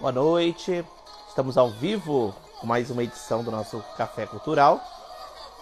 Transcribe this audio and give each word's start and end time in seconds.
Boa 0.00 0.12
noite. 0.12 0.84
Estamos 1.28 1.58
ao 1.58 1.70
vivo 1.70 2.32
com 2.60 2.68
mais 2.68 2.88
uma 2.88 3.02
edição 3.02 3.42
do 3.42 3.50
nosso 3.50 3.82
Café 3.96 4.26
Cultural. 4.26 4.80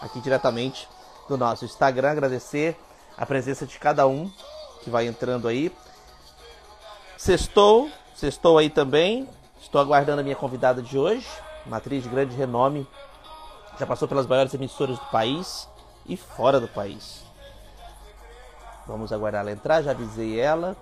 Aqui 0.03 0.21
diretamente 0.21 0.87
do 1.27 1.39
nosso 1.39 1.65
Instagram. 1.65 2.11
Agradecer 2.11 2.79
a 3.17 3.25
presença 3.25 3.65
de 3.65 3.79
cada 3.79 4.07
um 4.07 4.31
que 4.83 4.91
vai 4.91 5.07
entrando 5.07 5.49
aí. 5.49 5.75
Sextou, 7.17 7.91
sextou 8.15 8.59
aí 8.59 8.69
também. 8.69 9.27
Estou 9.59 9.81
aguardando 9.81 10.21
a 10.21 10.23
minha 10.23 10.37
convidada 10.37 10.83
de 10.83 10.99
hoje, 10.99 11.27
uma 11.65 11.79
atriz 11.79 12.03
de 12.03 12.11
grande 12.11 12.37
renome. 12.37 12.87
Já 13.81 13.87
passou 13.87 14.07
pelas 14.07 14.27
maiores 14.27 14.53
emissoras 14.53 14.99
do 14.99 15.07
país 15.07 15.67
e 16.05 16.15
fora 16.15 16.61
do 16.61 16.69
país. 16.69 17.25
Vamos 18.87 19.15
aguardar 19.15 19.41
ela 19.41 19.53
entrar, 19.53 19.81
já 19.81 19.93
avisei 19.93 20.39
ela. 20.39 20.77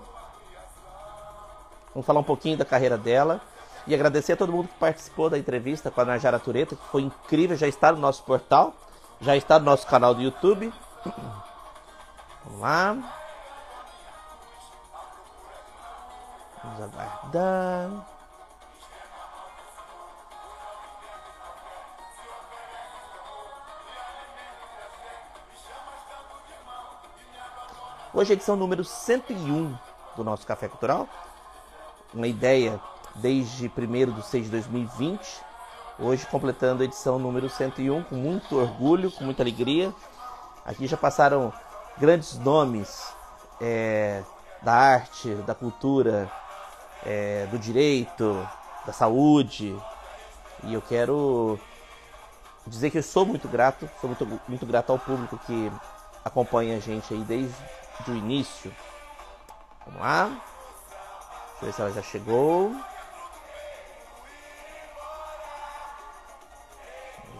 Vamos 1.95 2.05
falar 2.05 2.19
um 2.19 2.23
pouquinho 2.23 2.57
da 2.57 2.65
carreira 2.65 2.97
dela. 2.97 3.39
E 3.87 3.95
agradecer 3.95 4.33
a 4.33 4.35
todo 4.35 4.51
mundo 4.51 4.67
que 4.67 4.77
participou 4.77 5.29
da 5.29 5.37
entrevista 5.37 5.89
com 5.89 6.01
a 6.01 6.05
Najara 6.05 6.37
Tureta, 6.37 6.75
que 6.75 6.85
foi 6.87 7.03
incrível, 7.03 7.55
já 7.55 7.69
está 7.69 7.89
no 7.89 7.99
nosso 7.99 8.21
portal, 8.23 8.73
já 9.21 9.37
está 9.37 9.57
no 9.57 9.63
nosso 9.63 9.87
canal 9.87 10.13
do 10.13 10.21
YouTube. 10.21 10.73
Vamos 12.43 12.59
lá. 12.59 12.97
Vamos 16.61 16.81
aguardar. 16.81 17.89
Hoje 28.13 28.31
é 28.31 28.35
edição 28.35 28.57
número 28.57 28.83
101 28.83 29.77
do 30.17 30.23
nosso 30.25 30.45
Café 30.45 30.67
Cultural. 30.67 31.07
Uma 32.15 32.27
ideia 32.27 32.79
desde 33.15 33.67
1 33.67 34.13
de 34.13 34.25
6 34.25 34.45
de 34.45 34.51
2020. 34.51 35.19
Hoje 35.99 36.25
completando 36.27 36.81
a 36.81 36.85
edição 36.85 37.19
número 37.19 37.49
101 37.49 38.03
com 38.03 38.15
muito 38.15 38.57
orgulho, 38.57 39.11
com 39.11 39.25
muita 39.25 39.43
alegria. 39.43 39.93
Aqui 40.65 40.87
já 40.87 40.95
passaram 40.95 41.51
grandes 41.97 42.39
nomes 42.39 43.13
é, 43.59 44.23
da 44.61 44.73
arte, 44.73 45.35
da 45.45 45.53
cultura, 45.53 46.31
é, 47.05 47.47
do 47.47 47.59
direito, 47.59 48.47
da 48.85 48.93
saúde. 48.93 49.77
E 50.63 50.73
eu 50.73 50.81
quero 50.81 51.59
dizer 52.65 52.91
que 52.91 52.99
eu 52.99 53.03
sou 53.03 53.25
muito 53.25 53.49
grato, 53.49 53.89
sou 53.99 54.07
muito, 54.07 54.41
muito 54.47 54.65
grato 54.65 54.93
ao 54.93 54.97
público 54.97 55.37
que 55.45 55.69
acompanha 56.23 56.77
a 56.77 56.79
gente 56.79 57.13
aí 57.13 57.25
desde 57.25 57.53
o 58.07 58.15
início. 58.15 58.73
Vamos 59.85 59.99
lá. 59.99 60.54
Deixa 61.61 61.63
eu 61.63 61.67
ver 61.67 61.73
se 61.73 61.81
ela 61.81 61.91
já 61.91 62.01
chegou. 62.01 62.75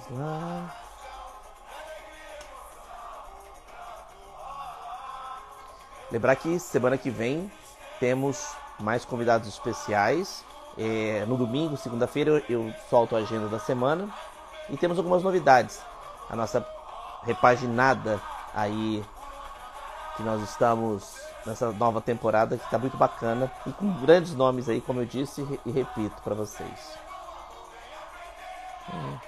Vamos 0.09 0.19
lá. 0.19 0.75
Lembrar 6.11 6.35
que 6.35 6.59
semana 6.59 6.97
que 6.97 7.09
vem 7.09 7.51
temos 7.99 8.55
mais 8.79 9.03
convidados 9.03 9.47
especiais. 9.47 10.45
É, 10.77 11.25
no 11.27 11.37
domingo, 11.37 11.75
segunda-feira, 11.77 12.43
eu, 12.47 12.67
eu 12.67 12.73
solto 12.89 13.15
a 13.15 13.19
agenda 13.19 13.47
da 13.47 13.59
semana. 13.59 14.09
E 14.69 14.77
temos 14.77 14.97
algumas 14.97 15.23
novidades. 15.23 15.81
A 16.29 16.35
nossa 16.35 16.65
repaginada 17.23 18.21
aí 18.53 19.03
que 20.15 20.23
nós 20.23 20.41
estamos 20.41 21.19
nessa 21.45 21.71
nova 21.71 22.01
temporada 22.01 22.57
que 22.57 22.63
está 22.63 22.77
muito 22.77 22.97
bacana 22.97 23.51
e 23.65 23.71
com 23.71 23.91
grandes 24.01 24.33
nomes 24.33 24.69
aí, 24.69 24.81
como 24.81 25.01
eu 25.01 25.05
disse 25.05 25.41
e 25.65 25.71
repito 25.71 26.21
para 26.23 26.33
vocês. 26.33 26.97
Vamos 28.87 29.19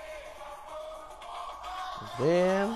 ver. 2.20 2.68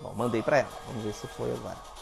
Bom, 0.00 0.14
mandei 0.14 0.42
para 0.42 0.58
ela. 0.58 0.68
Vamos 0.86 1.04
ver 1.04 1.12
se 1.12 1.26
foi 1.28 1.52
agora. 1.52 1.99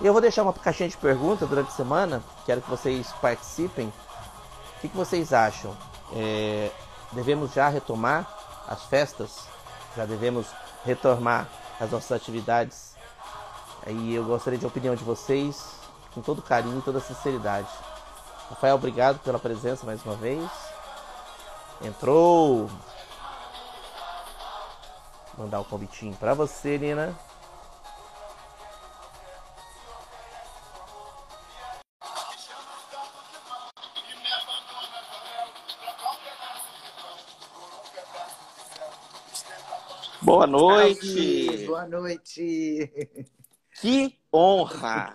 E 0.00 0.06
eu 0.06 0.12
vou 0.12 0.22
deixar 0.22 0.44
uma 0.44 0.52
caixinha 0.52 0.88
de 0.88 0.96
perguntas 0.96 1.48
durante 1.48 1.68
a 1.68 1.72
semana. 1.72 2.22
Quero 2.46 2.62
que 2.62 2.70
vocês 2.70 3.10
participem. 3.20 3.88
O 3.88 4.80
que, 4.80 4.88
que 4.88 4.96
vocês 4.96 5.32
acham? 5.32 5.76
É, 6.12 6.70
devemos 7.12 7.52
já 7.52 7.68
retomar 7.68 8.28
as 8.68 8.84
festas? 8.84 9.48
Já 9.96 10.04
devemos 10.04 10.46
retomar 10.84 11.48
as 11.80 11.90
nossas 11.90 12.12
atividades? 12.12 12.94
E 13.88 14.14
eu 14.14 14.24
gostaria 14.24 14.58
de 14.58 14.66
opinião 14.66 14.94
de 14.94 15.02
vocês, 15.02 15.64
com 16.14 16.20
todo 16.20 16.42
carinho 16.42 16.78
e 16.78 16.82
toda 16.82 17.00
sinceridade. 17.00 17.68
Rafael, 18.50 18.76
obrigado 18.76 19.18
pela 19.18 19.38
presença 19.38 19.84
mais 19.84 20.04
uma 20.04 20.14
vez. 20.14 20.48
Entrou. 21.82 22.70
Mandar 25.36 25.58
o 25.58 25.62
um 25.62 25.64
convitinho 25.64 26.14
para 26.14 26.34
você, 26.34 26.78
Nina. 26.78 27.16
Boa 40.28 40.46
noite. 40.46 41.64
Boa 41.66 41.86
noite. 41.88 42.92
Que 43.80 44.14
honra. 44.30 45.14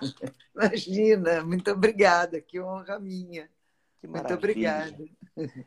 Imagina, 0.56 1.44
muito 1.44 1.70
obrigada. 1.70 2.42
Que 2.42 2.60
honra 2.60 3.00
minha. 3.00 3.48
Que 4.02 4.08
muito 4.08 4.34
obrigada. 4.34 4.98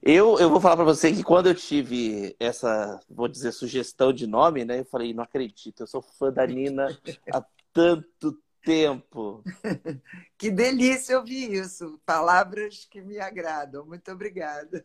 Eu, 0.03 0.37
eu 0.41 0.51
vou 0.51 0.61
falar 0.61 0.75
para 0.75 0.85
você 0.85 1.13
que 1.13 1.23
quando 1.23 1.47
eu 1.47 1.55
tive 1.55 2.35
essa, 2.41 3.01
vou 3.09 3.29
dizer, 3.29 3.53
sugestão 3.53 4.13
de 4.13 4.27
nome, 4.27 4.65
né? 4.65 4.81
Eu 4.81 4.85
falei, 4.85 5.15
não 5.15 5.23
acredito, 5.23 5.85
eu 5.85 5.87
sou 5.87 6.03
fã 6.03 6.33
da 6.33 6.45
Nina 6.45 6.89
há 7.33 7.45
tanto 7.73 8.37
tempo. 8.67 9.45
Que 10.39 10.51
delícia 10.51 11.19
ouvir 11.19 11.51
isso. 11.51 11.99
Palavras 12.05 12.87
que 12.91 13.01
me 13.01 13.19
agradam. 13.19 13.87
Muito 13.87 14.13
obrigada. 14.13 14.85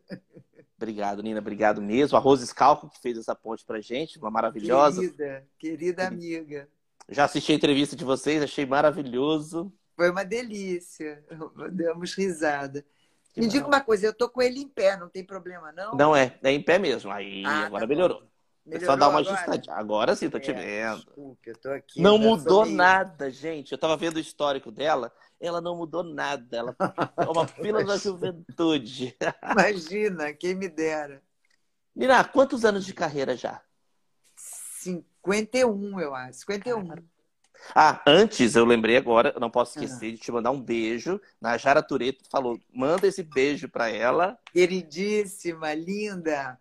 Obrigado, 0.78 1.22
Nina. 1.22 1.40
Obrigado 1.40 1.82
mesmo. 1.82 2.18
A 2.18 2.22
Rose 2.22 2.48
Scalco, 2.48 2.90
que 2.90 3.02
fez 3.02 3.18
essa 3.18 3.36
ponte 3.36 3.66
pra 3.66 3.82
gente, 3.82 4.18
uma 4.18 4.32
maravilhosa. 4.32 5.02
Querida, 5.02 5.48
querida 5.60 6.08
amiga. 6.08 6.70
Já 7.10 7.26
assisti 7.26 7.52
a 7.52 7.56
entrevista 7.56 7.98
de 7.98 8.06
vocês, 8.06 8.42
achei 8.42 8.66
maravilhoso. 8.66 9.74
Foi 9.94 10.10
uma 10.10 10.24
delícia. 10.24 11.22
Demos 11.74 12.14
risada. 12.14 12.86
Que 13.34 13.42
Me 13.42 13.48
diga 13.48 13.68
uma 13.68 13.82
coisa, 13.82 14.06
eu 14.06 14.14
tô 14.14 14.30
com 14.30 14.42
ele 14.42 14.62
em 14.62 14.70
pé, 14.70 14.96
não 14.96 15.10
tem 15.10 15.26
problema, 15.26 15.74
não? 15.74 15.96
Não 15.96 16.16
é, 16.16 16.40
é 16.42 16.52
em 16.52 16.64
pé 16.64 16.80
mesmo. 16.80 17.12
Aí 17.12 17.44
ah, 17.46 17.66
agora 17.66 17.84
tá 17.84 17.88
melhorou. 17.88 18.24
Melhorou. 18.66 18.84
É 18.84 18.92
só 18.92 18.96
dar 18.96 19.10
uma 19.10 19.20
ajustadinha. 19.20 19.76
Agora 19.76 20.16
sim, 20.16 20.30
tô 20.30 20.40
te 20.40 20.52
é, 20.52 20.54
vendo. 20.54 21.06
Desculpe, 21.06 21.50
eu 21.50 21.58
tô 21.58 21.70
aqui. 21.70 22.02
Não 22.02 22.18
mudou 22.18 22.66
nada, 22.66 23.30
gente. 23.30 23.72
Eu 23.72 23.78
tava 23.78 23.98
vendo 23.98 24.18
o 24.18 24.20
histórico 24.20 24.72
dela 24.72 25.12
ela 25.42 25.60
não 25.60 25.76
mudou 25.76 26.04
nada. 26.04 26.56
Ela 26.56 26.76
é 27.18 27.30
uma 27.30 27.48
fila 27.48 27.84
da 27.84 27.98
juventude. 27.98 29.18
Imagina, 29.52 30.32
quem 30.34 30.56
me 30.56 30.70
dera. 30.70 31.22
Mira, 31.96 32.24
quantos 32.24 32.64
anos 32.64 32.86
de 32.86 32.94
carreira 32.94 33.36
já? 33.36 33.62
51, 34.36 36.00
eu 36.00 36.16
acho. 36.16 36.40
51. 36.40 37.04
Ah, 37.76 38.02
antes 38.08 38.56
eu 38.56 38.66
lembrei 38.66 38.98
agora, 38.98 39.36
não 39.40 39.52
posso 39.52 39.78
esquecer 39.78 40.08
ah. 40.08 40.12
de 40.12 40.18
te 40.18 40.32
mandar 40.32 40.52
um 40.52 40.62
beijo. 40.62 41.22
Na 41.40 41.58
Jara 41.58 41.84
Tureto 41.84 42.24
falou: 42.30 42.60
manda 42.74 43.08
esse 43.08 43.22
beijo 43.22 43.68
para 43.68 43.90
ela. 43.90 44.38
Queridíssima, 44.52 45.74
linda. 45.74 46.58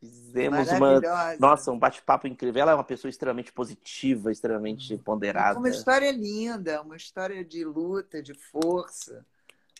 Fizemos 0.00 0.68
uma. 0.70 1.00
Nossa, 1.38 1.70
um 1.70 1.78
bate-papo 1.78 2.26
incrível. 2.26 2.62
Ela 2.62 2.72
é 2.72 2.74
uma 2.74 2.84
pessoa 2.84 3.10
extremamente 3.10 3.52
positiva, 3.52 4.32
extremamente 4.32 4.96
ponderada. 4.96 5.58
Uma 5.58 5.68
história 5.68 6.10
linda, 6.10 6.80
uma 6.80 6.96
história 6.96 7.44
de 7.44 7.62
luta, 7.64 8.22
de 8.22 8.32
força. 8.32 9.24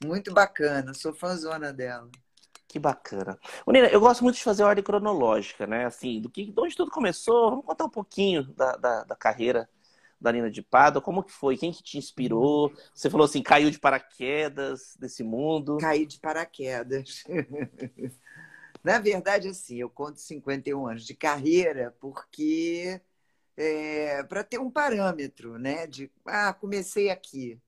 Muito 0.04 0.32
bacana. 0.32 0.92
Sou 0.92 1.14
fãzona 1.14 1.72
dela. 1.72 2.10
Que 2.68 2.78
bacana. 2.78 3.38
Nina, 3.66 3.88
eu 3.88 3.98
gosto 3.98 4.22
muito 4.22 4.36
de 4.36 4.44
fazer 4.44 4.62
ordem 4.62 4.84
cronológica, 4.84 5.66
né? 5.66 5.86
Assim, 5.86 6.20
do 6.20 6.28
que, 6.28 6.44
de 6.44 6.60
onde 6.60 6.76
tudo 6.76 6.90
começou. 6.90 7.50
Vamos 7.50 7.64
contar 7.64 7.84
um 7.84 7.90
pouquinho 7.90 8.44
da, 8.54 8.76
da, 8.76 9.04
da 9.04 9.16
carreira 9.16 9.68
da 10.20 10.30
Nina 10.30 10.50
de 10.50 10.62
Pádua. 10.62 11.00
Como 11.00 11.22
que 11.22 11.32
foi? 11.32 11.56
Quem 11.56 11.72
que 11.72 11.82
te 11.82 11.96
inspirou? 11.96 12.72
Você 12.94 13.08
falou 13.08 13.24
assim, 13.24 13.42
caiu 13.42 13.70
de 13.70 13.78
paraquedas 13.78 14.94
desse 15.00 15.24
mundo. 15.24 15.78
Caí 15.78 16.04
de 16.04 16.20
paraquedas. 16.20 17.24
Na 18.82 18.98
verdade, 18.98 19.48
assim, 19.48 19.76
eu 19.76 19.90
conto 19.90 20.18
51 20.20 20.86
anos 20.86 21.04
de 21.06 21.14
carreira 21.14 21.94
porque 22.00 23.00
é, 23.56 24.22
para 24.24 24.42
ter 24.42 24.58
um 24.58 24.70
parâmetro, 24.70 25.58
né? 25.58 25.86
De 25.86 26.10
ah, 26.26 26.52
comecei 26.54 27.10
aqui. 27.10 27.60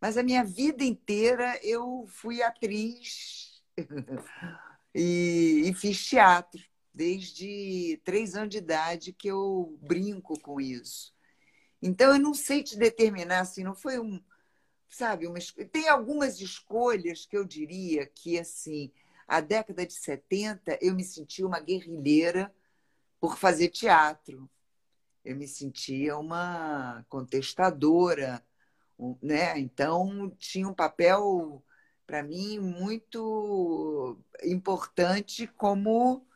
Mas 0.00 0.18
a 0.18 0.22
minha 0.22 0.44
vida 0.44 0.84
inteira 0.84 1.58
eu 1.62 2.04
fui 2.08 2.42
atriz 2.42 3.62
e, 4.94 5.62
e 5.66 5.74
fiz 5.74 6.04
teatro. 6.04 6.60
Desde 6.94 8.00
três 8.04 8.34
anos 8.34 8.50
de 8.50 8.58
idade 8.58 9.12
que 9.12 9.28
eu 9.28 9.78
brinco 9.80 10.38
com 10.40 10.60
isso. 10.60 11.14
Então, 11.80 12.12
eu 12.12 12.18
não 12.20 12.34
sei 12.34 12.62
te 12.62 12.76
determinar, 12.76 13.40
assim, 13.40 13.64
não 13.64 13.74
foi 13.74 13.98
um, 13.98 14.22
sabe, 14.88 15.26
uma, 15.26 15.38
tem 15.72 15.88
algumas 15.88 16.40
escolhas 16.40 17.26
que 17.26 17.36
eu 17.36 17.44
diria 17.44 18.06
que, 18.06 18.38
assim, 18.38 18.92
a 19.32 19.40
década 19.40 19.86
de 19.86 19.94
70 19.94 20.78
eu 20.82 20.94
me 20.94 21.02
sentia 21.02 21.46
uma 21.46 21.58
guerrilheira 21.58 22.54
por 23.18 23.38
fazer 23.38 23.68
teatro. 23.68 24.50
Eu 25.24 25.34
me 25.36 25.48
sentia 25.48 26.18
uma 26.18 27.02
contestadora, 27.08 28.44
né? 29.22 29.58
Então, 29.58 30.28
tinha 30.38 30.68
um 30.68 30.74
papel, 30.74 31.64
para 32.06 32.22
mim, 32.22 32.58
muito 32.58 34.18
importante 34.44 35.46
como 35.46 36.26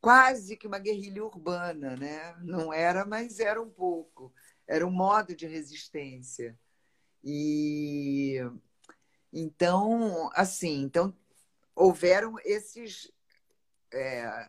quase 0.00 0.56
que 0.56 0.66
uma 0.66 0.80
guerrilha 0.80 1.24
urbana, 1.24 1.96
né? 1.96 2.34
Não 2.42 2.72
era, 2.72 3.04
mas 3.04 3.38
era 3.38 3.62
um 3.62 3.70
pouco. 3.70 4.34
Era 4.66 4.84
um 4.84 4.90
modo 4.90 5.36
de 5.36 5.46
resistência. 5.46 6.58
E 7.22 8.40
então, 9.32 10.28
assim, 10.34 10.82
então 10.82 11.14
houveram 11.74 12.36
esses 12.44 13.10
é, 13.92 14.48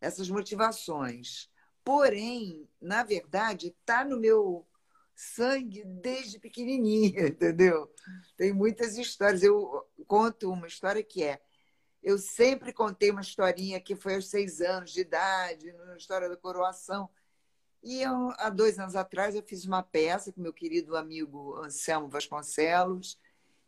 essas 0.00 0.28
motivações. 0.28 1.48
Porém, 1.84 2.68
na 2.80 3.02
verdade, 3.02 3.68
está 3.68 4.04
no 4.04 4.18
meu 4.18 4.66
sangue 5.14 5.84
desde 5.84 6.38
pequenininha, 6.38 7.28
entendeu? 7.28 7.92
Tem 8.36 8.52
muitas 8.52 8.96
histórias. 8.96 9.42
Eu 9.42 9.88
conto 10.06 10.50
uma 10.50 10.66
história 10.66 11.02
que 11.02 11.22
é 11.22 11.40
eu 12.02 12.18
sempre 12.18 12.72
contei 12.72 13.12
uma 13.12 13.20
historinha 13.20 13.80
que 13.80 13.94
foi 13.94 14.16
aos 14.16 14.28
seis 14.28 14.60
anos 14.60 14.90
de 14.90 15.02
idade, 15.02 15.72
na 15.72 15.96
história 15.96 16.28
da 16.28 16.36
coroação. 16.36 17.08
E 17.80 18.02
eu, 18.02 18.32
há 18.38 18.50
dois 18.50 18.78
anos 18.78 18.96
atrás 18.96 19.34
eu 19.36 19.42
fiz 19.42 19.64
uma 19.64 19.84
peça 19.84 20.32
com 20.32 20.40
meu 20.40 20.52
querido 20.52 20.96
amigo 20.96 21.56
Anselmo 21.58 22.08
Vasconcelos, 22.08 23.18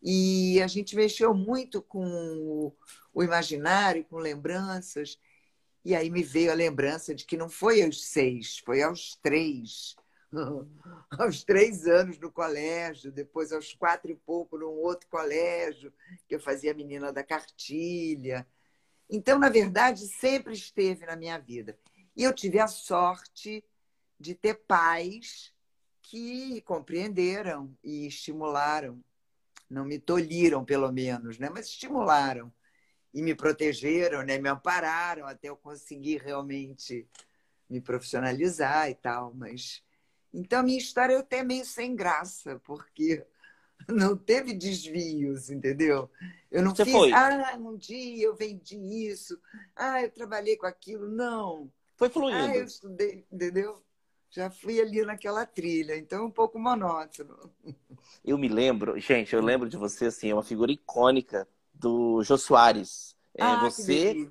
e 0.04 0.60
a 0.60 0.66
gente 0.66 0.94
mexeu 0.94 1.32
muito 1.32 1.80
com 1.80 2.74
o, 3.14 3.22
imaginário, 3.22 4.04
com 4.04 4.18
lembranças. 4.18 5.18
E 5.82 5.94
aí 5.94 6.10
me 6.10 6.22
veio 6.22 6.52
a 6.52 6.54
lembrança 6.54 7.14
de 7.14 7.24
que 7.24 7.38
não 7.38 7.48
foi 7.48 7.82
aos 7.82 8.04
seis, 8.04 8.58
foi 8.58 8.82
aos 8.82 9.16
três. 9.22 9.96
aos 11.18 11.42
três 11.42 11.86
anos 11.86 12.18
no 12.18 12.30
colégio, 12.30 13.10
depois 13.10 13.50
aos 13.50 13.72
quatro 13.72 14.10
e 14.10 14.14
pouco 14.14 14.58
num 14.58 14.66
outro 14.66 15.08
colégio, 15.08 15.90
que 16.28 16.34
eu 16.34 16.40
fazia 16.40 16.74
menina 16.74 17.10
da 17.10 17.24
cartilha. 17.24 18.46
Então, 19.08 19.38
na 19.38 19.48
verdade, 19.48 20.06
sempre 20.06 20.52
esteve 20.52 21.06
na 21.06 21.16
minha 21.16 21.38
vida. 21.38 21.78
E 22.14 22.22
eu 22.22 22.34
tive 22.34 22.58
a 22.58 22.66
sorte 22.66 23.64
de 24.20 24.34
ter 24.34 24.54
pais 24.66 25.54
que 26.02 26.60
compreenderam 26.62 27.74
e 27.82 28.06
estimularam. 28.06 29.02
Não 29.74 29.84
me 29.84 29.98
tolhiram, 29.98 30.64
pelo 30.64 30.90
menos, 30.92 31.38
né? 31.38 31.50
mas 31.50 31.66
estimularam. 31.66 32.52
E 33.12 33.22
me 33.22 33.34
protegeram, 33.34 34.22
né? 34.22 34.38
me 34.38 34.48
ampararam 34.48 35.26
até 35.26 35.48
eu 35.48 35.56
conseguir 35.56 36.22
realmente 36.22 37.06
me 37.68 37.80
profissionalizar 37.80 38.88
e 38.88 38.94
tal. 38.94 39.34
Mas 39.34 39.82
então, 40.34 40.60
a 40.60 40.62
minha 40.62 40.78
história 40.78 41.14
é 41.14 41.18
até 41.18 41.44
meio 41.44 41.64
sem 41.64 41.94
graça, 41.94 42.60
porque 42.64 43.24
não 43.88 44.16
teve 44.16 44.52
desvios, 44.52 45.48
entendeu? 45.48 46.10
Eu 46.50 46.62
não 46.62 46.74
Você 46.74 46.84
fiz, 46.84 46.92
foi. 46.92 47.12
ah, 47.12 47.56
um 47.58 47.76
dia 47.76 48.24
eu 48.24 48.34
vendi 48.34 48.76
isso, 48.76 49.40
ah, 49.76 50.02
eu 50.02 50.10
trabalhei 50.10 50.56
com 50.56 50.66
aquilo. 50.66 51.08
Não. 51.08 51.70
Foi 51.96 52.08
fluindo. 52.08 52.36
Ah, 52.36 52.56
eu 52.56 52.64
estudei, 52.64 53.24
entendeu? 53.30 53.83
Já 54.34 54.50
fui 54.50 54.80
ali 54.80 55.00
naquela 55.04 55.46
trilha, 55.46 55.96
então 55.96 56.18
é 56.18 56.26
um 56.26 56.30
pouco 56.30 56.58
monótono. 56.58 57.38
Eu 58.24 58.36
me 58.36 58.48
lembro, 58.48 58.98
gente, 58.98 59.34
eu 59.34 59.42
lembro 59.42 59.68
de 59.68 59.76
você, 59.76 60.06
assim, 60.06 60.30
é 60.30 60.34
uma 60.34 60.42
figura 60.42 60.72
icônica 60.72 61.46
do 61.72 62.22
Jô 62.22 62.38
Soares. 62.38 63.14
É, 63.34 63.42
ah, 63.42 63.60
você, 63.60 64.28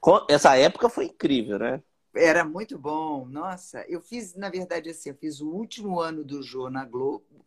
com... 0.00 0.26
essa 0.28 0.56
época 0.56 0.88
foi 0.88 1.04
incrível, 1.06 1.58
né? 1.58 1.80
Era 2.14 2.44
muito 2.44 2.76
bom. 2.76 3.26
Nossa, 3.26 3.84
eu 3.88 4.00
fiz, 4.00 4.34
na 4.34 4.50
verdade, 4.50 4.90
assim, 4.90 5.10
eu 5.10 5.14
fiz 5.14 5.40
o 5.40 5.48
último 5.48 6.00
ano 6.00 6.24
do 6.24 6.42
Jô 6.42 6.68
na 6.68 6.84
Globo. 6.84 7.46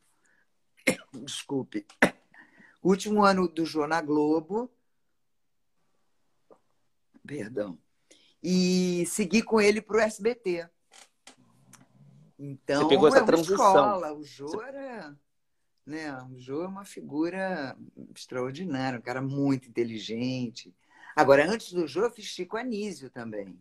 Desculpe. 1.14 1.86
O 2.82 2.88
último 2.90 3.24
ano 3.24 3.50
do 3.50 3.66
Jô 3.66 3.86
na 3.86 4.02
Globo. 4.02 4.72
Perdão. 7.26 7.78
E 8.42 9.06
segui 9.08 9.42
com 9.42 9.60
ele 9.60 9.82
para 9.82 9.98
o 9.98 10.00
SBT. 10.00 10.70
Então, 12.38 12.84
Você 12.84 12.90
pegou 12.90 13.08
essa 13.08 13.20
é 13.20 13.24
transição. 13.24 13.56
escola. 13.56 14.14
O 14.14 14.24
Jô 14.24 14.62
era. 14.62 15.16
Né? 15.86 16.14
O 16.32 16.38
Jô 16.38 16.64
é 16.64 16.68
uma 16.68 16.86
figura 16.86 17.76
extraordinária, 18.16 19.00
um 19.00 19.02
cara 19.02 19.22
muito 19.22 19.70
inteligente. 19.70 20.74
Agora, 21.16 21.50
antes 21.50 21.72
do 21.74 21.88
Jô, 21.88 22.04
eu 22.04 22.12
fiz 22.12 22.26
Chico 22.26 22.58
Anísio 22.58 23.10
também. 23.10 23.58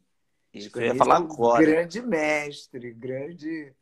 Isso 0.53 0.71
que 0.71 0.79
eu 0.79 0.83
ia 0.83 0.95
falar 0.95 1.17
agora. 1.17 1.65
Grande 1.65 2.03
mestre, 2.03 2.93
grande. 2.93 3.73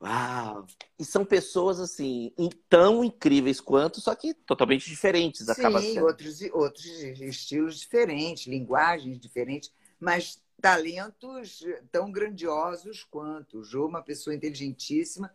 Uau! 0.00 0.66
E 0.98 1.04
são 1.04 1.24
pessoas 1.24 1.80
assim, 1.80 2.32
tão 2.68 3.02
incríveis 3.02 3.60
quanto, 3.60 4.00
só 4.00 4.14
que 4.14 4.34
totalmente 4.34 4.88
diferentes. 4.88 5.48
Acaba 5.48 5.80
Sim, 5.80 5.94
sendo. 5.94 6.06
outros, 6.06 6.40
outros 6.52 6.84
estilos 6.84 7.80
diferentes, 7.80 8.46
linguagens 8.46 9.18
diferentes, 9.18 9.72
mas 9.98 10.42
talentos 10.60 11.64
tão 11.90 12.10
grandiosos 12.10 13.04
quanto. 13.04 13.58
O 13.58 13.64
Jô 13.64 13.86
uma 13.86 14.02
pessoa 14.02 14.34
inteligentíssima 14.34 15.32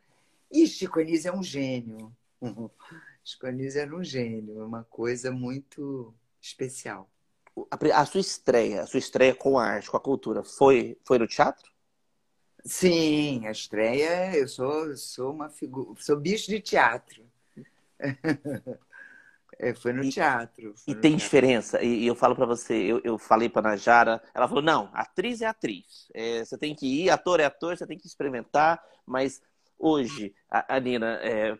e 0.51 0.67
Chico 0.67 0.99
Anísio 0.99 1.29
é 1.29 1.33
um 1.33 1.43
gênio. 1.43 2.15
Chico 3.23 3.47
Anísio 3.47 3.81
era 3.81 3.95
um 3.95 4.03
gênio, 4.03 4.65
uma 4.65 4.83
coisa 4.83 5.31
muito 5.31 6.13
especial 6.41 7.09
a, 7.93 8.05
sua 8.05 8.21
estreia, 8.21 8.81
a 8.81 8.87
sua 8.87 8.99
estreia 8.99 9.35
com 9.35 9.57
a 9.57 9.65
arte, 9.65 9.89
com 9.89 9.97
a 9.97 10.01
cultura, 10.01 10.43
foi, 10.43 10.97
foi 11.05 11.17
no 11.17 11.27
teatro? 11.27 11.69
Sim, 12.63 13.45
a 13.47 13.51
estreia, 13.51 14.35
eu 14.35 14.47
sou, 14.47 14.95
sou 14.95 15.31
uma 15.31 15.49
figura, 15.49 15.99
sou 15.99 16.17
bicho 16.17 16.47
de 16.47 16.59
teatro. 16.59 17.23
É, 19.61 19.75
foi 19.75 19.93
no 19.93 20.03
e, 20.03 20.09
teatro. 20.09 20.73
Foi 20.75 20.91
e 20.91 20.95
no 20.95 21.01
tem 21.01 21.11
teatro. 21.11 21.23
diferença. 21.23 21.83
E, 21.83 21.99
e, 21.99 22.07
eu 22.07 22.15
falo 22.15 22.35
para 22.35 22.47
você, 22.47 22.73
eu, 22.73 22.99
eu 23.03 23.19
falei 23.19 23.47
para 23.47 23.61
Najara, 23.61 24.19
ela 24.33 24.47
falou: 24.47 24.63
não, 24.63 24.89
atriz 24.91 25.39
é 25.39 25.45
atriz. 25.45 26.09
É, 26.15 26.43
você 26.43 26.57
tem 26.57 26.73
que 26.73 27.03
ir, 27.03 27.11
ator 27.11 27.39
é 27.39 27.45
ator, 27.45 27.77
você 27.77 27.85
tem 27.85 27.97
que 27.97 28.07
experimentar. 28.07 28.83
Mas 29.05 29.39
hoje, 29.77 30.33
a, 30.49 30.77
a 30.77 30.79
Nina 30.79 31.19
é, 31.21 31.55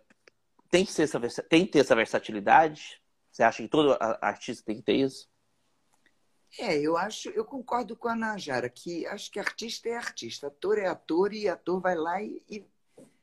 tem, 0.72 0.84
que 0.84 0.92
ser 0.92 1.04
essa, 1.04 1.20
tem 1.44 1.64
que 1.64 1.74
ter 1.74 1.80
essa 1.80 1.96
versatilidade? 1.96 3.00
Você 3.32 3.44
acha 3.44 3.62
que 3.62 3.70
todo 3.70 3.96
artista 4.20 4.66
tem 4.66 4.78
que 4.78 4.82
ter 4.82 4.96
isso? 4.96 5.30
É, 6.58 6.76
eu 6.78 6.98
acho, 6.98 7.30
eu 7.30 7.46
concordo 7.46 7.96
com 7.96 8.10
a 8.10 8.16
Najara, 8.16 8.68
que 8.68 9.06
acho 9.06 9.32
que 9.32 9.40
artista 9.40 9.88
é 9.88 9.96
artista, 9.96 10.48
ator 10.48 10.80
é 10.80 10.88
ator 10.88 11.34
e 11.34 11.48
ator 11.48 11.80
vai 11.80 11.96
lá 11.96 12.22
e, 12.22 12.42
e 12.50 12.66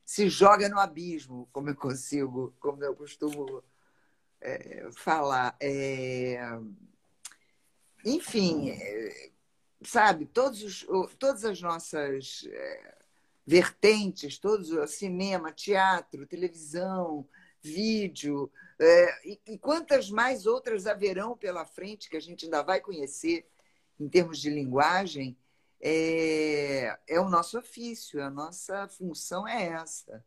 se 0.03 0.29
joga 0.29 0.67
no 0.67 0.79
abismo, 0.79 1.47
como 1.51 1.69
eu 1.69 1.75
consigo, 1.75 2.55
como 2.59 2.83
eu 2.83 2.95
costumo 2.95 3.61
é, 4.41 4.89
falar. 4.95 5.55
É, 5.59 6.39
enfim, 8.05 8.71
é, 8.71 9.31
sabe, 9.83 10.25
todos 10.25 10.63
os, 10.63 10.87
todas 11.17 11.45
as 11.45 11.61
nossas 11.61 12.47
vertentes, 13.45 14.37
todos 14.37 14.91
cinema, 14.91 15.51
teatro, 15.51 16.27
televisão, 16.27 17.27
vídeo, 17.61 18.51
é, 18.79 19.27
e, 19.27 19.41
e, 19.45 19.57
quantas 19.57 20.09
mais 20.09 20.45
outras 20.45 20.87
haverão 20.87 21.35
pela 21.35 21.65
frente 21.65 22.09
que 22.09 22.15
a 22.15 22.21
gente 22.21 22.45
ainda 22.45 22.63
vai 22.63 22.79
conhecer 22.79 23.45
em 23.99 24.07
termos 24.07 24.39
de 24.39 24.49
linguagem, 24.49 25.37
é, 25.81 26.97
é 27.05 27.19
o 27.19 27.27
nosso 27.27 27.59
ofício, 27.59 28.23
a 28.23 28.29
nossa 28.29 28.87
função 28.87 29.45
é 29.45 29.67
essa: 29.67 30.23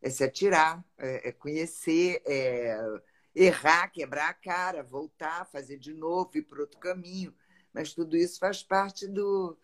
é 0.00 0.08
se 0.10 0.22
atirar, 0.22 0.84
é, 0.96 1.30
é 1.30 1.32
conhecer, 1.32 2.22
é 2.24 3.00
errar, 3.38 3.88
quebrar 3.88 4.30
a 4.30 4.34
cara, 4.34 4.82
voltar, 4.82 5.46
fazer 5.46 5.78
de 5.78 5.94
novo, 5.94 6.36
ir 6.36 6.42
para 6.42 6.60
outro 6.60 6.78
caminho. 6.78 7.34
Mas 7.72 7.94
tudo 7.94 8.16
isso 8.16 8.38
faz 8.38 8.62
parte 8.62 9.06
do, 9.06 9.56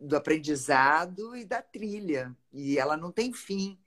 do 0.00 0.16
aprendizado 0.16 1.36
e 1.36 1.44
da 1.44 1.62
trilha, 1.62 2.36
e 2.52 2.78
ela 2.78 2.96
não 2.96 3.12
tem 3.12 3.32
fim. 3.32 3.78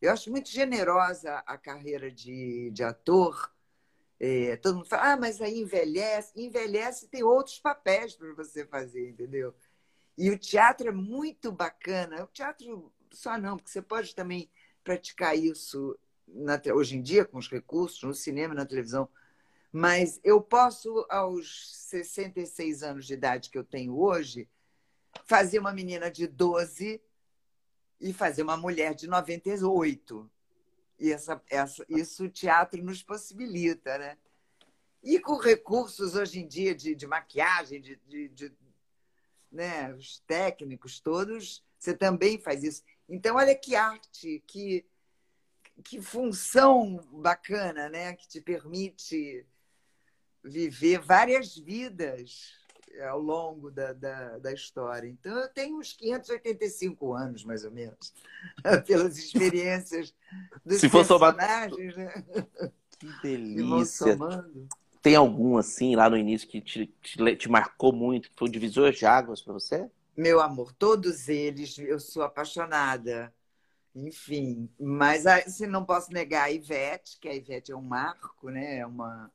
Eu 0.00 0.12
acho 0.12 0.30
muito 0.30 0.50
generosa 0.50 1.42
a 1.46 1.56
carreira 1.56 2.10
de, 2.10 2.70
de 2.70 2.84
ator. 2.84 3.50
É, 4.20 4.56
todo 4.56 4.76
mundo 4.76 4.88
fala, 4.88 5.12
ah, 5.12 5.16
mas 5.16 5.40
aí 5.40 5.60
envelhece. 5.60 6.32
Envelhece 6.36 7.08
tem 7.08 7.22
outros 7.22 7.58
papéis 7.58 8.14
para 8.14 8.32
você 8.34 8.66
fazer, 8.66 9.08
entendeu? 9.08 9.54
E 10.18 10.30
o 10.30 10.38
teatro 10.38 10.88
é 10.88 10.92
muito 10.92 11.50
bacana. 11.50 12.24
O 12.24 12.26
teatro 12.26 12.92
só 13.10 13.38
não, 13.38 13.56
porque 13.56 13.70
você 13.70 13.80
pode 13.80 14.14
também 14.14 14.50
praticar 14.84 15.36
isso 15.36 15.98
na, 16.26 16.60
hoje 16.74 16.96
em 16.96 17.02
dia, 17.02 17.24
com 17.24 17.38
os 17.38 17.48
recursos, 17.48 18.02
no 18.02 18.14
cinema 18.14 18.54
na 18.54 18.66
televisão. 18.66 19.08
Mas 19.72 20.20
eu 20.24 20.40
posso, 20.40 21.06
aos 21.08 21.76
66 21.88 22.82
anos 22.82 23.06
de 23.06 23.14
idade 23.14 23.50
que 23.50 23.58
eu 23.58 23.64
tenho 23.64 23.98
hoje, 23.98 24.48
fazer 25.24 25.58
uma 25.58 25.72
menina 25.72 26.10
de 26.10 26.26
12 26.26 27.00
e 28.00 28.12
fazer 28.12 28.42
uma 28.42 28.56
mulher 28.56 28.94
de 28.94 29.06
98. 29.06 30.30
E 30.98 31.12
essa, 31.12 31.42
essa, 31.50 31.84
isso 31.88 32.24
o 32.24 32.30
teatro 32.30 32.82
nos 32.82 33.02
possibilita, 33.02 33.98
né? 33.98 34.16
E 35.02 35.20
com 35.20 35.36
recursos 35.36 36.14
hoje 36.14 36.40
em 36.40 36.48
dia 36.48 36.74
de, 36.74 36.94
de 36.94 37.06
maquiagem, 37.06 37.80
de, 37.80 37.96
de, 38.06 38.28
de 38.28 38.52
né, 39.52 39.94
os 39.94 40.18
técnicos 40.26 41.00
todos, 41.00 41.64
você 41.78 41.94
também 41.94 42.38
faz 42.38 42.64
isso. 42.64 42.82
Então, 43.08 43.36
olha 43.36 43.54
que 43.54 43.76
arte, 43.76 44.42
que, 44.46 44.84
que 45.82 46.00
função 46.00 47.00
bacana, 47.12 47.88
né? 47.88 48.14
Que 48.14 48.28
te 48.28 48.40
permite 48.40 49.46
viver 50.42 51.00
várias 51.00 51.56
vidas 51.56 52.54
ao 53.08 53.20
longo 53.20 53.70
da, 53.70 53.92
da, 53.92 54.38
da, 54.38 54.52
história. 54.52 55.08
Então, 55.08 55.36
eu 55.36 55.48
tenho 55.48 55.78
uns 55.78 55.92
585 55.92 57.12
anos, 57.12 57.44
mais 57.44 57.64
ou 57.64 57.70
menos, 57.70 58.14
pelas 58.86 59.18
experiências 59.18 60.14
dos 60.64 60.80
Se 60.80 60.88
personagens. 60.88 61.94
Somar... 61.94 62.06
Né? 62.06 62.50
Que 62.98 63.08
delícia! 63.22 64.16
Tem 65.02 65.14
algum, 65.14 65.56
assim, 65.56 65.94
lá 65.94 66.08
no 66.08 66.16
início 66.16 66.48
que 66.48 66.60
te, 66.60 66.86
te, 67.00 67.36
te 67.36 67.48
marcou 67.48 67.92
muito, 67.92 68.30
que 68.30 68.36
foi 68.36 68.48
um 68.48 68.50
divisor 68.50 68.90
de 68.92 69.06
águas 69.06 69.40
para 69.40 69.52
você? 69.52 69.88
Meu 70.16 70.40
amor, 70.40 70.72
todos 70.72 71.28
eles, 71.28 71.78
eu 71.78 72.00
sou 72.00 72.22
apaixonada. 72.22 73.32
Enfim, 73.98 74.68
mas 74.78 75.24
se 75.46 75.66
não 75.66 75.82
posso 75.82 76.12
negar 76.12 76.44
a 76.44 76.50
Ivete, 76.50 77.18
que 77.18 77.26
a 77.26 77.34
Ivete 77.34 77.72
é 77.72 77.76
um 77.76 77.80
marco, 77.80 78.50
né? 78.50 78.80
É 78.80 78.86
uma, 78.86 79.32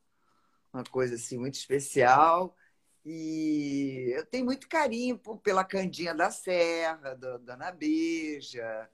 uma 0.72 0.84
coisa 0.84 1.16
assim 1.16 1.36
muito 1.36 1.54
especial. 1.54 2.56
E 3.04 4.12
eu 4.14 4.24
tenho 4.24 4.44
muito 4.44 4.68
carinho 4.68 5.20
pela 5.42 5.64
Candinha 5.64 6.14
da 6.14 6.30
Serra, 6.30 7.14
da 7.14 7.38
Dona 7.38 7.72
Beija. 7.72 8.88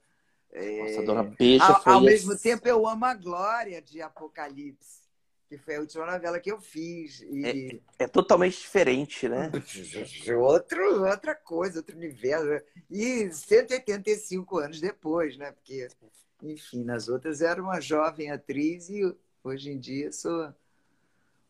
Nossa, 0.51 1.01
é... 1.01 1.03
Dona 1.03 1.23
Beija 1.23 1.63
ao, 1.63 1.83
foi... 1.83 1.93
Ao 1.93 2.01
mesmo 2.01 2.35
tempo, 2.35 2.67
eu 2.67 2.87
amo 2.87 3.05
a 3.05 3.13
Glória 3.13 3.79
de 3.79 4.01
Apocalipse, 4.01 4.98
que 5.49 5.57
foi 5.57 5.75
a 5.75 5.79
última 5.79 6.05
novela 6.05 6.39
que 6.39 6.51
eu 6.51 6.61
fiz. 6.61 7.21
E... 7.21 7.81
É, 7.97 8.03
é, 8.03 8.07
totalmente 8.07 8.59
diferente, 8.59 9.27
né? 9.27 9.51
Outro, 10.37 11.03
outra 11.03 11.33
coisa, 11.33 11.79
outro 11.79 11.97
universo. 11.97 12.63
E 12.89 13.31
185 13.31 14.59
anos 14.59 14.79
depois, 14.79 15.35
né? 15.37 15.51
Porque, 15.51 15.87
enfim, 16.43 16.83
nas 16.83 17.09
outras 17.09 17.41
era 17.41 17.61
uma 17.61 17.81
jovem 17.81 18.29
atriz 18.29 18.89
e 18.89 19.01
hoje 19.43 19.71
em 19.71 19.79
dia 19.79 20.11
sou 20.11 20.53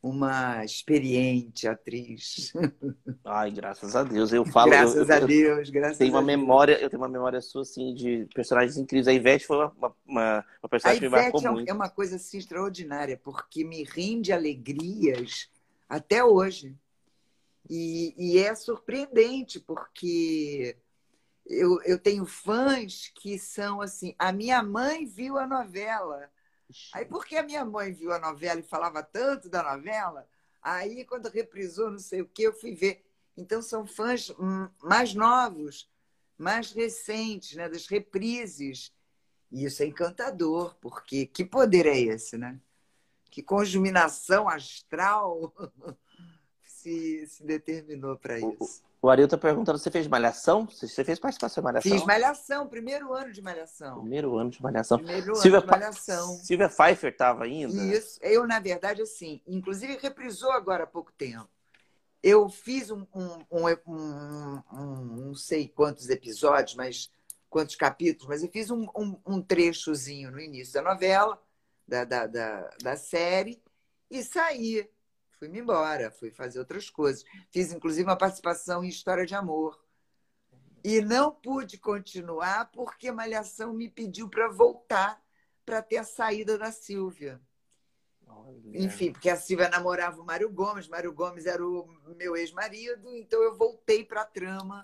uma 0.01 0.63
experiente 0.63 1.67
atriz. 1.67 2.53
Ai, 3.25 3.51
graças 3.51 3.95
a 3.95 4.03
Deus. 4.03 4.31
Eu 4.31 4.45
falo. 4.51 4.71
Graças 4.71 5.09
eu, 5.09 5.15
eu, 5.15 5.23
a 5.23 5.25
Deus, 5.25 5.69
graças 5.69 5.97
tenho 5.97 6.13
uma 6.13 6.19
a 6.19 6.23
memória, 6.23 6.75
Deus. 6.75 6.83
Eu 6.83 6.89
tenho 6.89 7.01
uma 7.01 7.09
memória 7.09 7.41
sua, 7.41 7.61
assim, 7.63 7.93
de 7.93 8.27
personagens 8.33 8.77
incríveis. 8.77 9.07
A 9.07 9.13
Ivete 9.13 9.45
foi 9.45 9.57
uma, 9.57 9.95
uma, 10.05 10.45
uma 10.61 10.69
personagem 10.69 11.01
que 11.01 11.05
me 11.07 11.11
marcou 11.11 11.41
é, 11.41 11.51
muito. 11.51 11.69
é 11.69 11.73
uma 11.73 11.89
coisa 11.89 12.15
assim, 12.15 12.37
extraordinária, 12.37 13.17
porque 13.17 13.63
me 13.63 13.83
rende 13.83 14.31
alegrias 14.31 15.49
até 15.87 16.23
hoje. 16.23 16.75
E, 17.69 18.15
e 18.17 18.39
é 18.39 18.55
surpreendente, 18.55 19.59
porque 19.59 20.75
eu, 21.45 21.81
eu 21.83 21.99
tenho 21.99 22.25
fãs 22.25 23.11
que 23.13 23.37
são 23.37 23.81
assim. 23.81 24.15
A 24.17 24.31
minha 24.31 24.63
mãe 24.63 25.05
viu 25.05 25.37
a 25.37 25.45
novela 25.45 26.29
Aí, 26.93 27.05
porque 27.05 27.35
a 27.35 27.43
minha 27.43 27.65
mãe 27.65 27.91
viu 27.91 28.11
a 28.11 28.19
novela 28.19 28.59
e 28.59 28.63
falava 28.63 29.01
tanto 29.01 29.49
da 29.49 29.63
novela, 29.63 30.27
aí, 30.61 31.03
quando 31.05 31.29
reprisou 31.29 31.89
não 31.91 31.99
sei 31.99 32.21
o 32.21 32.27
que, 32.27 32.43
eu 32.43 32.53
fui 32.53 32.73
ver. 32.73 33.05
Então, 33.35 33.61
são 33.61 33.85
fãs 33.85 34.31
mais 34.83 35.13
novos, 35.13 35.89
mais 36.37 36.71
recentes, 36.71 37.55
né, 37.55 37.69
das 37.69 37.87
reprises. 37.87 38.93
E 39.51 39.65
isso 39.65 39.81
é 39.81 39.85
encantador, 39.85 40.75
porque 40.79 41.25
que 41.25 41.43
poder 41.43 41.85
é 41.85 41.97
esse, 41.97 42.37
né? 42.37 42.59
Que 43.31 43.41
conjuminação 43.41 44.47
astral 44.47 45.53
se, 46.63 47.25
se 47.27 47.43
determinou 47.43 48.17
para 48.17 48.39
isso. 48.39 48.83
O 49.01 49.09
Ariel 49.09 49.25
está 49.25 49.37
perguntando, 49.37 49.79
você 49.79 49.89
fez 49.89 50.07
Malhação? 50.07 50.65
Você 50.65 51.05
fez 51.05 51.17
participação 51.17 51.61
em 51.61 51.63
Malhação? 51.63 51.91
Fiz 51.91 52.05
Malhação, 52.05 52.67
primeiro 52.67 53.13
ano 53.13 53.31
de 53.31 53.41
Malhação. 53.41 54.01
Primeiro 54.01 54.37
ano 54.37 54.49
de 54.49 54.61
Malhação. 54.61 54.97
Primeiro 54.97 55.35
Silvia, 55.35 55.59
ano 55.59 55.67
de 55.67 55.71
Malhação. 55.71 56.27
Silvia 56.39 56.67
Pfeiffer 56.67 57.11
estava 57.11 57.45
ainda? 57.45 57.81
Isso. 57.81 58.19
Eu, 58.21 58.45
na 58.45 58.59
verdade, 58.59 59.01
assim, 59.01 59.41
inclusive 59.47 59.97
reprisou 60.01 60.51
agora 60.51 60.83
há 60.83 60.87
pouco 60.87 61.13
tempo. 61.13 61.47
Eu 62.21 62.49
fiz 62.49 62.91
um, 62.91 63.05
um, 63.15 63.45
um, 63.49 64.63
um 64.73 65.05
não 65.27 65.33
sei 65.33 65.69
quantos 65.69 66.09
episódios, 66.09 66.75
mas 66.75 67.09
quantos 67.49 67.75
capítulos, 67.75 68.27
mas 68.27 68.43
eu 68.43 68.49
fiz 68.49 68.69
um, 68.69 68.85
um, 69.25 69.41
trechozinho 69.41 70.29
no 70.29 70.39
início 70.41 70.73
da 70.73 70.81
novela, 70.81 71.41
da, 71.87 72.03
da, 72.03 72.27
da, 72.27 72.69
da 72.81 72.95
série, 72.97 73.61
e 74.11 74.21
saí 74.23 74.87
fui-me 75.39 75.59
embora, 75.59 76.11
fui 76.11 76.29
fazer 76.29 76.59
outras 76.59 76.89
coisas. 76.89 77.23
Fiz, 77.49 77.71
inclusive, 77.71 78.07
uma 78.07 78.17
participação 78.17 78.83
em 78.83 78.89
História 78.89 79.25
de 79.25 79.33
Amor. 79.33 79.79
E 80.83 81.01
não 81.01 81.31
pude 81.31 81.77
continuar 81.77 82.69
porque 82.71 83.11
Malhação 83.11 83.73
me 83.73 83.89
pediu 83.89 84.29
para 84.29 84.49
voltar 84.49 85.21
para 85.65 85.81
ter 85.81 85.97
a 85.97 86.03
saída 86.03 86.57
da 86.57 86.71
Silvia. 86.71 87.41
Olha. 88.25 88.59
Enfim, 88.73 89.11
porque 89.11 89.29
a 89.29 89.35
Silvia 89.35 89.69
namorava 89.69 90.21
o 90.21 90.25
Mário 90.25 90.49
Gomes, 90.49 90.87
Mário 90.87 91.11
Gomes 91.13 91.45
era 91.45 91.65
o 91.65 91.87
meu 92.15 92.35
ex-marido, 92.35 93.15
então 93.15 93.41
eu 93.41 93.57
voltei 93.57 94.03
para 94.03 94.21
a 94.21 94.25
trama. 94.25 94.83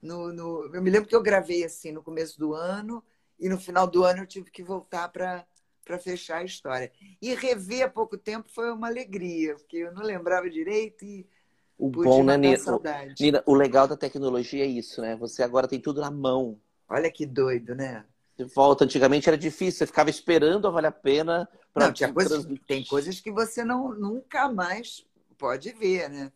No, 0.00 0.32
no... 0.32 0.74
Eu 0.74 0.82
me 0.82 0.90
lembro 0.90 1.08
que 1.08 1.14
eu 1.14 1.22
gravei 1.22 1.64
assim 1.64 1.92
no 1.92 2.02
começo 2.02 2.38
do 2.38 2.54
ano, 2.54 3.04
e 3.38 3.48
no 3.48 3.58
final 3.58 3.86
do 3.86 4.04
ano 4.04 4.20
eu 4.20 4.26
tive 4.26 4.50
que 4.50 4.62
voltar 4.62 5.08
para 5.08 5.46
para 5.84 5.98
fechar 5.98 6.38
a 6.38 6.44
história. 6.44 6.92
E 7.20 7.34
rever 7.34 7.84
há 7.84 7.88
pouco 7.88 8.16
tempo 8.16 8.48
foi 8.48 8.70
uma 8.72 8.88
alegria, 8.88 9.54
porque 9.56 9.78
eu 9.78 9.92
não 9.92 10.02
lembrava 10.02 10.48
direito 10.48 11.04
e 11.04 11.26
o 11.78 11.88
bom, 11.88 12.22
né, 12.22 12.36
Nina? 12.36 12.58
Nina? 13.18 13.42
O 13.44 13.54
legal 13.54 13.88
da 13.88 13.96
tecnologia 13.96 14.64
é 14.64 14.68
isso, 14.68 15.00
né? 15.00 15.16
Você 15.16 15.42
agora 15.42 15.66
tem 15.66 15.80
tudo 15.80 16.00
na 16.00 16.10
mão. 16.10 16.60
Olha 16.88 17.10
que 17.10 17.26
doido, 17.26 17.74
né? 17.74 18.04
De 18.36 18.44
volta, 18.44 18.84
antigamente 18.84 19.28
era 19.28 19.36
difícil, 19.36 19.78
você 19.78 19.86
ficava 19.86 20.08
esperando 20.08 20.68
a 20.68 20.70
vale 20.70 20.86
a 20.86 20.92
pena 20.92 21.48
para 21.74 21.86
não, 21.86 21.92
tinha 21.92 22.12
coisas, 22.12 22.46
Tem 22.66 22.84
coisas 22.84 23.20
que 23.20 23.32
você 23.32 23.64
não, 23.64 23.92
nunca 23.94 24.48
mais 24.48 25.04
pode 25.36 25.72
ver, 25.72 26.08
né? 26.08 26.32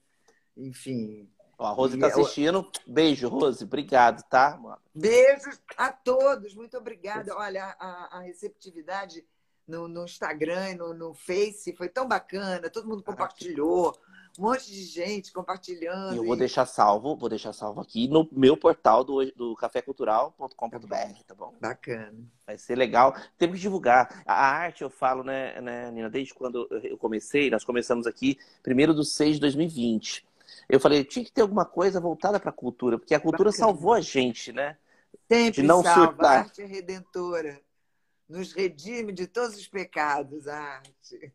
Enfim. 0.57 1.29
Ó, 1.59 1.67
a 1.67 1.71
Rose 1.71 1.95
está 1.95 2.09
assistindo. 2.09 2.69
Beijo, 2.87 3.29
Rose. 3.29 3.65
Obrigado, 3.65 4.23
tá? 4.29 4.61
Beijos 4.95 5.61
a 5.77 5.93
todos. 5.93 6.55
Muito 6.55 6.77
obrigada. 6.77 7.35
Olha, 7.37 7.77
a, 7.79 8.19
a 8.19 8.21
receptividade 8.21 9.25
no, 9.67 9.89
no 9.89 10.05
Instagram, 10.05 10.75
no, 10.77 10.95
no 10.95 11.15
Face, 11.15 11.75
foi 11.75 11.89
tão 11.89 12.07
bacana, 12.07 12.71
todo 12.71 12.89
mundo 12.89 13.03
compartilhou, 13.03 13.97
um 14.39 14.43
monte 14.43 14.71
de 14.71 14.83
gente 14.85 15.33
compartilhando. 15.33 16.15
E 16.15 16.19
eu 16.19 16.25
vou 16.25 16.37
deixar 16.37 16.67
salvo, 16.67 17.17
vou 17.17 17.29
deixar 17.29 17.53
salvo 17.53 17.81
aqui 17.81 18.07
no 18.07 18.29
meu 18.31 18.57
portal 18.57 19.03
do, 19.03 19.25
do 19.33 19.57
cafécultural.com.br, 19.57 21.23
tá 21.27 21.35
bom? 21.35 21.55
Bacana. 21.61 22.15
Vai 22.47 22.59
ser 22.59 22.77
legal. 22.77 23.17
Temos 23.39 23.57
que 23.57 23.63
divulgar. 23.63 24.23
A 24.27 24.35
arte, 24.35 24.83
eu 24.83 24.91
falo, 24.91 25.25
né, 25.25 25.61
né, 25.61 25.91
Nina, 25.91 26.11
desde 26.11 26.35
quando 26.35 26.69
eu 26.83 26.99
comecei, 26.99 27.51
nós 27.51 27.65
começamos 27.65 28.07
aqui, 28.07 28.39
primeiro 28.63 28.93
do 28.93 29.05
6 29.05 29.37
de 29.37 29.41
2020. 29.41 30.27
Eu 30.69 30.79
falei, 30.79 31.05
tinha 31.05 31.25
que 31.25 31.33
ter 31.33 31.43
alguma 31.43 31.65
coisa 31.65 32.01
voltada 32.01 32.39
para 32.39 32.51
a 32.51 32.53
cultura, 32.53 32.99
porque 32.99 33.15
a 33.15 33.21
cultura 33.21 33.51
Bacana. 33.51 33.67
salvou 33.67 33.93
a 33.95 34.01
gente, 34.01 34.53
né? 34.53 34.77
Sempre 35.29 35.63
de 35.63 35.67
não 35.67 35.83
salva, 35.83 36.05
surtar. 36.05 36.27
a 36.27 36.39
arte 36.41 36.63
é 36.63 36.67
redentora 36.67 37.61
nos 38.29 38.53
redime 38.53 39.13
de 39.13 39.27
todos 39.27 39.57
os 39.57 39.69
pecados, 39.69 40.49
a 40.49 40.59
arte. 40.59 41.33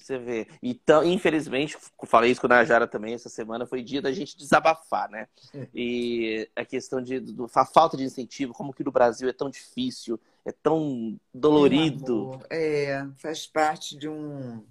Você 0.00 0.18
vê. 0.18 0.48
Então, 0.62 1.04
infelizmente, 1.04 1.76
falei 2.06 2.30
isso 2.30 2.40
com 2.40 2.46
a 2.46 2.50
Najara 2.50 2.86
também 2.86 3.14
essa 3.14 3.28
semana, 3.28 3.66
foi 3.66 3.82
dia 3.82 4.00
da 4.00 4.10
gente 4.10 4.36
desabafar, 4.36 5.10
né? 5.10 5.28
E 5.74 6.48
a 6.56 6.64
questão 6.64 7.02
de 7.02 7.20
do, 7.20 7.50
a 7.54 7.66
falta 7.66 7.96
de 7.96 8.04
incentivo, 8.04 8.54
como 8.54 8.72
que 8.72 8.82
no 8.82 8.90
Brasil 8.90 9.28
é 9.28 9.32
tão 9.32 9.50
difícil, 9.50 10.18
é 10.44 10.52
tão 10.52 11.20
dolorido. 11.32 12.40
É, 12.48 13.06
faz 13.18 13.46
parte 13.46 13.96
de 13.96 14.08
um, 14.08 14.64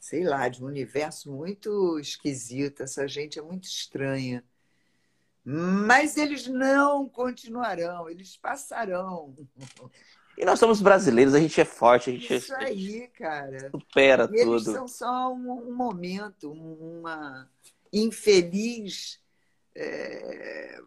sei 0.00 0.24
lá, 0.24 0.48
de 0.48 0.64
um 0.64 0.66
universo 0.66 1.30
muito 1.30 1.98
esquisito. 1.98 2.82
Essa 2.82 3.06
gente 3.06 3.38
é 3.38 3.42
muito 3.42 3.64
estranha. 3.64 4.42
Mas 5.44 6.16
eles 6.16 6.46
não 6.46 7.06
continuarão, 7.06 8.08
eles 8.08 8.34
passarão. 8.38 9.36
E 10.36 10.44
nós 10.44 10.58
somos 10.58 10.80
brasileiros, 10.80 11.34
a 11.34 11.40
gente 11.40 11.60
é 11.60 11.64
forte, 11.64 12.10
a 12.10 12.12
gente 12.12 12.34
Isso 12.34 12.54
aí, 12.54 13.08
cara. 13.08 13.70
supera 13.70 14.24
e 14.24 14.44
tudo. 14.44 14.52
Eles 14.52 14.64
são 14.64 14.88
só 14.88 15.32
um, 15.32 15.68
um 15.68 15.74
momento, 15.74 16.50
uma 16.50 17.48
infeliz 17.92 19.20
é, 19.74 20.80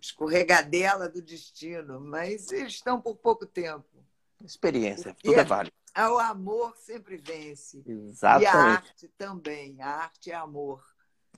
escorregadela 0.00 1.08
do 1.08 1.20
destino, 1.20 2.00
mas 2.00 2.50
eles 2.50 2.74
estão 2.74 3.00
por 3.00 3.16
pouco 3.16 3.44
tempo. 3.44 3.84
Experiência, 4.44 5.16
tudo 5.22 5.38
é, 5.38 5.40
é 5.40 5.44
válido. 5.44 5.74
O 5.96 6.18
amor 6.18 6.76
sempre 6.76 7.16
vence. 7.16 7.82
Exatamente. 7.86 8.44
E 8.44 8.46
a 8.46 8.54
arte 8.54 9.08
também. 9.16 9.80
A 9.80 9.88
arte 9.88 10.30
é 10.30 10.34
amor. 10.34 10.84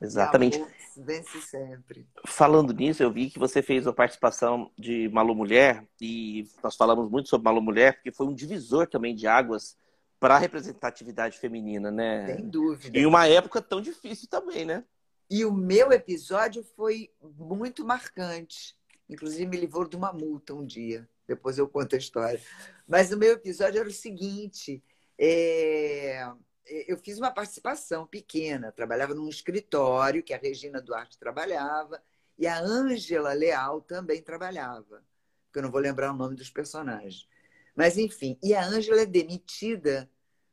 Exatamente. 0.00 0.64
vence 0.96 1.40
sempre. 1.42 2.06
Falando 2.26 2.72
nisso, 2.72 3.02
eu 3.02 3.12
vi 3.12 3.30
que 3.30 3.38
você 3.38 3.62
fez 3.62 3.86
a 3.86 3.92
participação 3.92 4.70
de 4.78 5.08
Malu 5.08 5.34
Mulher 5.34 5.86
e 6.00 6.46
nós 6.62 6.76
falamos 6.76 7.10
muito 7.10 7.28
sobre 7.28 7.44
Malu 7.44 7.60
Mulher 7.60 7.94
porque 7.94 8.12
foi 8.12 8.26
um 8.26 8.34
divisor 8.34 8.86
também 8.86 9.14
de 9.14 9.26
águas 9.26 9.76
para 10.20 10.36
a 10.36 10.38
representatividade 10.38 11.38
feminina, 11.38 11.90
né? 11.90 12.34
Sem 12.34 12.48
dúvida. 12.48 12.98
Em 12.98 13.06
uma 13.06 13.26
época 13.26 13.62
tão 13.62 13.80
difícil 13.80 14.28
também, 14.28 14.64
né? 14.64 14.84
E 15.30 15.44
o 15.44 15.52
meu 15.52 15.92
episódio 15.92 16.64
foi 16.74 17.10
muito 17.20 17.84
marcante. 17.84 18.76
Inclusive, 19.08 19.46
me 19.46 19.56
livrou 19.56 19.86
de 19.86 19.96
uma 19.96 20.12
multa 20.12 20.54
um 20.54 20.64
dia. 20.64 21.08
Depois 21.26 21.58
eu 21.58 21.68
conto 21.68 21.94
a 21.94 21.98
história. 21.98 22.40
Mas 22.86 23.12
o 23.12 23.16
meu 23.16 23.32
episódio 23.32 23.78
era 23.78 23.88
o 23.88 23.92
seguinte: 23.92 24.82
é 25.18 26.26
eu 26.86 26.96
fiz 26.98 27.18
uma 27.18 27.30
participação 27.30 28.06
pequena, 28.06 28.72
trabalhava 28.72 29.14
num 29.14 29.28
escritório 29.28 30.22
que 30.22 30.34
a 30.34 30.38
Regina 30.38 30.80
Duarte 30.80 31.18
trabalhava 31.18 32.02
e 32.38 32.46
a 32.46 32.58
Ângela 32.60 33.32
Leal 33.32 33.80
também 33.80 34.22
trabalhava, 34.22 35.02
que 35.52 35.58
eu 35.58 35.62
não 35.62 35.70
vou 35.70 35.80
lembrar 35.80 36.12
o 36.12 36.16
nome 36.16 36.36
dos 36.36 36.50
personagens. 36.50 37.28
Mas 37.74 37.96
enfim, 37.96 38.38
e 38.42 38.54
a 38.54 38.64
Ângela 38.64 39.02
é 39.02 39.06
demitida 39.06 40.10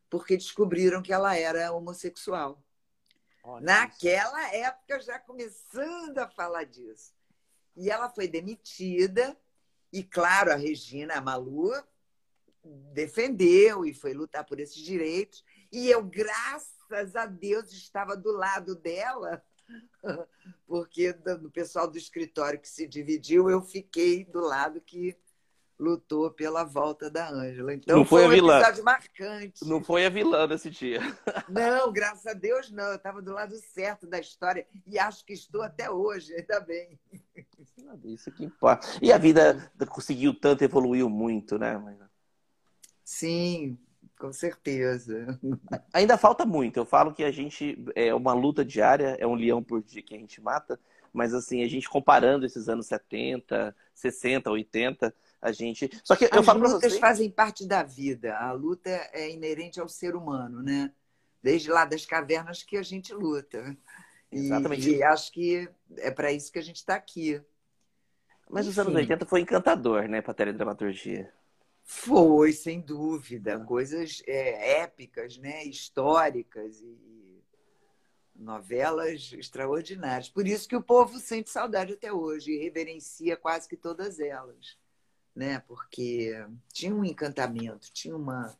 porque 0.10 0.38
descobriram 0.38 1.02
que 1.02 1.14
ela 1.14 1.36
era 1.36 1.72
homossexual. 1.72 2.64
Naquela 3.62 4.48
isso. 4.48 4.56
época 4.56 5.00
já 5.02 5.20
começando 5.20 6.18
a 6.18 6.28
falar 6.28 6.64
disso. 6.64 7.14
E 7.76 7.90
ela 7.90 8.10
foi 8.10 8.28
demitida 8.28 9.38
e 9.92 10.04
claro, 10.04 10.52
a 10.52 10.56
Regina, 10.56 11.16
a 11.16 11.22
Malu, 11.22 11.72
defendeu 12.92 13.86
e 13.86 13.94
foi 13.94 14.14
lutar 14.14 14.44
por 14.44 14.60
esses 14.60 14.76
direitos. 14.76 15.44
E 15.75 15.89
eu, 15.89 16.01
graças 16.01 17.17
a 17.17 17.25
Deus, 17.25 17.70
estava 17.74 18.15
do 18.15 18.32
lado 18.32 18.75
dela, 18.75 19.44
porque 20.65 21.12
do 21.12 21.51
pessoal 21.51 21.86
do 21.86 21.98
escritório 21.98 22.58
que 22.58 22.70
se 22.70 22.88
dividiu, 22.88 23.50
eu 23.50 23.62
fiquei 23.62 24.24
do 24.24 24.39
lado 24.39 24.79
que 24.79 25.17
lutou 25.77 26.32
pela 26.32 26.63
volta 26.63 27.12
da 27.12 27.29
Ângela. 27.29 27.74
Então 27.74 27.98
não 27.98 28.05
foi, 28.05 28.22
foi 28.22 28.29
um 28.29 28.32
a 28.32 28.36
vilã. 28.36 28.58
episódio 28.60 28.84
marcante. 28.86 29.65
Não 29.67 29.84
foi 29.84 30.05
a 30.05 30.10
vilã 30.10 30.48
nesse 30.48 30.70
dia. 30.70 31.01
Não, 31.50 31.91
graças 31.91 32.25
a 32.25 32.34
Deus 32.34 32.72
não. 32.72 32.86
Eu 32.86 32.96
estava 32.96 33.22
do 33.22 33.34
lado 33.34 33.53
certo 33.58 34.08
da 34.08 34.17
história 34.17 34.65
e 34.88 34.98
acho 34.98 35.25
que 35.25 35.34
estou 35.34 35.62
até 35.62 35.91
hoje, 35.91 36.34
ainda 36.34 36.62
bem. 36.62 36.98
Isso 38.05 38.32
que 38.32 38.46
importa. 38.46 38.88
E 39.01 39.12
a 39.12 39.17
vida 39.17 39.70
conseguiu 39.89 40.34
tanto, 40.34 40.63
evoluiu 40.63 41.10
muito, 41.10 41.60
né? 41.60 41.77
Sim, 43.03 43.77
com 44.18 44.32
certeza. 44.32 45.40
Ainda 45.94 46.18
falta 46.18 46.46
muito. 46.46 46.78
Eu 46.78 46.86
falo 46.86 47.14
que 47.14 47.24
a 47.24 47.32
gente 47.32 47.78
é 47.96 48.14
uma 48.14 48.34
luta 48.34 48.64
diária, 48.64 49.18
é 49.20 49.28
um 49.28 49.36
leão 49.36 49.62
por 49.62 49.82
dia 49.84 50.02
que 50.02 50.16
a 50.16 50.18
gente 50.18 50.42
mata, 50.42 50.80
mas 51.12 51.34
assim, 51.34 51.64
a 51.64 51.68
gente 51.68 51.90
comparando 51.90 52.46
esses 52.46 52.68
anos 52.70 52.88
70, 52.88 53.76
60, 53.94 54.50
80, 54.52 55.14
a 55.42 55.52
gente. 55.52 55.90
Só 56.04 56.16
que 56.16 56.26
eu 56.26 56.40
As 56.40 56.46
falo 56.46 56.68
lutas 56.68 56.94
você... 56.94 57.00
fazem 57.00 57.30
parte 57.30 57.66
da 57.66 57.84
vida. 57.84 58.38
A 58.38 58.52
luta 58.52 58.90
é 59.14 59.30
inerente 59.30 59.80
ao 59.80 59.88
ser 59.88 60.16
humano, 60.16 60.62
né? 60.62 60.92
Desde 61.42 61.70
lá 61.70 61.86
das 61.86 62.06
cavernas 62.06 62.64
que 62.64 62.78
a 62.78 62.84
gente 62.84 63.14
luta. 63.14 63.78
Exatamente. 64.32 64.90
E, 64.90 64.98
e 64.98 65.04
acho 65.04 65.32
que 65.32 65.70
é 65.98 66.10
para 66.10 66.32
isso 66.32 66.52
que 66.52 66.60
a 66.60 66.64
gente 66.64 66.78
está 66.78 66.96
aqui. 66.96 67.42
Mas 68.50 68.66
Enfim. 68.66 68.72
os 68.72 68.80
anos 68.80 68.96
80 68.96 69.26
foi 69.26 69.42
encantador, 69.42 70.08
né, 70.08 70.22
para 70.22 70.32
a 70.32 70.36
teledramaturgia. 70.36 71.32
Foi, 71.88 72.52
sem 72.52 72.82
dúvida. 72.82 73.60
Coisas 73.60 74.24
é, 74.26 74.82
épicas, 74.82 75.38
né? 75.38 75.64
históricas 75.64 76.82
e 76.82 77.44
novelas 78.36 79.32
extraordinárias. 79.34 80.28
Por 80.28 80.48
isso 80.48 80.68
que 80.68 80.76
o 80.76 80.82
povo 80.82 81.20
sente 81.20 81.50
saudade 81.52 81.94
até 81.94 82.12
hoje 82.12 82.52
e 82.52 82.58
reverencia 82.58 83.38
quase 83.38 83.70
que 83.70 83.78
todas 83.78 84.20
elas. 84.20 84.78
Né? 85.36 85.60
Porque 85.60 86.34
tinha 86.74 86.94
um 86.94 87.06
encantamento, 87.06 87.92
tinha 87.94 88.16
uma, 88.16 88.58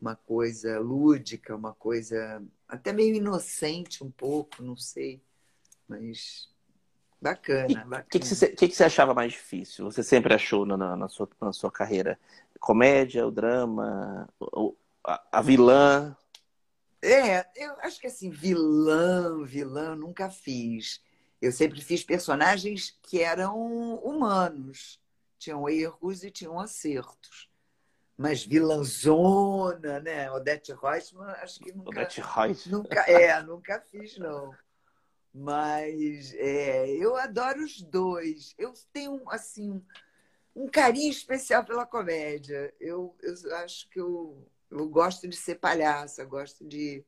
uma 0.00 0.16
coisa 0.16 0.80
lúdica, 0.80 1.54
uma 1.54 1.72
coisa 1.72 2.42
até 2.68 2.92
meio 2.92 3.14
inocente 3.14 4.02
um 4.02 4.10
pouco, 4.10 4.60
não 4.60 4.76
sei. 4.76 5.22
Mas 5.86 6.52
Bacana, 7.24 7.86
bacana. 7.86 8.04
O 8.06 8.10
que, 8.10 8.18
que, 8.18 8.26
você, 8.26 8.48
que, 8.48 8.68
que 8.68 8.76
você 8.76 8.84
achava 8.84 9.14
mais 9.14 9.32
difícil? 9.32 9.86
Você 9.86 10.02
sempre 10.02 10.34
achou 10.34 10.66
na, 10.66 10.94
na, 10.94 11.08
sua, 11.08 11.26
na 11.40 11.54
sua 11.54 11.72
carreira? 11.72 12.20
Comédia, 12.60 13.26
o 13.26 13.30
drama, 13.30 14.28
o, 14.38 14.76
a, 15.02 15.22
a, 15.32 15.40
vilã? 15.40 16.14
É, 17.00 17.46
eu 17.56 17.76
acho 17.80 17.98
que 17.98 18.08
assim, 18.08 18.28
vilã, 18.28 19.42
vilã, 19.42 19.96
nunca 19.96 20.28
fiz. 20.28 21.02
Eu 21.40 21.50
sempre 21.50 21.80
fiz 21.80 22.04
personagens 22.04 22.94
que 23.02 23.22
eram 23.22 23.94
humanos. 24.04 25.00
Tinham 25.38 25.66
erros 25.66 26.24
e 26.24 26.30
tinham 26.30 26.60
acertos. 26.60 27.48
Mas 28.18 28.44
vilãzona, 28.44 29.98
né? 30.00 30.30
Odete 30.30 30.74
Reutemann, 30.74 31.34
acho 31.40 31.58
que 31.58 31.72
nunca... 31.72 31.88
Odete 31.88 32.20
Reutemann. 32.20 32.82
Nunca, 32.82 33.00
é, 33.10 33.42
nunca 33.42 33.80
fiz, 33.80 34.18
não. 34.18 34.54
Mas 35.34 36.32
é, 36.34 36.88
eu 36.90 37.16
adoro 37.16 37.64
os 37.64 37.82
dois. 37.82 38.54
Eu 38.56 38.72
tenho, 38.92 39.20
assim, 39.28 39.84
um 40.54 40.68
carinho 40.68 41.10
especial 41.10 41.64
pela 41.64 41.84
comédia. 41.84 42.72
Eu, 42.78 43.16
eu 43.20 43.56
acho 43.56 43.90
que 43.90 44.00
eu, 44.00 44.48
eu 44.70 44.88
gosto 44.88 45.26
de 45.26 45.36
ser 45.36 45.56
palhaça, 45.56 46.24
gosto 46.24 46.64
de 46.64 47.04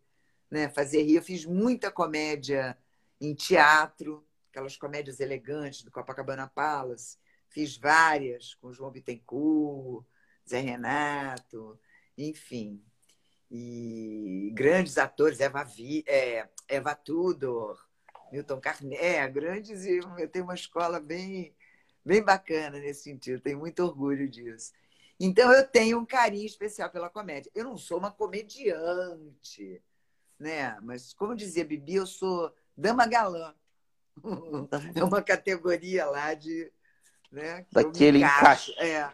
né, 0.50 0.68
fazer 0.68 1.02
rir. 1.02 1.14
Eu 1.14 1.22
fiz 1.22 1.44
muita 1.44 1.88
comédia 1.88 2.76
em 3.20 3.32
teatro, 3.32 4.26
aquelas 4.50 4.76
comédias 4.76 5.20
elegantes 5.20 5.82
do 5.82 5.92
Copacabana 5.92 6.48
Palace. 6.48 7.18
Fiz 7.48 7.76
várias 7.76 8.54
com 8.54 8.72
João 8.72 8.90
Bittencourt, 8.90 10.04
Zé 10.48 10.58
Renato, 10.58 11.78
enfim. 12.18 12.82
E 13.48 14.50
grandes 14.52 14.98
atores, 14.98 15.38
Eva, 15.38 15.62
Vi, 15.62 16.02
é, 16.08 16.48
Eva 16.68 16.92
Tudor, 16.96 17.85
Milton 18.32 18.60
Carné, 18.60 19.28
grandes, 19.28 19.84
e 19.84 20.00
eu 20.18 20.28
tenho 20.28 20.44
uma 20.44 20.54
escola 20.54 21.00
bem, 21.00 21.54
bem 22.04 22.22
bacana 22.22 22.78
nesse 22.78 23.02
sentido, 23.02 23.40
tenho 23.40 23.58
muito 23.58 23.82
orgulho 23.82 24.28
disso. 24.28 24.72
Então, 25.18 25.50
eu 25.52 25.66
tenho 25.66 25.98
um 25.98 26.04
carinho 26.04 26.44
especial 26.46 26.90
pela 26.90 27.08
comédia. 27.08 27.50
Eu 27.54 27.64
não 27.64 27.78
sou 27.78 27.98
uma 27.98 28.10
comediante, 28.10 29.82
né? 30.38 30.78
Mas, 30.82 31.14
como 31.14 31.34
dizia 31.34 31.64
Bibi, 31.64 31.94
eu 31.94 32.06
sou 32.06 32.54
dama 32.76 33.06
galã. 33.06 33.54
É 34.94 35.04
uma 35.04 35.22
categoria 35.22 36.06
lá 36.06 36.32
de. 36.34 36.72
Né, 37.30 37.66
Daquele 37.70 38.18
encaixe. 38.18 38.72
É. 38.78 39.10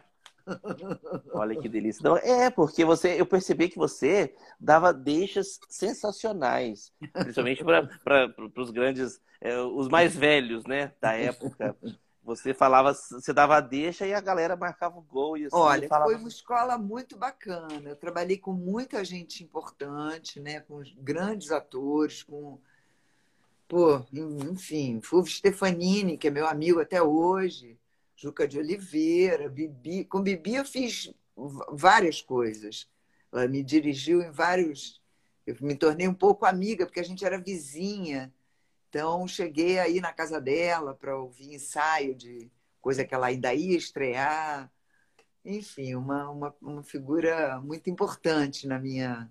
Olha 1.33 1.59
que 1.59 1.69
delícia. 1.69 2.01
Não, 2.03 2.17
é, 2.17 2.49
porque 2.49 2.83
você, 2.83 3.19
eu 3.19 3.25
percebi 3.25 3.69
que 3.69 3.77
você 3.77 4.35
dava 4.59 4.93
deixas 4.93 5.59
sensacionais, 5.69 6.91
principalmente 7.13 7.63
para 7.63 8.33
os 8.57 8.71
grandes, 8.71 9.21
é, 9.39 9.57
os 9.59 9.87
mais 9.87 10.15
velhos, 10.15 10.65
né, 10.65 10.91
da 10.99 11.13
época. 11.13 11.75
Você 12.25 12.53
falava, 12.53 12.93
você 12.93 13.33
dava 13.33 13.57
a 13.57 13.61
deixa 13.61 14.07
e 14.07 14.13
a 14.13 14.21
galera 14.21 14.55
marcava 14.55 14.97
o 14.97 15.01
gol. 15.01 15.37
E 15.37 15.45
assim, 15.45 15.55
Olha, 15.55 15.89
falava... 15.89 16.09
foi 16.09 16.19
uma 16.19 16.29
escola 16.29 16.77
muito 16.77 17.17
bacana. 17.17 17.89
Eu 17.89 17.97
trabalhei 17.97 18.37
com 18.37 18.53
muita 18.53 19.03
gente 19.03 19.43
importante, 19.43 20.39
né, 20.39 20.61
com 20.61 20.81
grandes 20.97 21.51
atores, 21.51 22.23
com 22.23 22.57
pô, 23.67 24.05
enfim, 24.13 25.01
Fulvio 25.01 25.33
Stefanini, 25.33 26.17
que 26.17 26.27
é 26.27 26.31
meu 26.31 26.47
amigo 26.47 26.79
até 26.79 27.01
hoje. 27.01 27.77
Juca 28.15 28.47
de 28.47 28.57
Oliveira, 28.57 29.49
Bibi. 29.49 30.05
Com 30.05 30.21
Bibi 30.21 30.55
eu 30.55 30.65
fiz 30.65 31.13
várias 31.71 32.21
coisas. 32.21 32.87
Ela 33.31 33.47
me 33.47 33.63
dirigiu 33.63 34.21
em 34.21 34.31
vários. 34.31 35.01
Eu 35.45 35.55
me 35.61 35.75
tornei 35.75 36.07
um 36.07 36.13
pouco 36.13 36.45
amiga, 36.45 36.85
porque 36.85 36.99
a 36.99 37.05
gente 37.05 37.25
era 37.25 37.37
vizinha. 37.37 38.33
Então, 38.89 39.27
cheguei 39.27 39.79
aí 39.79 39.99
na 39.99 40.13
casa 40.13 40.39
dela 40.39 40.93
para 40.93 41.17
ouvir 41.17 41.55
ensaio 41.55 42.13
de 42.13 42.51
coisa 42.79 43.03
que 43.03 43.13
ela 43.13 43.27
ainda 43.27 43.53
ia 43.53 43.75
estrear. 43.75 44.71
Enfim, 45.43 45.95
uma, 45.95 46.29
uma, 46.29 46.55
uma 46.61 46.83
figura 46.83 47.59
muito 47.59 47.89
importante 47.89 48.67
na 48.67 48.79
minha, 48.79 49.29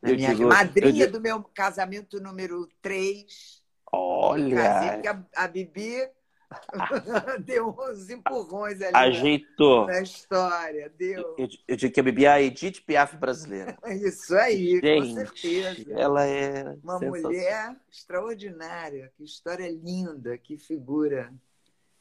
na 0.00 0.12
minha 0.12 0.34
digo, 0.34 0.48
madrinha 0.48 1.06
do 1.06 1.20
meu 1.20 1.42
casamento 1.42 2.20
número 2.20 2.68
3. 2.80 3.62
Olha! 3.92 4.56
Casei, 4.56 5.08
a, 5.08 5.44
a 5.44 5.48
Bibi 5.48 6.08
deu 7.44 7.76
uns 7.78 8.08
empurrões 8.10 8.80
ali 8.80 8.94
Ajeitou. 8.94 9.86
na 9.86 10.00
história. 10.00 10.88
Deu. 10.96 11.34
Eu, 11.38 11.48
eu 11.66 11.76
digo 11.76 11.92
que 11.92 12.02
Bibi 12.02 12.24
é 12.24 12.28
a 12.28 12.42
Edith 12.42 12.82
Piaf 12.86 13.16
brasileira. 13.16 13.76
Isso 13.86 14.34
aí, 14.34 14.80
Gente, 14.80 15.08
com 15.08 15.14
certeza. 15.14 15.92
Ela 15.92 16.24
é 16.26 16.76
uma 16.82 16.98
mulher 16.98 17.76
extraordinária. 17.90 19.12
Que 19.16 19.24
história 19.24 19.68
linda, 19.70 20.38
que 20.38 20.56
figura 20.56 21.32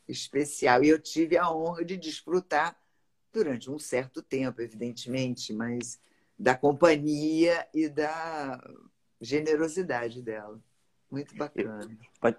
especial. 0.08 0.84
E 0.84 0.90
eu 0.90 1.00
tive 1.00 1.38
a 1.38 1.52
honra 1.52 1.84
de 1.84 1.98
desfrutar 1.98 2.78
durante 3.34 3.70
um 3.70 3.80
certo 3.80 4.22
tempo, 4.22 4.62
evidentemente, 4.62 5.52
mas 5.52 6.00
da 6.38 6.56
companhia 6.56 7.68
e 7.74 7.90
da 7.90 8.62
generosidade 9.20 10.22
dela. 10.22 10.60
Muito 11.10 11.36
bacana. 11.36 11.88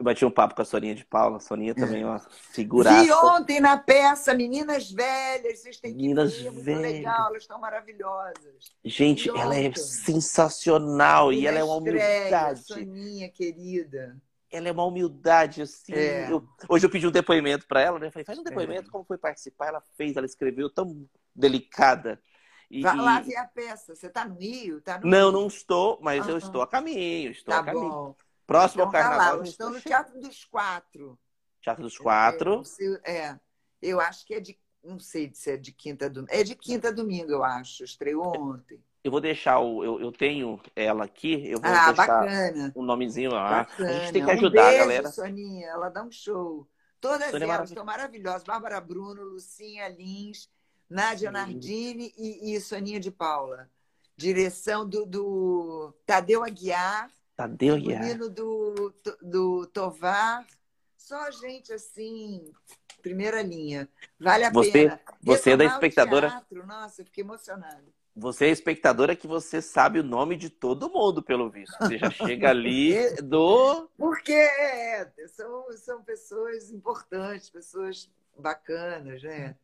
Bati 0.00 0.24
um 0.24 0.30
papo 0.30 0.54
com 0.54 0.62
a 0.62 0.64
Soninha 0.64 0.94
de 0.94 1.04
Paula. 1.04 1.36
A 1.36 1.40
Soninha 1.40 1.74
também 1.74 2.02
é 2.02 2.06
uma 2.06 2.18
figuraça. 2.18 3.02
Vi 3.04 3.12
ontem 3.12 3.60
na 3.60 3.78
peça 3.78 4.34
Meninas 4.34 4.90
Velhas. 4.90 5.60
Vocês 5.60 5.78
têm 5.78 5.92
que 5.92 5.96
Meninas 6.02 6.36
ver, 6.36 6.46
é 6.46 6.50
muito 6.50 6.64
Velhas. 6.64 6.82
legal. 6.82 7.28
Elas 7.28 7.42
estão 7.42 7.60
maravilhosas. 7.60 8.72
Gente, 8.84 9.30
Vi 9.30 9.38
ela 9.38 9.56
é 9.56 9.72
sensacional 9.74 11.32
e 11.32 11.46
ela 11.46 11.58
é 11.58 11.64
uma 11.64 11.76
humildade. 11.76 12.64
Soninha, 12.64 13.28
querida. 13.30 14.16
Ela 14.50 14.68
é 14.68 14.72
uma 14.72 14.84
humildade, 14.84 15.62
assim. 15.62 15.92
É. 15.92 16.30
Eu- 16.30 16.46
hoje 16.68 16.86
eu 16.86 16.90
pedi 16.90 17.06
um 17.06 17.10
depoimento 17.10 17.66
para 17.66 17.80
ela, 17.80 17.98
né? 17.98 18.10
Falei, 18.10 18.24
faz 18.24 18.38
um 18.38 18.42
É. 18.42 18.44
depoimento, 18.44 18.90
como 18.90 19.04
foi 19.04 19.18
participar? 19.18 19.68
Ela 19.68 19.82
fez, 19.96 20.16
ela 20.16 20.26
escreveu 20.26 20.68
tão 20.70 21.06
delicada. 21.34 22.20
E, 22.70 22.82
Vai 22.82 22.96
lá 22.96 23.20
ver 23.20 23.36
a 23.36 23.44
peça. 23.44 23.94
Você 23.94 24.08
está 24.08 24.24
no 24.24 24.34
Rio? 24.36 24.80
Tá 24.80 24.98
no 24.98 25.06
Não, 25.08 25.30
Rio? 25.30 25.40
não 25.40 25.46
estou, 25.46 25.98
mas 26.02 26.26
eu 26.28 26.36
estou 26.36 26.62
a 26.62 26.66
caminho, 26.66 27.30
estou 27.30 27.54
Tá 27.54 27.60
a 27.60 27.64
caminho. 27.64 27.88
bom. 27.88 28.16
Próximo 28.46 28.82
Então 28.82 28.86
ao 28.86 28.92
tá 28.92 28.98
carnaval. 29.00 29.18
lá. 29.26 29.30
eu 29.32 29.36
Elas 29.38 29.48
estão 29.48 29.70
no 29.70 29.76
estou 29.78 29.90
Teatro 29.90 30.20
dos 30.20 30.44
Quatro. 30.44 31.18
Teatro 31.60 31.82
dos 31.82 31.94
É, 31.94 32.02
Quatro. 32.02 32.64
sei- 32.64 33.00
É, 33.04 33.38
eu 33.82 34.00
acho 34.00 34.24
que 34.26 34.34
é 34.34 34.40
de. 34.40 34.58
Não 34.84 35.00
sei 35.00 35.32
se 35.34 35.50
é 35.50 35.56
de 35.56 35.72
quinta 35.72 36.08
domingo. 36.08 36.32
É 36.32 36.44
de 36.44 36.54
quinta 36.54 36.92
domingo, 36.92 37.30
eu 37.32 37.42
acho. 37.42 37.82
Estreou 37.82 38.24
ontem. 38.38 38.80
Eu 39.02 39.10
vou 39.10 39.20
deixar 39.20 39.58
o. 39.58 39.82
Eu, 39.84 40.00
eu 40.00 40.12
tenho 40.12 40.60
ela 40.76 41.04
aqui, 41.04 41.48
eu 41.48 41.60
vou 41.60 41.68
Ah, 41.70 41.86
deixar 41.92 42.06
bacana. 42.06 42.72
o 42.74 42.82
nomezinho 42.82 43.32
lá. 43.32 43.64
Bacana. 43.64 43.90
A 43.90 43.92
gente 43.94 44.12
tem 44.12 44.24
que 44.24 44.30
Um 44.30 44.34
ajudar 44.34 44.62
beijo, 44.62 44.76
a 44.76 44.78
galera. 44.78 45.08
Soninha. 45.10 45.66
Ela 45.68 45.88
dá 45.88 46.02
um 46.04 46.10
show. 46.12 46.68
Todas 47.00 47.30
Sônia 47.30 47.44
é 47.46 47.48
elas 47.48 47.68
estão 47.70 47.84
maravilhosas. 47.84 48.44
Bárbara 48.44 48.80
Bruno, 48.80 49.22
Lucinha 49.24 49.88
Lins, 49.88 50.48
Nádia 50.88 51.28
Sim. 51.28 51.32
Nardini 51.34 52.12
e, 52.16 52.54
e 52.54 52.60
Soninha 52.60 52.98
de 53.00 53.10
Paula. 53.10 53.68
Direção 54.16 54.88
do, 54.88 55.04
do 55.04 55.92
Tadeu 56.06 56.42
Aguiar, 56.42 57.10
Tadeu 57.36 57.74
Aguiar. 57.74 58.02
menino 58.02 58.30
do, 58.30 58.94
do 59.20 59.66
Tovar. 59.66 60.46
Só 60.96 61.30
gente 61.30 61.72
assim, 61.72 62.52
primeira 63.02 63.42
linha. 63.42 63.88
Vale 64.18 64.44
a 64.44 64.50
Você- 64.50 64.72
pena. 64.72 65.00
você 65.22 65.50
é 65.52 65.56
da 65.56 65.64
espectadora? 65.66 66.28
teatro, 66.30 66.66
Nossa, 66.66 67.02
eu 67.02 67.06
fiquei 67.06 67.22
emocionada. 67.22 67.84
Você 68.18 68.46
é 68.46 68.48
espectadora 68.50 69.14
que 69.14 69.26
você 69.26 69.60
sabe 69.60 70.00
o 70.00 70.02
nome 70.02 70.36
de 70.36 70.48
todo 70.48 70.88
mundo, 70.90 71.22
pelo 71.22 71.50
visto. 71.50 71.76
Você 71.78 71.98
já 71.98 72.10
chega 72.10 72.48
ali 72.48 72.94
do. 73.22 73.90
Porque 73.98 74.32
é, 74.32 75.12
são, 75.28 75.66
são 75.76 76.02
pessoas 76.02 76.70
importantes, 76.70 77.50
pessoas 77.50 78.10
bacanas, 78.38 79.22
né? 79.22 79.54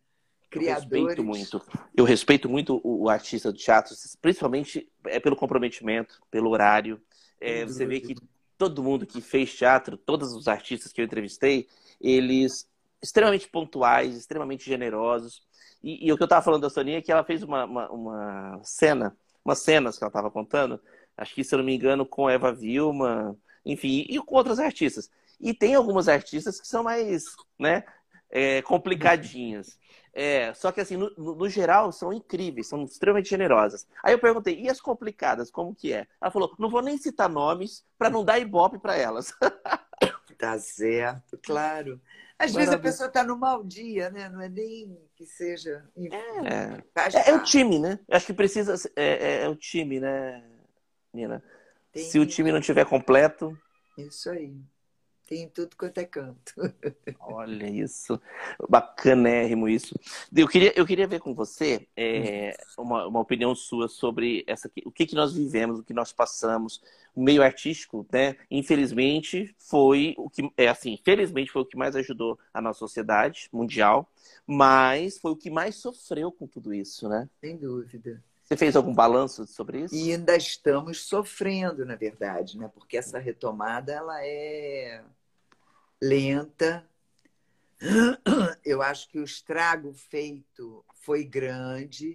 Eu 0.55 0.61
Criadores. 0.61 0.91
respeito 0.91 1.25
muito. 1.25 1.63
Eu 1.97 2.05
respeito 2.05 2.47
muito 2.47 2.79
o, 2.85 3.05
o 3.05 3.09
artista 3.09 3.51
do 3.51 3.57
teatro, 3.57 3.95
principalmente 4.21 4.87
é 5.07 5.19
pelo 5.19 5.35
comprometimento, 5.35 6.21
pelo 6.31 6.51
horário. 6.51 7.01
É, 7.43 7.65
você 7.65 7.85
vê 7.85 8.01
que 8.01 8.15
todo 8.57 8.83
mundo 8.83 9.05
que 9.05 9.21
fez 9.21 9.55
teatro, 9.55 9.97
todos 9.97 10.33
os 10.33 10.47
artistas 10.47 10.93
que 10.93 11.01
eu 11.01 11.05
entrevistei, 11.05 11.67
eles 12.01 12.69
extremamente 13.03 13.49
pontuais, 13.49 14.17
extremamente 14.17 14.65
generosos. 14.65 15.43
E, 15.83 16.07
e 16.07 16.13
o 16.13 16.17
que 16.17 16.23
eu 16.23 16.27
estava 16.27 16.45
falando 16.45 16.63
da 16.63 16.71
Soninha 16.71 16.99
é 16.99 17.03
que 17.03 17.11
ela 17.11 17.25
fez 17.25 17.43
uma, 17.43 17.65
uma, 17.65 17.91
uma 17.91 18.61
cena, 18.63 19.17
umas 19.45 19.59
cenas 19.59 19.99
que 19.99 20.05
ela 20.05 20.09
estava 20.09 20.31
contando, 20.31 20.81
acho 21.17 21.35
que, 21.35 21.43
se 21.43 21.55
eu 21.55 21.59
não 21.59 21.65
me 21.65 21.75
engano, 21.75 22.07
com 22.07 22.31
Eva 22.31 22.53
Vilma, 22.53 23.37
enfim, 23.67 24.07
e 24.09 24.19
com 24.21 24.37
outros 24.37 24.61
artistas. 24.61 25.11
E 25.41 25.53
tem 25.53 25.75
algumas 25.75 26.09
artistas 26.09 26.61
que 26.61 26.69
são 26.69 26.85
mais, 26.85 27.25
né, 27.59 27.85
é, 28.31 28.63
complicadinhas. 28.63 29.77
É, 30.15 30.53
só 30.55 30.71
que 30.71 30.81
assim, 30.81 30.97
no, 30.97 31.11
no- 31.17 31.49
geral, 31.49 31.91
são 31.91 32.13
incríveis, 32.13 32.67
são 32.69 32.85
extremamente 32.85 33.31
generosas. 33.31 33.87
Aí 34.03 34.13
eu 34.13 34.19
perguntei, 34.19 34.61
e 34.61 34.69
as 34.69 34.81
complicadas, 34.81 35.51
como 35.51 35.75
que 35.75 35.93
é? 35.93 36.07
Ela 36.21 36.31
falou, 36.31 36.55
não 36.59 36.69
vou 36.71 36.83
nem 36.83 36.99
citar 36.99 37.29
nomes 37.31 37.85
para 37.99 38.11
não 38.11 38.25
dar 38.25 38.39
ibope 38.39 38.79
para 38.79 38.97
elas. 38.97 39.33
Tá 40.39 40.59
certo, 40.59 41.39
claro. 41.39 42.01
Às 42.39 42.55
vezes 42.55 42.73
a 42.73 42.77
Maravilha. 42.77 42.91
pessoa 42.91 43.07
está 43.09 43.23
no 43.23 43.37
mau 43.39 43.63
dia, 43.63 44.11
né? 44.11 44.29
Não 44.29 44.41
é 44.41 44.49
nem 44.49 44.99
que 45.15 45.25
seja. 45.25 45.89
É, 46.11 46.17
é, 47.15 47.31
é 47.31 47.35
o 47.35 47.43
time, 47.43 47.79
né? 47.79 47.99
Eu 48.09 48.17
acho 48.17 48.27
que 48.27 48.33
precisa. 48.35 48.75
É, 48.97 49.05
é- 49.05 49.43
é 49.45 49.49
o 49.49 49.57
time, 49.57 50.01
né, 50.01 50.43
Nina? 51.13 51.43
Tem 51.93 52.05
Se 52.05 52.19
o 52.19 52.27
time 52.27 52.53
não 52.53 52.61
tiver 52.61 52.85
completo, 52.87 53.57
Isso 53.97 54.31
aí. 54.31 54.63
Tem 55.33 55.45
em 55.45 55.49
tudo 55.49 55.75
quanto 55.79 55.97
é 55.97 56.05
canto. 56.05 56.53
olha 57.19 57.67
isso. 57.67 58.21
Bacanérrimo 58.69 59.67
isso. 59.67 59.99
Eu 60.31 60.47
queria, 60.47 60.75
eu 60.77 60.85
queria 60.85 61.07
ver 61.07 61.21
com 61.21 61.35
você 61.35 61.89
é, 61.97 62.55
uma, 62.77 63.07
uma 63.07 63.21
opinião 63.21 63.55
sua 63.55 63.89
sobre 63.89 64.45
essa, 64.47 64.71
o 64.85 64.93
que, 64.93 65.07
que 65.07 65.15
nós 65.15 65.33
vivemos, 65.33 65.79
o 65.79 65.83
que 65.83 65.95
nós 65.95 66.13
passamos. 66.13 66.83
O 67.17 67.23
meio 67.23 67.43
artístico, 67.43 68.07
né? 68.13 68.37
Infelizmente, 68.51 69.57
foi 69.59 70.15
o 70.19 70.29
que. 70.29 70.53
É 70.55 70.69
assim, 70.69 70.99
felizmente 71.03 71.51
foi 71.51 71.63
o 71.63 71.67
que 71.67 71.79
mais 71.79 71.97
ajudou 71.97 72.39
a 72.53 72.61
nossa 72.61 72.81
sociedade 72.81 73.49
mundial, 73.51 74.07
mas 74.47 75.19
foi 75.19 75.31
o 75.31 75.37
que 75.37 75.49
mais 75.49 75.77
sofreu 75.77 76.31
com 76.31 76.47
tudo 76.47 76.75
isso, 76.75 77.09
né? 77.09 77.27
Sem 77.41 77.57
dúvida. 77.57 78.23
Você 78.43 78.57
fez 78.59 78.77
algum 78.77 78.93
balanço 78.93 79.47
sobre 79.47 79.85
isso? 79.85 79.95
E 79.95 80.13
ainda 80.13 80.37
estamos 80.37 81.07
sofrendo, 81.07 81.87
na 81.87 81.97
verdade, 81.97 82.59
né? 82.59 82.71
Porque 82.75 82.99
essa 82.99 83.19
retomada 83.19 83.93
ela 83.93 84.23
é 84.23 85.03
lenta. 86.03 86.85
Eu 88.65 88.83
acho 88.83 89.09
que 89.09 89.21
o 89.21 89.25
estrago 89.25 89.95
feito 89.95 90.85
foi 90.95 91.25
grande. 91.25 92.13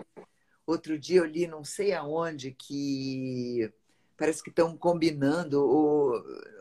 Outro 0.65 1.00
dia 1.00 1.21
eu 1.21 1.26
li, 1.26 1.47
não 1.47 1.63
sei 1.63 1.93
aonde, 1.93 2.52
que 2.52 3.71
parece 4.17 4.43
que 4.43 4.50
estão 4.50 4.76
combinando, 4.76 5.62
ou 5.62 6.15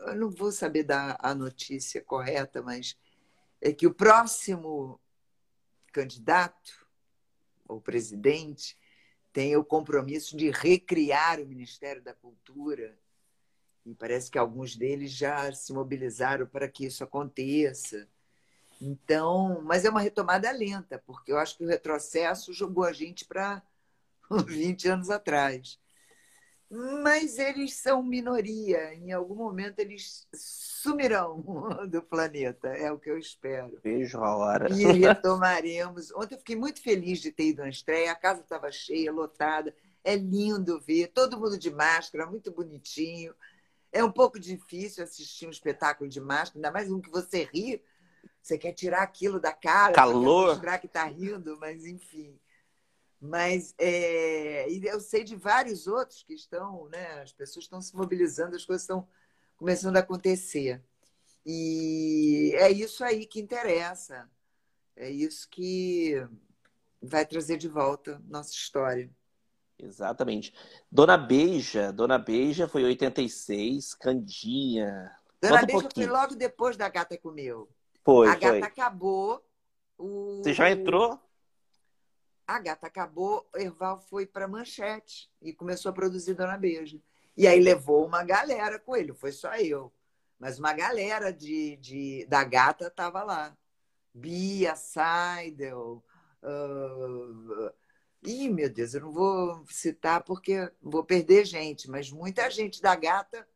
eu 0.07 0.15
não 0.15 0.29
vou 0.29 0.51
saber 0.51 0.83
dar 0.83 1.17
a 1.19 1.35
notícia 1.35 2.01
correta, 2.01 2.61
mas 2.61 2.97
é 3.59 3.73
que 3.73 3.85
o 3.85 3.93
próximo 3.93 4.97
candidato, 5.91 6.87
ou 7.67 7.81
presidente, 7.81 8.77
tem 9.33 9.57
o 9.57 9.65
compromisso 9.65 10.37
de 10.37 10.49
recriar 10.49 11.41
o 11.41 11.47
Ministério 11.47 12.01
da 12.01 12.13
Cultura. 12.13 12.97
E 13.87 13.95
parece 13.95 14.29
que 14.29 14.37
alguns 14.37 14.75
deles 14.75 15.11
já 15.11 15.49
se 15.53 15.71
mobilizaram 15.71 16.45
para 16.45 16.67
que 16.67 16.85
isso 16.85 17.05
aconteça. 17.05 18.05
Então, 18.81 19.61
mas 19.63 19.85
é 19.85 19.89
uma 19.89 20.01
retomada 20.01 20.51
lenta, 20.51 21.01
porque 21.05 21.31
eu 21.31 21.37
acho 21.37 21.57
que 21.57 21.63
o 21.63 21.67
retrocesso 21.67 22.51
jogou 22.51 22.83
a 22.83 22.91
gente 22.91 23.23
para 23.23 23.63
20 24.45 24.89
anos 24.89 25.09
atrás. 25.09 25.79
Mas 26.69 27.39
eles 27.39 27.75
são 27.75 28.03
minoria, 28.03 28.93
em 28.93 29.13
algum 29.13 29.35
momento 29.35 29.79
eles 29.79 30.27
sumirão 30.33 31.41
do 31.87 32.01
planeta, 32.01 32.67
é 32.67 32.91
o 32.91 32.99
que 32.99 33.09
eu 33.09 33.17
espero. 33.17 33.79
Vejo 33.81 34.17
a 34.17 34.35
hora. 34.35 34.69
E 34.69 34.83
retomaremos. 34.83 36.11
Ontem 36.11 36.35
eu 36.35 36.39
fiquei 36.39 36.57
muito 36.57 36.81
feliz 36.81 37.19
de 37.19 37.31
ter 37.31 37.51
ido 37.51 37.63
à 37.63 37.69
estreia. 37.69 38.11
A 38.11 38.15
casa 38.15 38.41
estava 38.41 38.69
cheia, 38.69 39.13
lotada. 39.13 39.73
É 40.03 40.13
lindo 40.17 40.77
ver, 40.81 41.07
todo 41.07 41.39
mundo 41.39 41.57
de 41.57 41.71
máscara, 41.71 42.25
muito 42.25 42.51
bonitinho. 42.51 43.33
É 43.97 44.03
um 44.03 44.11
pouco 44.11 44.39
difícil 44.39 45.03
assistir 45.03 45.47
um 45.47 45.49
espetáculo 45.49 46.07
de 46.07 46.21
máscara, 46.21 46.59
ainda 46.59 46.71
mais 46.71 46.91
um 46.91 47.01
que 47.01 47.09
você 47.09 47.45
ri. 47.51 47.83
Você 48.39 48.55
quer 48.55 48.71
tirar 48.71 49.01
aquilo 49.01 49.39
da 49.39 49.51
cara, 49.51 49.93
Calor. 49.93 50.49
mostrar 50.49 50.77
que 50.77 50.85
está 50.85 51.03
rindo, 51.05 51.57
mas 51.59 51.83
enfim. 51.83 52.39
Mas 53.19 53.73
é, 53.75 54.69
e 54.69 54.85
eu 54.85 54.99
sei 54.99 55.23
de 55.23 55.35
vários 55.35 55.87
outros 55.87 56.21
que 56.21 56.35
estão, 56.35 56.87
né? 56.89 57.21
As 57.23 57.33
pessoas 57.33 57.65
estão 57.65 57.81
se 57.81 57.95
mobilizando, 57.95 58.55
as 58.55 58.63
coisas 58.63 58.83
estão 58.83 59.07
começando 59.57 59.97
a 59.97 60.01
acontecer. 60.01 60.79
E 61.43 62.51
é 62.53 62.69
isso 62.69 63.03
aí 63.03 63.25
que 63.25 63.39
interessa. 63.39 64.29
É 64.95 65.09
isso 65.09 65.49
que 65.49 66.23
vai 67.01 67.25
trazer 67.25 67.57
de 67.57 67.67
volta 67.67 68.21
nossa 68.27 68.51
história. 68.51 69.09
Exatamente. 69.79 70.53
Dona 70.91 71.17
Beija, 71.17 71.93
Dona 71.93 72.17
Beija 72.17 72.67
foi 72.67 72.83
86, 72.83 73.93
Candinha. 73.93 75.11
Dona 75.41 75.61
Conta 75.61 75.63
um 75.63 75.67
Beija 75.67 75.81
foi 75.81 75.81
pouquinho. 75.81 76.11
logo 76.11 76.35
depois 76.35 76.75
da 76.75 76.89
Gata 76.89 77.17
Comeu. 77.17 77.69
Foi, 78.03 78.27
a 78.27 78.31
foi. 78.31 78.39
Gata 78.39 78.65
acabou. 78.65 79.43
O... 79.97 80.41
Você 80.43 80.53
já 80.53 80.69
entrou? 80.71 81.19
A 82.47 82.59
Gata 82.59 82.87
acabou, 82.87 83.47
o 83.53 83.59
Erval 83.59 83.99
foi 83.99 84.25
para 84.25 84.47
Manchete 84.47 85.29
e 85.41 85.53
começou 85.53 85.89
a 85.89 85.93
produzir 85.93 86.33
Dona 86.33 86.57
Beija. 86.57 86.99
E 87.35 87.45
aí 87.45 87.59
levou 87.59 88.05
uma 88.05 88.23
galera 88.23 88.79
com 88.79 88.95
ele, 88.95 89.13
foi 89.13 89.31
só 89.31 89.53
eu. 89.57 89.93
Mas 90.39 90.57
uma 90.57 90.71
galera 90.73 91.31
de, 91.31 91.75
de, 91.77 92.25
da 92.27 92.43
Gata 92.43 92.87
estava 92.87 93.21
lá. 93.23 93.55
Bia, 94.13 94.75
Seidel. 94.75 96.03
Uh... 96.41 97.71
Ih, 98.23 98.49
meu 98.49 98.69
Deus, 98.69 98.93
eu 98.93 99.01
não 99.01 99.11
vou 99.11 99.63
citar 99.69 100.23
porque 100.23 100.71
vou 100.81 101.03
perder 101.03 101.45
gente, 101.45 101.89
mas 101.89 102.11
muita 102.11 102.49
gente 102.49 102.81
da 102.81 102.95
Gata 102.95 103.47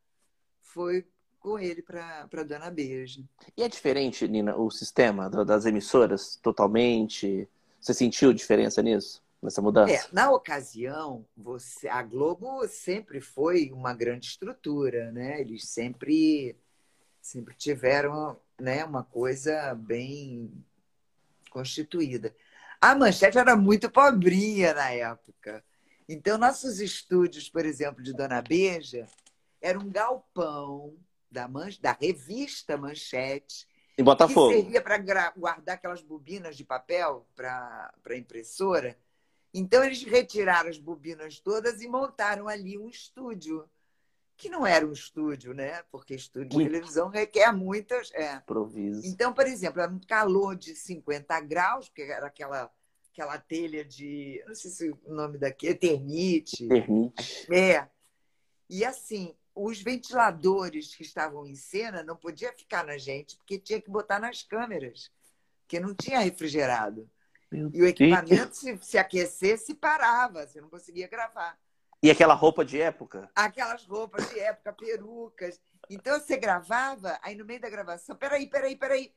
foi 0.62 1.06
com 1.40 1.58
ele 1.58 1.82
para 1.82 2.44
Dona 2.48 2.70
Beija. 2.70 3.24
E 3.58 3.64
é 3.64 3.68
diferente, 3.68 4.28
Nina, 4.28 4.56
o 4.56 4.70
sistema 4.70 5.30
da- 5.30 5.44
das 5.44 5.66
emissoras, 5.66 6.36
totalmente? 6.38 7.50
Você 7.80 7.94
sentiu 7.94 8.32
diferença 8.32 8.82
nisso? 8.82 9.24
Nessa 9.42 9.62
mudança? 9.62 10.08
É, 10.08 10.14
na 10.14 10.32
ocasião, 10.32 11.26
você, 11.36 11.88
a 11.88 12.04
Globo 12.04 12.68
sempre 12.68 13.20
foi 13.20 13.72
uma 13.74 13.92
grande 13.94 14.28
estrutura, 14.28 15.12
né? 15.12 15.42
Eles 15.42 15.68
sempre, 15.68 16.56
sempre 17.20 17.56
tiveram 17.56 18.40
né, 18.60 18.86
uma 18.86 19.04
coisa 19.04 19.74
bem 19.74 20.52
constituída. 21.50 22.36
A 22.82 22.96
manchete 22.96 23.38
era 23.38 23.56
muito 23.56 23.92
pobrinha 23.92 24.74
na 24.74 24.90
época. 24.90 25.64
Então, 26.10 26.36
nossos 26.36 26.80
estúdios, 26.80 27.48
por 27.48 27.64
exemplo, 27.64 28.02
de 28.02 28.12
Dona 28.12 28.42
Beja, 28.42 29.06
era 29.62 29.78
um 29.78 29.88
galpão 29.88 30.98
da, 31.30 31.48
man... 31.48 31.70
da 31.80 31.92
revista 31.94 32.76
Manchete. 32.76 33.68
Em 33.96 34.04
Botafogo. 34.04 34.50
Que 34.50 34.56
servia 34.56 34.82
para 34.82 34.98
guardar 35.38 35.76
aquelas 35.76 36.02
bobinas 36.02 36.58
de 36.58 36.66
papel 36.66 37.28
para 37.36 37.94
a 38.04 38.16
impressora. 38.16 38.98
Então, 39.54 39.84
eles 39.84 40.04
retiraram 40.04 40.70
as 40.70 40.80
bobinas 40.80 41.40
todas 41.40 41.82
e 41.82 41.88
montaram 41.88 42.48
ali 42.48 42.80
um 42.80 42.90
estúdio. 42.90 43.70
Que 44.42 44.50
não 44.50 44.66
era 44.66 44.88
um 44.88 44.92
estúdio, 44.92 45.54
né? 45.54 45.84
Porque 45.92 46.16
estúdio 46.16 46.50
de 46.50 46.66
televisão 46.66 47.10
requer 47.10 47.52
muitas. 47.54 48.12
É. 48.12 48.40
Proviso. 48.40 49.06
Então, 49.06 49.32
por 49.32 49.46
exemplo, 49.46 49.80
era 49.80 49.92
um 49.92 50.00
calor 50.00 50.56
de 50.56 50.76
50 50.76 51.40
graus, 51.42 51.88
porque 51.88 52.02
era 52.02 52.26
aquela 52.26 52.72
aquela 53.14 53.38
telha 53.38 53.86
de. 53.86 54.44
Não 54.48 54.56
sei 54.56 54.72
se 54.72 54.90
o 54.90 55.14
nome 55.14 55.38
daqui 55.38 55.68
é 55.68 55.72
Eternite. 55.72 56.66
Eternite. 56.66 57.54
É. 57.54 57.88
E 58.68 58.84
assim, 58.84 59.36
os 59.54 59.80
ventiladores 59.80 60.96
que 60.96 61.04
estavam 61.04 61.46
em 61.46 61.56
cena 61.56 62.02
não 62.02 62.16
podia 62.16 62.52
ficar 62.52 62.84
na 62.84 62.98
gente, 62.98 63.38
porque 63.38 63.60
tinha 63.60 63.80
que 63.80 63.92
botar 63.92 64.20
nas 64.20 64.42
câmeras, 64.42 65.12
porque 65.60 65.80
não 65.80 65.94
tinha 65.94 66.20
refrigerado. 66.20 67.08
Meu 67.52 67.70
e 67.72 67.84
o 67.84 67.86
equipamento, 67.86 68.56
se, 68.56 68.76
se 68.82 68.98
aquecesse, 68.98 69.76
parava, 69.76 70.48
você 70.48 70.60
não 70.60 70.70
conseguia 70.70 71.08
gravar. 71.08 71.60
E 72.04 72.10
aquela 72.10 72.34
roupa 72.34 72.66
de 72.66 72.82
época? 72.82 73.30
Aquelas 73.36 73.86
roupas 73.86 74.30
de 74.30 74.40
época, 74.40 74.74
perucas. 74.74 75.60
Então 75.90 76.20
você 76.20 76.38
gravava, 76.38 77.20
aí 77.22 77.36
no 77.36 77.46
meio 77.46 77.62
da 77.62 77.70
gravação, 77.70 78.16
peraí, 78.16 78.48
peraí, 78.48 78.76
peraí. 78.76 79.14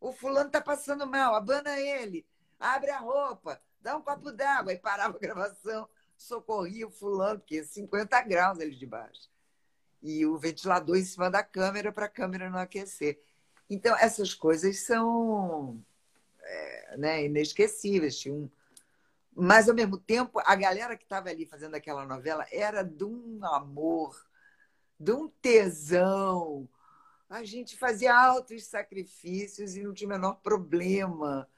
O 0.00 0.12
fulano 0.12 0.50
tá 0.50 0.60
passando 0.60 1.06
mal, 1.06 1.34
abana 1.34 1.78
ele 1.78 2.26
abre 2.60 2.90
a 2.90 2.98
roupa, 2.98 3.60
dá 3.80 3.96
um 3.96 4.02
copo 4.02 4.30
d'água. 4.30 4.72
E 4.72 4.78
parava 4.78 5.16
a 5.16 5.20
gravação, 5.20 5.88
socorria 6.16 6.86
o 6.86 6.90
fulano, 6.90 7.40
porque 7.40 7.64
50 7.64 8.20
graus 8.22 8.60
ali 8.60 8.76
de 8.76 8.86
baixo. 8.86 9.30
E 10.02 10.26
o 10.26 10.38
ventilador 10.38 10.96
em 10.96 11.04
cima 11.04 11.30
da 11.30 11.42
câmera 11.42 11.90
para 11.90 12.06
a 12.06 12.10
câmera 12.10 12.50
não 12.50 12.58
aquecer. 12.58 13.20
Então, 13.68 13.96
essas 13.96 14.34
coisas 14.34 14.80
são 14.80 15.82
é, 16.42 16.96
né, 16.98 17.24
inesquecíveis. 17.24 18.18
Tinha 18.18 18.34
um... 18.34 18.50
Mas, 19.34 19.68
ao 19.68 19.74
mesmo 19.74 19.96
tempo, 19.98 20.40
a 20.44 20.54
galera 20.54 20.96
que 20.96 21.04
estava 21.04 21.28
ali 21.28 21.46
fazendo 21.46 21.74
aquela 21.74 22.04
novela 22.04 22.46
era 22.50 22.82
de 22.82 23.04
um 23.04 23.38
amor, 23.44 24.26
de 24.98 25.12
um 25.12 25.28
tesão. 25.40 26.68
A 27.28 27.44
gente 27.44 27.76
fazia 27.76 28.14
altos 28.14 28.64
sacrifícios 28.64 29.76
e 29.76 29.82
não 29.82 29.94
tinha 29.94 30.08
o 30.08 30.10
menor 30.10 30.34
problema 30.42 31.48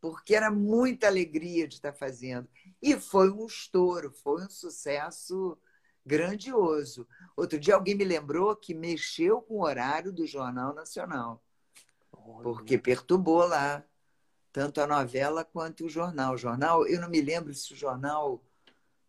porque 0.00 0.34
era 0.34 0.50
muita 0.50 1.06
alegria 1.06 1.68
de 1.68 1.74
estar 1.74 1.92
fazendo. 1.92 2.48
E 2.80 2.96
foi 2.98 3.30
um 3.30 3.46
estouro, 3.46 4.10
foi 4.10 4.42
um 4.44 4.48
sucesso 4.48 5.58
grandioso. 6.04 7.06
Outro 7.36 7.58
dia 7.58 7.74
alguém 7.74 7.94
me 7.94 8.04
lembrou 8.04 8.56
que 8.56 8.74
mexeu 8.74 9.42
com 9.42 9.58
o 9.58 9.64
horário 9.64 10.10
do 10.10 10.26
Jornal 10.26 10.74
Nacional, 10.74 11.44
porque 12.42 12.78
perturbou 12.78 13.46
lá 13.46 13.84
tanto 14.52 14.80
a 14.80 14.86
novela 14.86 15.44
quanto 15.44 15.84
o 15.84 15.88
jornal. 15.88 16.34
O 16.34 16.38
jornal, 16.38 16.86
eu 16.86 17.00
não 17.00 17.08
me 17.08 17.20
lembro 17.20 17.52
se 17.54 17.72
o 17.72 17.76
jornal 17.76 18.42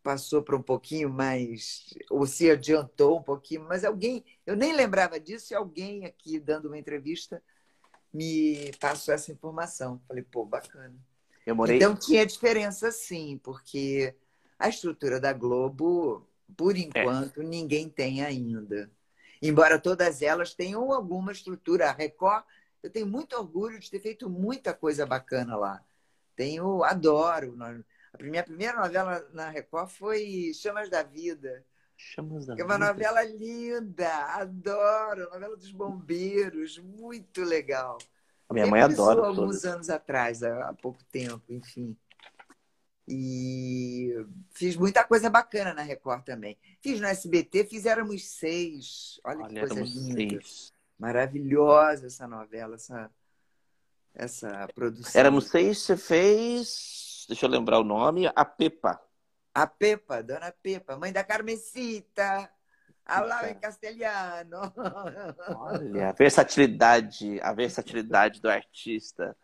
passou 0.03 0.41
para 0.41 0.55
um 0.55 0.61
pouquinho 0.61 1.09
mais, 1.09 1.93
ou 2.09 2.25
se 2.25 2.49
adiantou 2.49 3.19
um 3.19 3.23
pouquinho, 3.23 3.65
mas 3.67 3.83
alguém, 3.83 4.25
eu 4.45 4.55
nem 4.55 4.73
lembrava 4.73 5.19
disso, 5.19 5.53
e 5.53 5.55
alguém 5.55 6.05
aqui 6.05 6.39
dando 6.39 6.65
uma 6.65 6.77
entrevista 6.77 7.41
me 8.13 8.71
passou 8.79 9.13
essa 9.13 9.31
informação. 9.31 10.01
Falei, 10.07 10.23
pô, 10.23 10.45
bacana. 10.45 10.95
Eu 11.45 11.55
morei... 11.55 11.77
Então 11.77 11.95
tinha 11.95 12.25
diferença 12.25 12.91
sim, 12.91 13.39
porque 13.43 14.15
a 14.59 14.67
estrutura 14.69 15.19
da 15.19 15.33
Globo, 15.33 16.27
por 16.57 16.75
enquanto, 16.75 17.41
é. 17.41 17.45
ninguém 17.45 17.89
tem 17.89 18.23
ainda. 18.23 18.91
Embora 19.41 19.79
todas 19.79 20.21
elas 20.21 20.53
tenham 20.53 20.91
alguma 20.91 21.31
estrutura. 21.31 21.89
A 21.89 21.93
Record, 21.93 22.43
eu 22.83 22.89
tenho 22.89 23.07
muito 23.07 23.35
orgulho 23.35 23.79
de 23.79 23.89
ter 23.89 23.99
feito 23.99 24.29
muita 24.29 24.73
coisa 24.73 25.05
bacana 25.05 25.55
lá. 25.55 25.83
Tenho, 26.35 26.83
adoro. 26.83 27.55
A 28.13 28.23
minha 28.23 28.43
primeira 28.43 28.79
novela 28.79 29.27
na 29.33 29.49
Record 29.49 29.89
foi 29.89 30.51
Chamas 30.53 30.89
da 30.89 31.03
Vida. 31.03 31.63
Chamas 31.95 32.47
da 32.47 32.55
É 32.57 32.63
uma 32.63 32.77
novela 32.77 33.23
linda, 33.23 34.09
adoro. 34.35 35.29
Novela 35.29 35.55
dos 35.55 35.71
bombeiros, 35.71 36.77
muito 36.79 37.43
legal. 37.43 37.97
A 38.49 38.53
minha 38.53 38.67
mãe 38.67 38.81
adora. 38.81 39.27
alguns 39.27 39.63
anos 39.63 39.89
atrás, 39.89 40.43
há 40.43 40.73
pouco 40.81 41.03
tempo, 41.05 41.43
enfim. 41.49 41.95
E 43.07 44.13
fiz 44.51 44.75
muita 44.75 45.03
coisa 45.03 45.29
bacana 45.29 45.73
na 45.73 45.81
Record 45.81 46.23
também. 46.23 46.57
Fiz 46.79 46.99
no 46.99 47.07
SBT, 47.07 47.65
fiz 47.65 47.85
Éramos 47.85 48.27
Seis. 48.27 49.19
Olha, 49.23 49.43
Olha 49.43 49.53
que 49.53 49.59
coisa 49.59 49.81
linda. 49.81 50.41
Seis. 50.43 50.73
Maravilhosa 51.01 52.05
essa 52.05 52.27
novela, 52.27 52.75
essa, 52.75 53.09
essa 54.13 54.67
produção. 54.75 55.19
Éramos 55.19 55.47
Seis, 55.47 55.79
você 55.79 55.97
fez. 55.97 57.25
Deixa 57.27 57.47
eu 57.47 57.49
lembrar 57.49 57.79
o 57.79 57.83
nome, 57.83 58.31
a 58.35 58.45
Pepa. 58.45 59.01
A 59.51 59.65
Pepa, 59.65 60.21
Dona 60.21 60.53
Pepa, 60.61 60.95
mãe 60.95 61.11
da 61.11 61.23
Carmesita. 61.23 62.47
Falava 63.03 63.49
em 63.49 63.55
castelhano. 63.55 64.71
Olha, 65.57 66.09
a 66.09 66.11
versatilidade, 66.11 67.41
a 67.41 67.51
versatilidade 67.51 68.39
do 68.39 68.47
artista. 68.47 69.35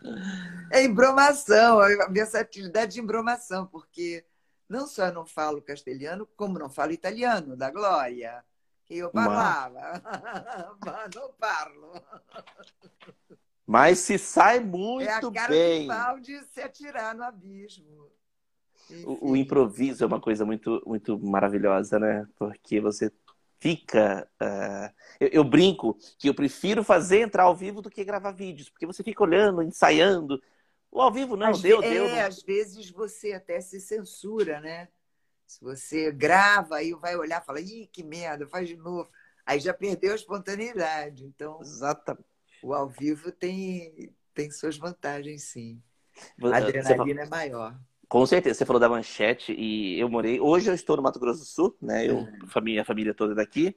É 0.71 0.83
embromação, 0.83 1.79
a 1.79 2.07
versatilidade 2.07 2.93
de 2.93 3.01
embromação, 3.01 3.65
porque 3.65 4.23
não 4.69 4.85
só 4.85 5.07
eu 5.07 5.13
não 5.13 5.25
falo 5.25 5.59
castelhano, 5.59 6.27
como 6.37 6.59
não 6.59 6.69
falo 6.69 6.91
italiano, 6.91 7.57
da 7.57 7.71
Glória, 7.71 8.45
que 8.87 8.97
eu 8.97 9.11
falava, 9.11 10.01
mas 10.85 11.15
não 11.15 11.31
falo. 11.33 11.93
Mas 13.65 13.99
se 13.99 14.17
sai 14.17 14.61
muito 14.61 15.29
bem. 15.29 15.87
É 15.87 15.91
a 15.91 15.95
cara 15.95 16.13
bem. 16.13 16.21
de 16.21 16.41
se 16.45 16.61
atirar 16.61 17.13
no 17.13 17.23
abismo. 17.23 18.09
O, 19.05 19.31
o, 19.31 19.35
improviso 19.35 20.05
é 20.05 20.07
uma 20.07 20.21
coisa 20.21 20.45
muito, 20.45 20.81
muito 20.85 21.19
maravilhosa, 21.19 21.99
né? 21.99 22.25
Porque 22.37 22.79
você 22.79 23.11
fica. 23.59 24.25
Uh... 24.41 24.95
Eu, 25.19 25.27
eu, 25.27 25.43
brinco 25.43 25.97
que 26.17 26.29
eu 26.29 26.33
prefiro 26.33 26.81
fazer 26.85 27.19
entrar 27.19 27.43
ao 27.43 27.55
vivo 27.55 27.81
do 27.81 27.89
que 27.89 28.05
gravar 28.05 28.31
vídeos, 28.31 28.69
porque 28.69 28.85
você 28.85 29.03
fica 29.03 29.21
olhando, 29.21 29.61
ensaiando. 29.61 30.41
O 30.89 31.01
ao 31.01 31.11
vivo 31.11 31.35
não, 31.35 31.49
às 31.49 31.61
deu, 31.61 31.81
ve... 31.81 31.89
deu. 31.89 32.05
É, 32.05 32.23
às 32.23 32.41
vezes 32.41 32.89
você 32.89 33.33
até 33.33 33.59
se 33.59 33.81
censura, 33.81 34.61
né? 34.61 34.87
Se 35.47 35.61
você 35.61 36.11
grava, 36.11 36.75
aí 36.75 36.93
vai 36.93 37.15
olhar 37.15 37.41
e 37.41 37.45
fala, 37.45 37.61
ih, 37.61 37.87
que 37.91 38.03
merda, 38.03 38.45
faz 38.45 38.67
de 38.67 38.75
novo. 38.75 39.09
Aí 39.45 39.59
já 39.59 39.73
perdeu 39.73 40.11
a 40.11 40.15
espontaneidade. 40.15 41.25
Então, 41.25 41.59
Exatamente. 41.61 42.25
o 42.61 42.73
ao 42.73 42.89
vivo 42.89 43.31
tem, 43.31 44.13
tem 44.33 44.51
suas 44.51 44.77
vantagens, 44.77 45.43
sim. 45.43 45.81
A 46.43 46.57
adrenalina 46.57 47.23
é 47.23 47.29
maior. 47.29 47.79
Com 48.09 48.25
certeza, 48.25 48.57
você 48.57 48.65
falou 48.65 48.79
da 48.79 48.87
manchete 48.87 49.53
e 49.53 49.99
eu 49.99 50.09
morei. 50.09 50.39
Hoje 50.39 50.69
eu 50.69 50.73
estou 50.73 50.95
no 50.95 51.03
Mato 51.03 51.19
Grosso 51.19 51.39
do 51.39 51.45
Sul, 51.45 51.77
né? 51.81 52.07
Eu, 52.07 52.19
uhum. 52.19 52.47
família, 52.47 52.81
a 52.81 52.85
família 52.85 53.13
toda 53.13 53.35
daqui. 53.35 53.75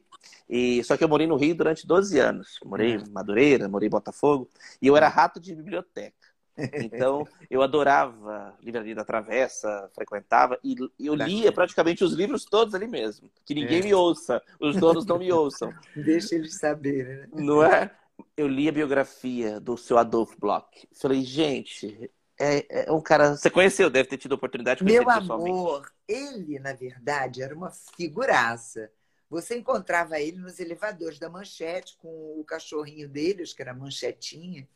E 0.49 0.83
só 0.85 0.97
que 0.97 1.03
eu 1.03 1.09
morei 1.09 1.27
no 1.27 1.37
Rio 1.37 1.55
durante 1.55 1.87
12 1.87 2.19
anos. 2.19 2.59
Morei 2.65 2.97
uhum. 2.97 3.05
em 3.05 3.11
Madureira, 3.11 3.69
morei 3.69 3.89
em 3.89 3.91
Botafogo. 3.91 4.49
E 4.81 4.87
eu 4.87 4.97
era 4.97 5.09
rato 5.09 5.41
de 5.41 5.55
biblioteca. 5.55 6.20
Então, 6.57 7.27
eu 7.49 7.63
adorava 7.63 8.55
Livraria 8.61 8.95
da 8.95 9.05
Travessa, 9.05 9.91
frequentava 9.95 10.59
e 10.63 10.77
eu 10.99 11.15
lia 11.15 11.53
praticamente 11.53 12.05
os 12.05 12.13
livros 12.13 12.45
todos 12.45 12.75
ali 12.75 12.87
mesmo. 12.87 13.31
Que 13.45 13.55
ninguém 13.55 13.81
é. 13.81 13.85
me 13.85 13.95
ouça, 13.95 14.43
os 14.59 14.77
donos 14.77 15.07
não 15.07 15.19
me 15.19 15.31
ouçam. 15.33 15.73
Deixa 15.95 16.35
eles 16.35 16.59
saberem, 16.59 17.17
né? 17.17 17.29
Não 17.33 17.63
é? 17.63 17.91
Eu 18.37 18.47
li 18.47 18.69
a 18.69 18.73
biografia 18.73 19.59
do 19.59 19.77
seu 19.77 19.97
Adolfo 19.97 20.39
Bloch. 20.39 20.87
Falei, 20.93 21.23
gente, 21.23 22.11
é, 22.39 22.87
é, 22.87 22.93
um 22.93 23.03
cara. 23.03 23.37
Você 23.37 23.51
conheceu, 23.51 23.91
deve 23.91 24.09
ter 24.09 24.17
tido 24.17 24.33
a 24.33 24.37
oportunidade 24.37 24.79
de 24.79 24.85
conhecer 24.85 25.05
Meu 25.05 25.35
amor, 25.35 25.93
ele, 26.09 26.59
na 26.59 26.73
verdade, 26.73 27.43
era 27.43 27.55
uma 27.55 27.71
figuraça. 27.71 28.91
Você 29.29 29.57
encontrava 29.57 30.19
ele 30.19 30.39
nos 30.39 30.59
elevadores 30.59 31.19
da 31.19 31.29
Manchete 31.29 31.97
com 31.99 32.09
o 32.09 32.45
cachorrinho 32.45 33.09
dele, 33.09 33.43
acho 33.43 33.55
que 33.55 33.63
era 33.63 33.75
Manchetinha. 33.75 34.67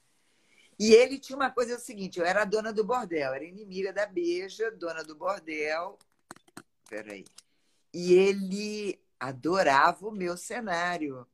E 0.79 0.93
ele 0.93 1.19
tinha 1.19 1.37
uma 1.37 1.51
coisa 1.51 1.75
é 1.75 1.77
o 1.77 1.81
seguinte: 1.81 2.19
eu 2.19 2.25
era 2.25 2.43
a 2.43 2.45
dona 2.45 2.73
do 2.73 2.85
bordel, 2.85 3.33
era 3.33 3.45
inimiga 3.45 3.93
da 3.93 4.07
Beija, 4.07 4.71
dona 4.71 5.03
do 5.03 5.15
bordel. 5.15 5.99
Peraí. 6.89 7.25
E 7.93 8.13
ele 8.15 9.01
adorava 9.19 10.07
o 10.09 10.13
meu 10.13 10.37
cenário, 10.37 11.27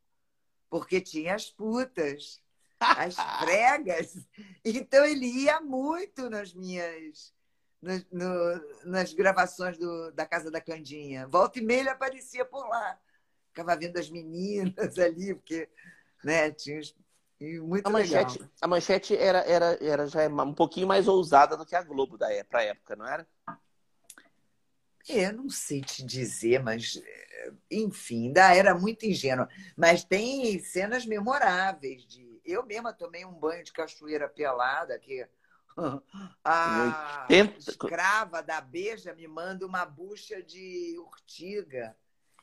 porque 0.68 1.00
tinha 1.00 1.34
as 1.34 1.50
putas 1.50 2.40
as 2.80 3.14
pregas. 3.44 4.16
Então 4.64 5.04
ele 5.04 5.26
ia 5.26 5.60
muito 5.60 6.30
nas 6.30 6.54
minhas 6.54 7.32
no, 7.80 8.04
no, 8.10 8.64
nas 8.84 9.12
gravações 9.12 9.78
do, 9.78 10.10
da 10.12 10.26
Casa 10.26 10.50
da 10.50 10.60
Candinha. 10.60 11.26
Volta 11.26 11.58
e 11.58 11.62
meia 11.62 11.80
ele 11.80 11.88
aparecia 11.90 12.44
por 12.44 12.66
lá. 12.68 12.98
Ficava 13.48 13.76
vendo 13.76 13.98
as 13.98 14.10
meninas 14.10 14.98
ali, 14.98 15.34
porque 15.34 15.68
né, 16.22 16.50
tinha 16.50 16.80
muito 17.40 17.86
a 17.86 17.90
manchete, 17.90 18.38
legal. 18.38 18.50
A 18.60 18.68
manchete 18.68 19.16
era, 19.16 19.38
era, 19.40 19.78
era 19.80 20.06
já 20.06 20.26
um 20.28 20.54
pouquinho 20.54 20.86
mais 20.86 21.08
ousada 21.08 21.56
do 21.56 21.64
que 21.64 21.74
a 21.74 21.82
Globo 21.82 22.18
da 22.18 22.32
época, 22.32 22.62
época 22.62 22.96
não 22.96 23.06
era? 23.06 23.26
É, 25.08 25.26
eu 25.26 25.32
não 25.32 25.48
sei 25.48 25.80
te 25.80 26.04
dizer, 26.04 26.62
mas 26.62 27.00
enfim, 27.70 28.26
ainda 28.26 28.54
era 28.54 28.74
muito 28.74 29.06
ingênua. 29.06 29.48
Mas 29.76 30.04
tem 30.04 30.58
cenas 30.58 31.06
memoráveis 31.06 32.06
de. 32.06 32.40
Eu 32.44 32.64
mesma 32.64 32.92
tomei 32.92 33.24
um 33.24 33.32
banho 33.32 33.64
de 33.64 33.72
cachoeira 33.72 34.28
pelada, 34.28 34.98
que 34.98 35.26
a 36.44 37.26
80... 37.30 37.58
escrava 37.58 38.42
da 38.42 38.60
beija 38.60 39.14
me 39.14 39.26
manda 39.26 39.66
uma 39.66 39.84
bucha 39.84 40.42
de 40.42 40.96
urtiga. 40.98 41.96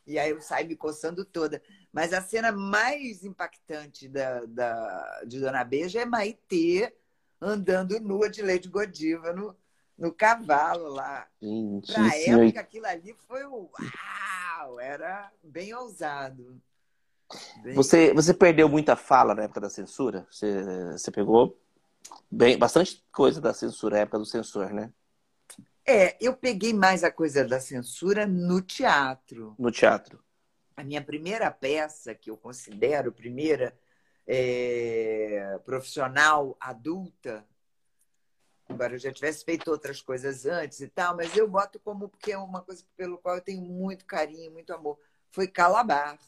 E 0.08 0.18
aí 0.18 0.32
eu 0.32 0.40
saio 0.40 0.68
me 0.68 0.76
coçando 0.76 1.26
toda. 1.26 1.62
Mas 1.92 2.14
a 2.14 2.22
cena 2.22 2.52
mais 2.52 3.26
impactante 3.26 4.08
da, 4.08 4.46
da, 4.46 5.24
de 5.28 5.40
Dona 5.40 5.64
Beija 5.66 6.02
é 6.02 6.06
Maitê 6.06 6.96
andando 7.42 8.00
nua 8.00 8.30
de 8.30 8.42
Lady 8.42 8.70
Godiva 8.70 9.34
no, 9.34 9.56
no 9.98 10.14
cavalo 10.14 10.88
lá. 10.90 11.28
Gente, 11.42 11.94
pra 11.94 12.18
época, 12.18 12.60
aquilo 12.62 12.86
ali 12.86 13.16
foi 13.28 13.44
o 13.44 13.70
uau! 13.70 14.80
Era 14.80 15.30
bem 15.44 15.74
ousado. 15.74 16.60
Bem... 17.62 17.76
Você, 17.76 18.14
você 18.14 18.34
perdeu 18.34 18.70
muita 18.70 18.96
fala 18.96 19.36
na 19.36 19.44
época 19.44 19.60
da 19.60 19.70
censura? 19.70 20.26
Você, 20.32 20.94
você 20.94 21.12
pegou 21.12 21.60
bem, 22.32 22.58
bastante 22.58 23.04
coisa 23.12 23.42
da 23.42 23.54
censura, 23.54 23.98
na 23.98 24.02
época 24.04 24.20
do 24.20 24.26
censor, 24.26 24.74
né? 24.74 24.92
É, 25.90 26.18
eu 26.20 26.36
peguei 26.36 26.74
mais 26.74 27.02
a 27.06 27.10
coisa 27.10 27.46
da 27.46 27.62
censura 27.62 28.28
no 28.28 28.62
teatro. 28.62 29.56
No 29.58 29.72
teatro. 29.72 30.22
A 30.76 30.84
minha 30.84 31.02
primeira 31.02 31.50
peça, 31.50 32.14
que 32.14 32.30
eu 32.30 32.36
considero 32.36 33.10
primeira 33.10 33.74
é, 34.28 35.58
profissional 35.64 36.58
adulta, 36.60 37.48
embora 38.70 38.96
eu 38.96 39.00
já 39.00 39.14
tivesse 39.14 39.46
feito 39.46 39.72
outras 39.72 40.02
coisas 40.02 40.46
antes 40.46 40.82
e 40.82 40.90
tal, 40.90 41.16
mas 41.16 41.36
eu 41.38 41.48
boto 41.48 41.80
como 41.80 42.10
porque 42.10 42.34
é 42.34 42.38
uma 42.38 42.62
coisa 42.62 42.84
pelo 42.98 43.18
qual 43.18 43.36
eu 43.36 43.42
tenho 43.42 43.62
muito 43.62 44.06
carinho, 44.06 44.52
muito 44.52 44.74
amor. 44.74 45.00
Foi 45.32 45.48
Calabar, 45.48 46.20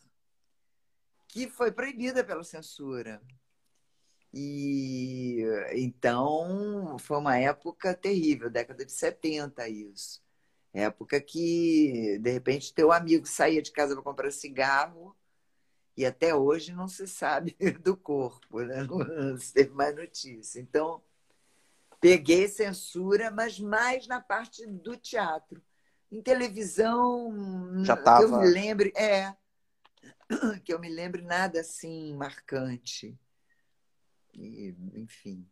que 1.27 1.49
foi 1.49 1.69
proibida 1.69 2.23
pela 2.23 2.45
censura. 2.45 3.21
E 4.33 5.43
então 5.73 6.97
foi 6.99 7.17
uma 7.17 7.37
época 7.37 7.93
terrível, 7.95 8.49
década 8.49 8.85
de 8.85 8.91
70 8.91 9.67
isso. 9.67 10.21
Época 10.71 11.19
que, 11.19 12.19
de 12.21 12.31
repente, 12.31 12.73
teu 12.73 12.91
amigo 12.91 13.25
saía 13.25 13.61
de 13.61 13.71
casa 13.71 13.95
para 13.95 14.03
comprar 14.03 14.31
cigarro 14.31 15.15
e 15.97 16.05
até 16.05 16.33
hoje 16.33 16.71
não 16.71 16.87
se 16.87 17.07
sabe 17.07 17.57
do 17.83 17.97
corpo, 17.97 18.61
né? 18.61 18.83
não 18.83 19.37
se 19.37 19.51
teve 19.51 19.71
mais 19.71 19.95
notícia. 19.95 20.59
Então, 20.59 21.01
peguei 21.99 22.47
censura, 22.47 23.31
mas 23.31 23.59
mais 23.59 24.07
na 24.07 24.21
parte 24.21 24.65
do 24.65 24.95
teatro. 24.95 25.61
Em 26.11 26.21
televisão, 26.21 27.83
Já 27.83 27.97
tava... 27.97 28.19
que 28.19 28.33
eu 28.33 28.39
me 28.39 28.47
lembre, 28.47 28.93
é, 28.95 29.35
que 30.63 30.73
eu 30.73 30.79
me 30.79 30.89
lembre 30.89 31.21
nada 31.21 31.59
assim 31.61 32.15
marcante. 32.15 33.17
E, 34.33 34.75
enfim. 34.95 35.47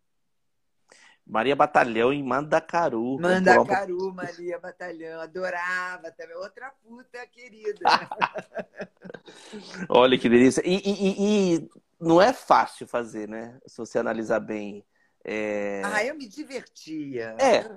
Maria 1.26 1.56
Batalhão 1.56 2.14
em 2.14 2.24
Mandacaru. 2.24 3.20
Mandacaru, 3.20 4.14
Maria 4.14 4.58
Batalhão. 4.58 5.20
Adorava 5.20 6.10
também. 6.12 6.38
Outra 6.38 6.72
puta 6.82 7.26
querida. 7.28 7.82
Olha 9.90 10.18
que 10.18 10.30
delícia. 10.30 10.62
E, 10.66 10.78
e, 10.78 11.56
e, 11.56 11.70
não 12.00 12.22
é 12.22 12.32
fácil 12.32 12.88
fazer, 12.88 13.28
né? 13.28 13.60
Se 13.68 13.78
você 13.78 14.00
analisar 14.00 14.40
bem. 14.40 14.86
É... 15.24 15.82
Ah, 15.84 16.06
eu 16.06 16.16
me 16.16 16.28
divertia. 16.28 17.36
É. 17.40 17.70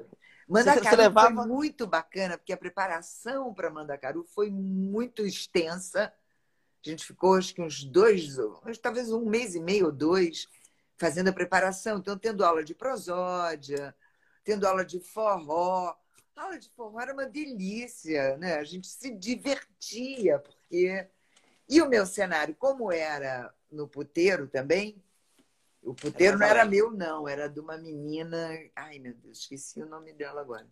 Mandacaru 0.49 0.85
você 0.85 0.97
levava... 0.97 1.35
foi 1.35 1.47
muito 1.47 1.87
bacana, 1.87 2.39
porque 2.39 2.53
a 2.53 2.57
preparação 2.57 3.53
para 3.53 3.71
Mandacaru 3.71 4.25
foi 4.25 4.51
muito 4.51 5.27
extensa. 5.27 6.13
A 6.85 6.89
gente 6.89 7.05
ficou, 7.05 7.35
acho 7.35 7.55
que 7.55 7.61
uns 7.61 7.85
dois, 7.85 8.37
talvez 8.81 9.13
um 9.13 9.29
mês 9.29 9.55
e 9.55 9.61
meio 9.61 9.87
ou 9.87 9.93
dois, 9.93 10.49
fazendo 11.01 11.29
a 11.29 11.33
preparação. 11.33 11.97
Então, 11.97 12.19
tendo 12.19 12.45
aula 12.45 12.63
de 12.63 12.75
prosódia, 12.75 13.97
tendo 14.45 14.67
aula 14.67 14.85
de 14.85 15.01
forró. 15.01 15.97
A 16.37 16.43
aula 16.43 16.59
de 16.59 16.69
forró 16.69 17.01
era 17.01 17.15
uma 17.15 17.25
delícia, 17.25 18.37
né? 18.37 18.57
A 18.57 18.65
gente 18.65 18.87
se 18.87 19.11
divertia, 19.11 20.39
porque. 20.39 21.09
E 21.67 21.81
o 21.81 21.89
meu 21.89 22.05
cenário, 22.05 22.55
como 22.55 22.93
era 22.93 23.55
no 23.71 23.89
puteiro 23.89 24.49
também, 24.49 25.03
o 25.83 25.95
puteiro 25.95 26.37
não 26.37 26.47
era 26.47 26.65
meu, 26.65 26.91
não, 26.91 27.27
era 27.27 27.49
de 27.49 27.61
uma 27.61 27.79
menina. 27.79 28.51
Ai, 28.77 28.99
meu 28.99 29.15
Deus, 29.15 29.39
esqueci 29.39 29.81
o 29.81 29.87
nome 29.87 30.13
dela 30.13 30.41
agora. 30.41 30.67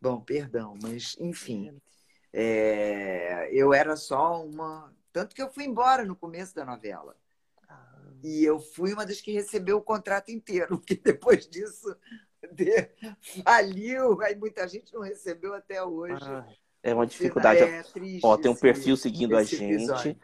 Bom, 0.00 0.20
perdão, 0.20 0.78
mas 0.80 1.16
enfim. 1.18 1.80
É... 2.32 3.48
eu 3.50 3.74
era 3.74 3.96
só 3.96 4.44
uma. 4.44 4.94
Tanto 5.12 5.34
que 5.34 5.42
eu 5.42 5.50
fui 5.50 5.64
embora 5.64 6.04
no 6.04 6.14
começo 6.14 6.54
da 6.54 6.64
novela. 6.64 7.16
E 8.22 8.44
eu 8.44 8.58
fui 8.58 8.92
uma 8.92 9.06
das 9.06 9.20
que 9.20 9.32
recebeu 9.32 9.78
o 9.78 9.82
contrato 9.82 10.30
inteiro, 10.30 10.68
porque 10.78 10.94
depois 10.94 11.48
disso 11.48 11.96
de... 12.52 12.88
faliu, 13.44 14.20
aí 14.22 14.34
muita 14.36 14.66
gente 14.66 14.92
não 14.92 15.02
recebeu 15.02 15.54
até 15.54 15.82
hoje. 15.82 16.22
Ah, 16.22 16.46
é 16.82 16.94
uma 16.94 17.06
dificuldade. 17.06 17.60
É 17.60 17.82
triste, 17.82 18.24
Ó, 18.24 18.36
tem 18.36 18.50
um 18.50 18.56
perfil 18.56 18.96
seguindo 18.96 19.36
a 19.36 19.42
gente. 19.42 19.64
Episódio. 19.64 20.16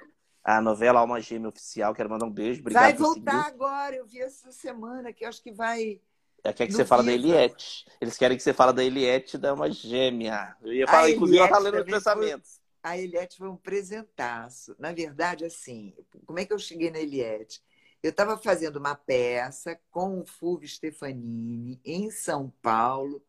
A 0.43 0.61
novela 0.61 1.01
Alma 1.01 1.21
Gêmea 1.21 1.49
Oficial, 1.49 1.95
quero 1.95 2.11
mandar 2.11 2.27
um 2.27 2.31
beijo. 2.31 2.61
Obrigado 2.61 2.83
vai 2.83 2.93
voltar 2.93 3.47
agora, 3.47 3.97
eu 3.97 4.07
vi 4.07 4.21
essa 4.21 4.53
semana, 4.53 5.11
que 5.11 5.25
acho 5.25 5.43
que 5.43 5.51
vai. 5.51 6.01
É, 6.45 6.53
quer 6.53 6.67
que 6.67 6.75
você 6.75 6.85
fala 6.85 7.03
da 7.03 7.13
Eliette. 7.13 7.87
Eles 7.99 8.19
querem 8.19 8.37
que 8.37 8.43
você 8.43 8.53
fale 8.53 8.75
da 8.75 8.85
Eliette 8.85 9.39
da 9.39 9.51
Alma 9.51 9.71
Gêmea. 9.71 10.55
Eu 10.63 10.75
ia 10.75 10.87
falar, 10.87 11.11
inclusive, 11.11 11.39
ela 11.39 11.49
tá 11.49 11.59
lendo 11.59 11.79
os 11.79 11.85
pensamentos. 11.85 12.61
Foi... 12.83 12.91
A 12.91 12.99
Eliette 12.99 13.39
foi 13.39 13.49
um 13.49 13.57
presentaço. 13.57 14.77
Na 14.79 14.93
verdade, 14.93 15.47
assim, 15.47 15.95
como 16.27 16.39
é 16.39 16.45
que 16.45 16.53
eu 16.53 16.59
cheguei 16.59 16.91
na 16.91 16.99
Eliette? 16.99 17.63
Eu 18.05 18.11
estava 18.11 18.37
fazendo 18.37 18.77
uma 18.77 18.95
peça 18.95 19.81
com 19.90 20.21
o 20.21 20.27
Fulvio 20.27 20.69
Stefanini, 20.69 21.81
em 21.83 22.11
São 22.11 22.51
Paulo, 22.61 23.25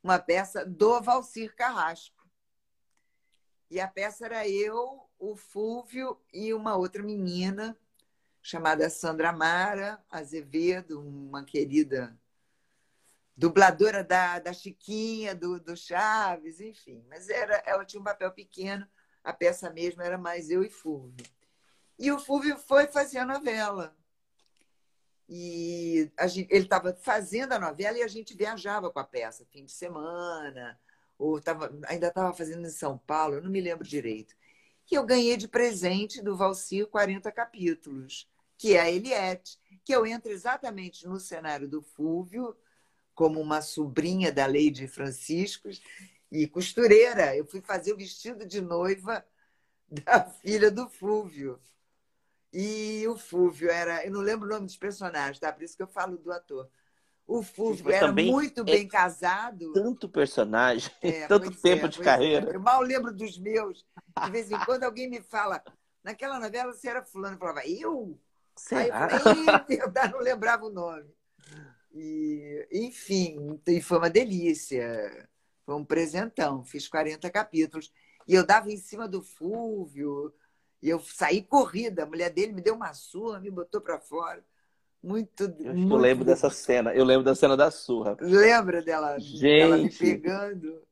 uma 0.00 0.16
peça 0.16 0.64
do 0.64 1.00
Valcir 1.00 1.52
Carrasco. 1.56 2.24
E 3.68 3.80
a 3.80 3.88
peça 3.88 4.24
era 4.26 4.48
eu, 4.48 5.10
o 5.18 5.34
Fulvio 5.34 6.22
e 6.32 6.54
uma 6.54 6.76
outra 6.76 7.02
menina 7.02 7.76
chamada 8.40 8.88
Sandra 8.88 9.32
Mara 9.32 10.00
Azevedo, 10.08 11.00
uma 11.00 11.44
querida 11.44 12.16
dubladora 13.36 14.04
da, 14.04 14.38
da 14.38 14.52
Chiquinha, 14.52 15.34
do, 15.34 15.58
do 15.58 15.76
Chaves, 15.76 16.60
enfim. 16.60 17.04
Mas 17.08 17.28
era, 17.28 17.60
ela 17.66 17.84
tinha 17.84 18.00
um 18.00 18.04
papel 18.04 18.30
pequeno, 18.30 18.86
a 19.24 19.32
peça 19.32 19.68
mesmo 19.68 20.00
era 20.00 20.16
mais 20.16 20.48
eu 20.48 20.62
e 20.62 20.70
Fulvio. 20.70 21.26
E 21.98 22.12
o 22.12 22.20
Fulvio 22.20 22.56
foi 22.56 22.86
fazer 22.86 23.18
a 23.18 23.26
novela. 23.26 24.00
E 25.34 26.12
gente, 26.28 26.52
ele 26.52 26.64
estava 26.64 26.92
fazendo 26.92 27.52
a 27.52 27.58
novela 27.58 27.96
e 27.96 28.02
a 28.02 28.06
gente 28.06 28.36
viajava 28.36 28.90
com 28.90 28.98
a 28.98 29.04
peça, 29.04 29.46
fim 29.50 29.64
de 29.64 29.72
semana, 29.72 30.78
ou 31.18 31.40
tava, 31.40 31.74
ainda 31.86 32.08
estava 32.08 32.34
fazendo 32.34 32.66
em 32.66 32.70
São 32.70 32.98
Paulo, 32.98 33.36
eu 33.36 33.42
não 33.42 33.50
me 33.50 33.58
lembro 33.58 33.82
direito. 33.82 34.34
E 34.90 34.94
eu 34.94 35.06
ganhei 35.06 35.38
de 35.38 35.48
presente 35.48 36.20
do 36.20 36.36
Valcir 36.36 36.86
40 36.86 37.32
capítulos, 37.32 38.28
que 38.58 38.74
é 38.74 38.80
a 38.80 38.90
Eliette, 38.90 39.58
que 39.82 39.94
eu 39.94 40.04
entro 40.04 40.30
exatamente 40.30 41.06
no 41.06 41.18
cenário 41.18 41.66
do 41.66 41.80
Fúvio, 41.80 42.54
como 43.14 43.40
uma 43.40 43.62
sobrinha 43.62 44.30
da 44.30 44.44
Lady 44.44 44.86
Franciscos 44.86 45.80
e 46.30 46.46
costureira. 46.46 47.34
Eu 47.34 47.46
fui 47.46 47.62
fazer 47.62 47.94
o 47.94 47.96
vestido 47.96 48.44
de 48.44 48.60
noiva 48.60 49.24
da 49.88 50.26
filha 50.28 50.70
do 50.70 50.90
Fúvio. 50.90 51.58
E 52.52 53.06
o 53.08 53.16
Fúvio 53.16 53.70
era. 53.70 54.04
Eu 54.04 54.12
não 54.12 54.20
lembro 54.20 54.46
o 54.46 54.52
nome 54.52 54.66
dos 54.66 54.76
personagens, 54.76 55.38
tá? 55.38 55.52
Por 55.52 55.62
isso 55.62 55.76
que 55.76 55.82
eu 55.82 55.88
falo 55.88 56.18
do 56.18 56.30
ator. 56.30 56.68
O 57.26 57.42
Fúvio 57.42 57.84
Mas 57.86 57.94
era 57.94 58.12
muito 58.12 58.64
bem 58.64 58.84
é 58.84 58.88
casado. 58.88 59.72
Tanto 59.72 60.08
personagem, 60.08 60.90
é, 61.00 61.26
tanto 61.26 61.50
tempo 61.50 61.86
é, 61.86 61.88
de 61.88 61.98
carreira. 62.00 62.50
É. 62.50 62.56
Eu 62.56 62.60
mal 62.60 62.82
lembro 62.82 63.12
dos 63.12 63.38
meus. 63.38 63.86
De 64.22 64.30
vez 64.30 64.50
em 64.50 64.58
quando 64.64 64.84
alguém 64.84 65.08
me 65.08 65.22
fala, 65.22 65.62
naquela 66.04 66.38
novela 66.38 66.72
você 66.72 66.88
era 66.88 67.02
fulano. 67.02 67.36
Eu 67.36 67.38
falava, 67.38 67.66
eu? 67.66 68.18
Será? 68.54 69.06
Aí 69.06 69.14
eu 69.14 69.90
falei, 69.90 70.12
não 70.12 70.20
lembrava 70.20 70.66
o 70.66 70.70
nome. 70.70 71.08
E, 71.94 72.68
enfim, 72.70 73.60
e 73.66 73.80
foi 73.80 73.98
uma 73.98 74.10
delícia. 74.10 75.28
Foi 75.64 75.74
um 75.74 75.84
presentão. 75.84 76.64
Fiz 76.64 76.88
40 76.88 77.30
capítulos. 77.30 77.92
E 78.26 78.34
eu 78.34 78.44
dava 78.44 78.70
em 78.70 78.76
cima 78.76 79.08
do 79.08 79.22
Fúvio. 79.22 80.34
E 80.82 80.88
eu 80.88 81.00
saí 81.00 81.42
corrida. 81.42 82.02
A 82.02 82.06
mulher 82.06 82.30
dele 82.30 82.52
me 82.52 82.60
deu 82.60 82.74
uma 82.74 82.92
surra, 82.92 83.38
me 83.40 83.50
botou 83.50 83.80
para 83.80 84.00
fora. 84.00 84.44
Muito, 85.02 85.44
Eu, 85.44 85.72
muito 85.72 85.90
eu 85.90 85.96
lembro 85.96 86.24
dessa 86.24 86.50
cena. 86.50 86.94
Eu 86.94 87.04
lembro 87.04 87.24
da 87.24 87.34
cena 87.34 87.56
da 87.56 87.70
surra. 87.70 88.16
Lembra 88.20 88.82
dela, 88.82 89.18
dela 89.18 89.76
me 89.78 89.88
Gente. 89.88 89.98
pegando? 89.98 90.82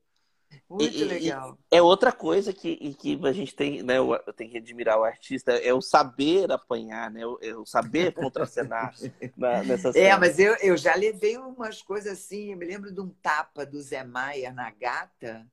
Muito 0.69 0.99
E- 0.99 1.03
e- 1.05 1.07
legal. 1.07 1.59
É 1.73 1.81
outra 1.81 2.11
coisa 2.13 2.53
que, 2.53 2.77
e 2.81 2.95
que 2.95 3.19
a 3.25 3.33
gente 3.33 3.55
tem, 3.55 3.83
né? 3.83 4.01
o- 4.01 4.19
Tem 4.33 4.49
que 4.49 4.59
admirar 4.59 4.99
o 4.99 5.05
artista, 5.05 5.53
é 5.53 5.73
o 5.73 5.81
saber 5.81 6.51
apanhar, 6.51 7.11
né? 7.11 7.25
O, 7.27 7.39
é 7.41 7.55
o 7.55 7.65
saber 7.65 8.13
contracenar 8.13 8.93
na, 9.37 9.63
nessa 9.65 9.93
É, 9.93 9.93
cena. 9.93 10.19
mas 10.19 10.39
eu, 10.39 10.57
eu 10.57 10.77
já 10.77 10.95
levei 10.95 11.37
umas 11.39 11.83
coisas 11.83 12.13
assim. 12.13 12.53
Eu 12.53 12.59
me 12.59 12.67
lembro 12.67 12.93
de 12.93 13.01
um 13.01 13.09
tapa 13.23 13.65
do 13.67 13.81
Zé 13.81 14.03
Maia 14.05 14.53
na 14.53 14.71
gata, 14.71 15.47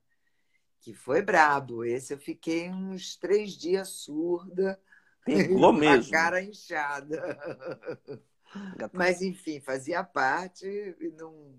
que 0.88 0.94
foi 0.94 1.22
brabo. 1.22 1.84
Esse 1.84 2.14
eu 2.14 2.18
fiquei 2.18 2.70
uns 2.70 3.18
três 3.18 3.52
dias 3.52 3.90
surda, 3.90 4.80
Pegou 5.26 5.60
com 5.74 5.76
a 5.76 5.82
mesmo. 5.82 6.12
cara 6.14 6.42
inchada. 6.42 7.38
Mas, 8.94 9.22
enfim, 9.22 9.60
fazia 9.60 10.02
parte 10.02 10.66
e 10.66 11.10
não. 11.10 11.54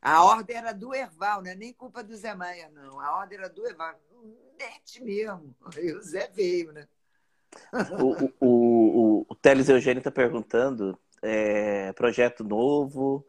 A 0.00 0.24
ordem 0.24 0.56
era 0.56 0.72
do 0.72 0.94
Erval, 0.94 1.42
não 1.42 1.50
é 1.50 1.54
nem 1.54 1.74
culpa 1.74 2.02
do 2.02 2.16
Zé 2.16 2.34
Maia, 2.34 2.70
não. 2.70 2.98
A 2.98 3.18
ordem 3.18 3.36
era 3.36 3.50
do 3.50 3.66
Erval. 3.66 4.00
Mete 4.58 5.02
mesmo. 5.02 5.54
E 5.78 5.92
o 5.92 6.00
Zé 6.00 6.28
veio, 6.28 6.72
né? 6.72 6.88
O, 8.00 8.24
o, 8.24 8.32
o, 9.20 9.26
o 9.28 9.34
Teles 9.34 9.68
Eugênio 9.68 9.98
está 10.00 10.10
perguntando, 10.10 10.98
é, 11.20 11.92
projeto 11.92 12.42
novo, 12.42 13.26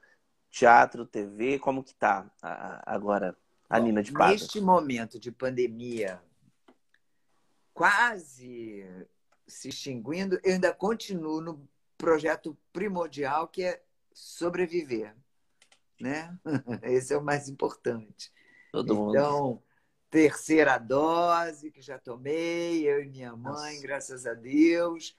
teatro, 0.50 1.06
TV, 1.06 1.60
como 1.60 1.84
que 1.84 1.94
tá 1.94 2.32
a- 2.42 2.96
a- 3.70 3.78
a 3.78 3.80
Nina 3.80 4.04
de? 4.04 4.14
Neste 4.14 4.60
momento 4.62 5.20
de 5.20 5.32
pandemia 5.32 6.22
quase 7.74 8.86
se 9.48 9.70
extinguindo, 9.70 10.40
eu 10.44 10.54
ainda 10.54 10.74
continuo 10.74 11.42
no 11.42 11.68
projeto 11.98 12.58
primordial 12.72 13.48
que 13.48 13.64
é 13.64 13.82
sobreviver, 14.14 15.16
né? 16.00 16.38
Esse 16.84 17.14
é 17.14 17.18
o 17.18 17.24
mais 17.24 17.50
importante. 17.50 18.32
Todo 18.72 18.96
mundo. 18.96 19.10
Então, 19.18 19.64
terceira 20.10 20.78
dose 20.78 21.72
que 21.72 21.82
já 21.82 21.98
tomei, 21.98 22.88
eu 22.88 23.04
e 23.04 23.08
minha 23.08 23.36
mãe, 23.36 23.76
Nossa. 23.76 23.82
graças 23.82 24.26
a 24.26 24.34
Deus. 24.34 25.16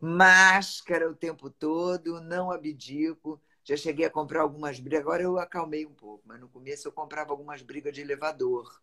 Máscara 0.00 1.10
o 1.10 1.14
tempo 1.14 1.50
todo, 1.50 2.20
não 2.20 2.50
abdico. 2.50 3.40
Já 3.68 3.76
cheguei 3.76 4.06
a 4.06 4.10
comprar 4.10 4.40
algumas 4.40 4.80
brigas, 4.80 5.02
agora 5.02 5.22
eu 5.22 5.38
acalmei 5.38 5.84
um 5.84 5.92
pouco, 5.92 6.22
mas 6.24 6.40
no 6.40 6.48
começo 6.48 6.88
eu 6.88 6.92
comprava 6.92 7.32
algumas 7.32 7.60
brigas 7.60 7.92
de 7.92 8.00
elevador. 8.00 8.80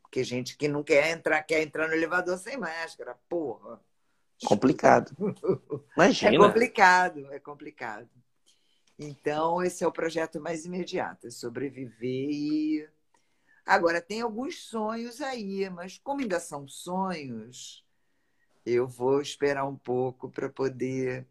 Porque 0.00 0.22
gente 0.22 0.56
que 0.56 0.68
não 0.68 0.84
quer 0.84 1.10
entrar, 1.10 1.42
quer 1.42 1.60
entrar 1.60 1.88
no 1.88 1.94
elevador 1.94 2.38
sem 2.38 2.56
máscara, 2.56 3.18
porra. 3.28 3.80
Complicado. 4.44 5.10
É 5.90 6.04
Imagina. 6.04 6.38
complicado, 6.38 7.32
é 7.32 7.40
complicado. 7.40 8.08
Então, 8.96 9.60
esse 9.60 9.82
é 9.82 9.86
o 9.88 9.92
projeto 9.92 10.40
mais 10.40 10.64
imediato, 10.64 11.26
é 11.26 11.30
sobreviver 11.30 12.30
e. 12.30 12.88
Agora, 13.66 14.00
tem 14.00 14.20
alguns 14.20 14.62
sonhos 14.62 15.20
aí, 15.20 15.68
mas 15.68 15.98
como 15.98 16.20
ainda 16.20 16.38
são 16.38 16.68
sonhos, 16.68 17.84
eu 18.64 18.86
vou 18.86 19.20
esperar 19.20 19.66
um 19.66 19.76
pouco 19.76 20.30
para 20.30 20.48
poder 20.48 21.26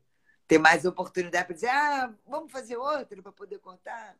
ter 0.48 0.58
mais 0.58 0.86
oportunidade 0.86 1.46
para 1.46 1.54
dizer, 1.56 1.70
ah, 1.70 2.14
vamos 2.26 2.52
fazer 2.52 2.78
outra 2.78 3.22
para 3.22 3.32
poder 3.32 3.60
contar? 3.60 4.16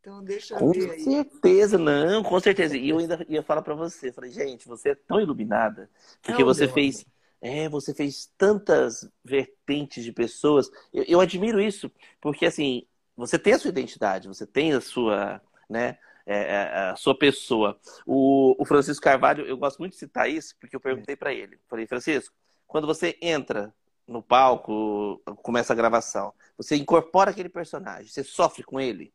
Então, 0.00 0.22
deixa 0.24 0.54
eu 0.54 0.58
Com 0.58 0.72
ver 0.72 0.92
aí. 0.92 1.00
certeza, 1.00 1.76
não, 1.76 2.22
com 2.22 2.40
certeza. 2.40 2.76
E 2.76 2.88
eu 2.88 2.98
ainda 2.98 3.24
ia 3.28 3.42
falar 3.42 3.60
pra 3.60 3.74
você, 3.74 4.12
falei, 4.12 4.30
gente, 4.30 4.66
você 4.66 4.90
é 4.90 4.94
tão 4.94 5.20
iluminada, 5.20 5.90
porque 6.22 6.42
Não, 6.42 6.48
você 6.48 6.66
fez, 6.66 7.04
é, 7.40 7.68
você 7.68 7.92
fez 7.92 8.32
tantas 8.38 9.10
vertentes 9.22 10.02
de 10.02 10.12
pessoas. 10.12 10.70
Eu, 10.92 11.04
eu 11.06 11.20
admiro 11.20 11.60
isso, 11.60 11.90
porque 12.20 12.46
assim, 12.46 12.86
você 13.14 13.38
tem 13.38 13.52
a 13.52 13.58
sua 13.58 13.68
identidade, 13.68 14.28
você 14.28 14.46
tem 14.46 14.72
a 14.72 14.80
sua, 14.80 15.42
né, 15.68 15.98
é, 16.24 16.38
é, 16.38 16.90
a 16.90 16.96
sua 16.96 17.16
pessoa. 17.18 17.78
O, 18.06 18.56
o 18.58 18.64
Francisco 18.64 19.02
Carvalho, 19.04 19.44
eu 19.44 19.58
gosto 19.58 19.78
muito 19.80 19.92
de 19.92 19.98
citar 19.98 20.30
isso, 20.30 20.56
porque 20.58 20.76
eu 20.76 20.80
perguntei 20.80 21.14
pra 21.14 21.32
ele, 21.34 21.58
falei, 21.68 21.86
Francisco, 21.86 22.34
quando 22.66 22.86
você 22.86 23.18
entra 23.20 23.74
no 24.06 24.22
palco, 24.22 25.22
começa 25.42 25.72
a 25.72 25.76
gravação, 25.76 26.32
você 26.56 26.76
incorpora 26.76 27.30
aquele 27.30 27.48
personagem, 27.48 28.08
você 28.10 28.24
sofre 28.24 28.62
com 28.62 28.80
ele 28.80 29.12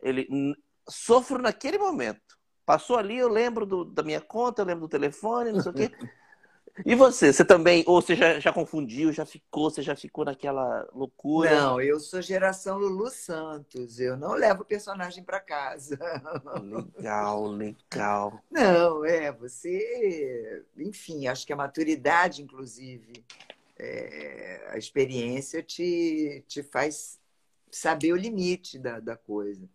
ele 0.00 0.28
sofro 0.88 1.40
naquele 1.40 1.78
momento. 1.78 2.38
Passou 2.64 2.96
ali, 2.96 3.16
eu 3.16 3.28
lembro 3.28 3.64
do- 3.64 3.84
da 3.84 4.02
minha 4.02 4.20
conta, 4.20 4.62
eu 4.62 4.66
lembro 4.66 4.82
do 4.82 4.88
telefone, 4.88 5.52
não 5.52 5.60
sei 5.60 5.72
o 5.72 5.74
quê. 5.74 5.90
E 6.86 6.94
você? 6.94 7.32
Você 7.32 7.44
também, 7.44 7.82
ou 7.88 8.00
você 8.00 8.14
já, 8.14 8.38
já 8.38 8.52
confundiu, 8.52 9.12
já 9.12 9.26
ficou, 9.26 9.68
você 9.68 9.82
já 9.82 9.96
ficou 9.96 10.24
naquela 10.24 10.88
loucura? 10.94 11.50
Não, 11.50 11.80
eu 11.80 11.98
sou 11.98 12.22
geração 12.22 12.78
Lulu 12.78 13.10
Santos, 13.10 13.98
eu 13.98 14.16
não 14.16 14.34
levo 14.34 14.62
o 14.62 14.64
personagem 14.64 15.24
para 15.24 15.40
casa. 15.40 15.98
Legal, 16.96 17.50
legal. 17.50 18.40
Não, 18.48 19.04
é, 19.04 19.32
você, 19.32 20.64
enfim, 20.76 21.26
acho 21.26 21.44
que 21.44 21.52
a 21.52 21.56
maturidade, 21.56 22.42
inclusive, 22.42 23.24
é, 23.78 24.68
a 24.70 24.78
experiência 24.78 25.62
te, 25.62 26.44
te 26.46 26.62
faz 26.62 27.18
saber 27.70 28.12
o 28.12 28.16
limite 28.16 28.78
da, 28.78 28.98
da 29.00 29.16
coisa. 29.16 29.68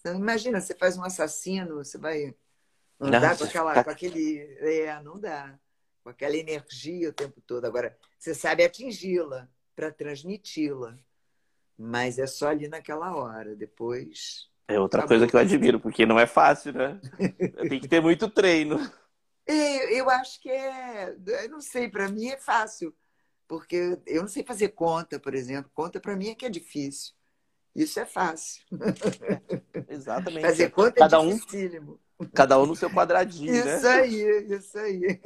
Então, 0.00 0.14
imagina, 0.14 0.60
você 0.60 0.74
faz 0.74 0.96
um 0.96 1.02
assassino, 1.04 1.76
você 1.76 1.98
vai 1.98 2.34
andar 3.00 3.30
Nossa, 3.30 3.38
com, 3.38 3.44
aquela, 3.44 3.70
fica- 3.70 3.84
com 3.84 3.90
aquele. 3.90 4.38
É, 4.60 5.02
não 5.02 5.18
dá. 5.18 5.58
Com 6.02 6.10
aquela 6.10 6.36
energia 6.36 7.08
o 7.10 7.12
tempo 7.12 7.40
todo. 7.40 7.64
Agora, 7.64 7.96
você 8.18 8.34
sabe 8.34 8.64
atingi-la 8.64 9.48
para 9.74 9.90
transmiti-la. 9.90 10.96
Mas 11.76 12.18
é 12.18 12.26
só 12.26 12.48
ali 12.48 12.68
naquela 12.68 13.14
hora. 13.14 13.54
Depois. 13.54 14.48
É 14.66 14.78
outra 14.78 15.02
Tá 15.02 15.08
coisa 15.08 15.26
que 15.26 15.34
eu 15.34 15.40
admiro, 15.40 15.80
porque 15.80 16.04
não 16.04 16.18
é 16.18 16.26
fácil, 16.26 16.72
né? 16.72 17.00
Tem 17.68 17.80
que 17.80 17.88
ter 17.88 18.00
muito 18.00 18.28
treino. 18.28 18.78
Eu, 19.46 19.54
eu 19.90 20.10
acho 20.10 20.40
que 20.40 20.50
é. 20.50 21.16
Eu 21.26 21.48
não 21.48 21.60
sei, 21.60 21.88
para 21.88 22.08
mim 22.08 22.28
é 22.28 22.36
fácil. 22.36 22.94
Porque 23.48 23.98
eu 24.06 24.20
não 24.20 24.28
sei 24.28 24.44
fazer 24.44 24.68
conta, 24.68 25.18
por 25.18 25.34
exemplo. 25.34 25.70
Conta 25.74 25.98
para 25.98 26.14
mim 26.14 26.28
é 26.28 26.34
que 26.34 26.44
é 26.44 26.50
difícil. 26.50 27.14
Isso 27.74 27.98
é 27.98 28.04
fácil. 28.04 28.62
Exatamente. 29.88 30.42
Fazer 30.42 30.70
conta 30.70 30.92
Cada 30.92 31.16
é 31.16 31.20
um, 31.20 31.34
dificílimo. 31.34 32.00
cada 32.34 32.60
um 32.60 32.66
no 32.66 32.76
seu 32.76 32.90
quadradinho, 32.90 33.54
Isso 33.54 33.64
né? 33.64 33.88
aí, 33.88 34.52
isso 34.52 34.78
aí. 34.78 35.20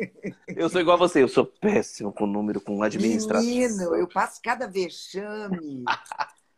Eu 0.48 0.68
sou 0.68 0.80
igual 0.80 0.96
a 0.96 0.98
você, 0.98 1.22
eu 1.22 1.28
sou 1.28 1.44
péssimo 1.44 2.12
com 2.12 2.26
número, 2.26 2.60
com 2.60 2.82
administração. 2.82 3.44
Menino, 3.44 3.96
eu 3.96 4.06
passo 4.06 4.40
cada 4.42 4.66
vexame. 4.68 5.84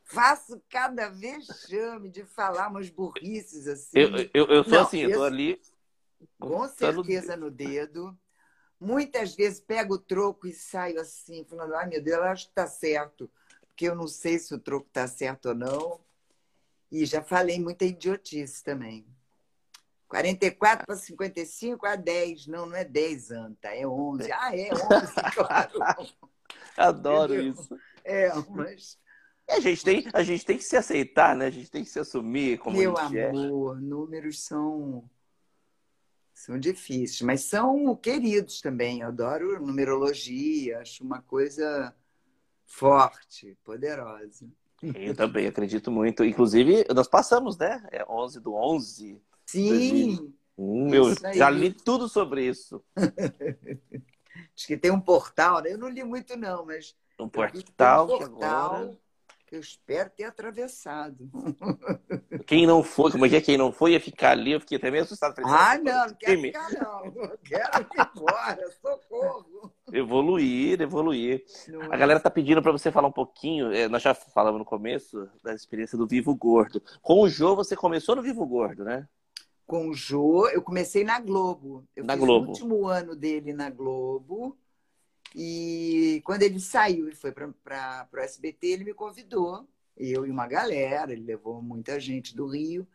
Faço 0.04 0.60
cada 0.68 1.08
vexame 1.08 2.10
de 2.10 2.24
falar 2.24 2.68
umas 2.68 2.90
burrices 2.90 3.66
assim. 3.66 3.98
Eu, 3.98 4.10
eu, 4.34 4.46
eu 4.48 4.64
sou 4.64 4.72
Não, 4.74 4.82
assim, 4.82 4.98
eu 5.00 5.12
tô 5.12 5.22
ali. 5.22 5.60
Com 6.38 6.68
certeza 6.68 7.36
no 7.36 7.50
dedo. 7.50 8.16
Muitas 8.80 9.34
vezes 9.34 9.60
pego 9.60 9.94
o 9.94 9.98
troco 9.98 10.46
e 10.46 10.52
saio 10.52 11.00
assim, 11.00 11.44
falando, 11.44 11.74
ai 11.74 11.88
meu 11.88 12.02
Deus, 12.02 12.18
eu 12.18 12.24
acho 12.24 12.48
que 12.48 12.54
tá 12.54 12.66
certo. 12.66 13.30
Porque 13.68 13.88
eu 13.88 13.94
não 13.94 14.06
sei 14.06 14.38
se 14.38 14.54
o 14.54 14.58
troco 14.58 14.88
tá 14.92 15.06
certo 15.06 15.50
ou 15.50 15.54
não. 15.54 16.00
E 16.90 17.04
já 17.04 17.22
falei 17.22 17.58
muita 17.60 17.84
idiotice 17.84 18.62
também. 18.62 19.06
44 20.08 20.86
para 20.86 20.96
55 20.96 21.86
a 21.86 21.96
10. 21.96 22.46
Não, 22.46 22.66
não 22.66 22.76
é 22.76 22.84
10 22.84 23.30
anos, 23.32 23.58
tá? 23.60 23.74
É 23.74 23.86
11. 23.86 24.30
Ah, 24.32 24.56
é 24.56 24.68
11, 24.72 24.82
claro. 25.34 25.72
Adoro 26.76 27.34
Entendeu? 27.34 27.52
isso. 27.52 27.78
É, 28.04 28.32
mas, 28.50 28.98
a 29.48 29.60
gente, 29.60 29.84
tem, 29.84 30.08
a 30.12 30.22
gente 30.22 30.44
tem 30.44 30.56
que 30.56 30.64
se 30.64 30.76
aceitar, 30.76 31.36
né? 31.36 31.46
A 31.46 31.50
gente 31.50 31.70
tem 31.70 31.82
que 31.84 31.90
se 31.90 31.98
assumir 31.98 32.58
como 32.58 32.76
meu 32.76 32.96
a 32.96 33.04
gente 33.04 33.18
é. 33.18 33.28
amor, 33.30 33.80
números 33.80 34.44
são, 34.44 35.08
são 36.34 36.58
difíceis, 36.58 37.20
mas 37.22 37.44
são 37.44 37.94
queridos 37.96 38.60
também. 38.60 39.00
Eu 39.00 39.08
adoro 39.08 39.64
numerologia, 39.64 40.80
acho 40.80 41.04
uma 41.04 41.22
coisa 41.22 41.94
forte, 42.66 43.56
poderosa. 43.64 44.46
Eu 44.82 45.14
também 45.14 45.46
acredito 45.46 45.90
muito. 45.90 46.24
Inclusive, 46.24 46.84
nós 46.94 47.08
passamos, 47.08 47.56
né? 47.56 47.82
É 47.90 48.04
11 48.06 48.40
do 48.40 48.52
11. 48.52 49.22
Sim, 49.46 50.34
Hum, 50.56 50.94
eu 50.94 51.04
já 51.34 51.50
li 51.50 51.72
tudo 51.72 52.08
sobre 52.08 52.46
isso. 52.46 52.82
acho 54.56 54.66
que 54.66 54.76
tem 54.76 54.90
um 54.90 55.00
portal, 55.00 55.60
né? 55.60 55.72
Eu 55.72 55.78
não 55.78 55.88
li 55.88 56.04
muito, 56.04 56.36
não, 56.36 56.64
mas 56.64 56.94
Um 57.18 57.28
portal 57.28 58.04
um 58.04 58.06
portal 58.06 58.74
agora. 58.74 58.98
Eu 59.56 59.60
espero 59.60 60.10
ter 60.10 60.24
atravessado. 60.24 61.28
Quem 62.46 62.66
não 62.66 62.82
foi, 62.82 63.10
como 63.12 63.24
é 63.26 63.28
que 63.28 63.36
é? 63.36 63.40
Quem 63.40 63.56
não 63.56 63.72
foi 63.72 63.92
ia 63.92 64.00
ficar 64.00 64.30
ali, 64.32 64.52
eu 64.52 64.60
fiquei 64.60 64.76
até 64.78 64.90
meio 64.90 65.04
assustado. 65.04 65.34
Falei, 65.34 65.50
Ah, 65.50 65.78
"Nossa, 65.78 65.82
não, 65.82 66.06
não 66.08 66.14
quero 66.16 66.36
time." 66.36 66.48
ficar, 66.48 66.70
não. 66.72 67.04
Eu 67.06 67.38
Quero 67.44 67.82
ir 67.82 68.10
embora, 68.16 68.70
socorro. 68.82 69.72
Evoluir, 69.92 70.80
evoluir. 70.80 71.44
Não 71.68 71.82
A 71.82 71.94
é? 71.94 71.98
galera 71.98 72.20
tá 72.20 72.30
pedindo 72.30 72.62
para 72.62 72.72
você 72.72 72.90
falar 72.90 73.08
um 73.08 73.12
pouquinho. 73.12 73.72
é, 73.72 73.88
Nós 73.88 74.02
já 74.02 74.14
falamos 74.14 74.58
no 74.58 74.64
começo 74.64 75.28
da 75.42 75.54
experiência 75.54 75.96
do 75.96 76.06
Vivo 76.06 76.34
Gordo. 76.34 76.82
Com 77.02 77.20
o 77.22 77.28
Jô, 77.28 77.54
você 77.54 77.76
começou 77.76 78.16
no 78.16 78.22
Vivo 78.22 78.44
Gordo, 78.46 78.84
né? 78.84 79.06
com 79.66 79.88
o 79.88 79.94
Jô, 79.94 80.46
eu 80.50 80.60
comecei 80.60 81.04
na 81.04 81.18
Globo. 81.18 81.84
Eu 81.96 82.04
Na 82.04 82.12
fiz 82.12 82.22
Globo. 82.22 82.44
o 82.44 82.48
último 82.50 82.86
ano 82.86 83.16
dele 83.16 83.54
na 83.54 83.70
Globo. 83.70 84.58
E 85.34 86.22
quando 86.24 86.42
ele 86.42 86.60
saiu 86.60 87.08
e 87.08 87.14
foi 87.14 87.32
para 87.32 88.08
o 88.12 88.18
SBT, 88.18 88.66
ele 88.68 88.84
me 88.84 88.94
convidou, 88.94 89.68
eu 89.96 90.26
e 90.26 90.30
uma 90.30 90.46
galera, 90.46 91.12
ele 91.12 91.24
levou 91.24 91.60
muita 91.60 91.98
gente 91.98 92.36
do 92.36 92.46
Rio. 92.46 92.86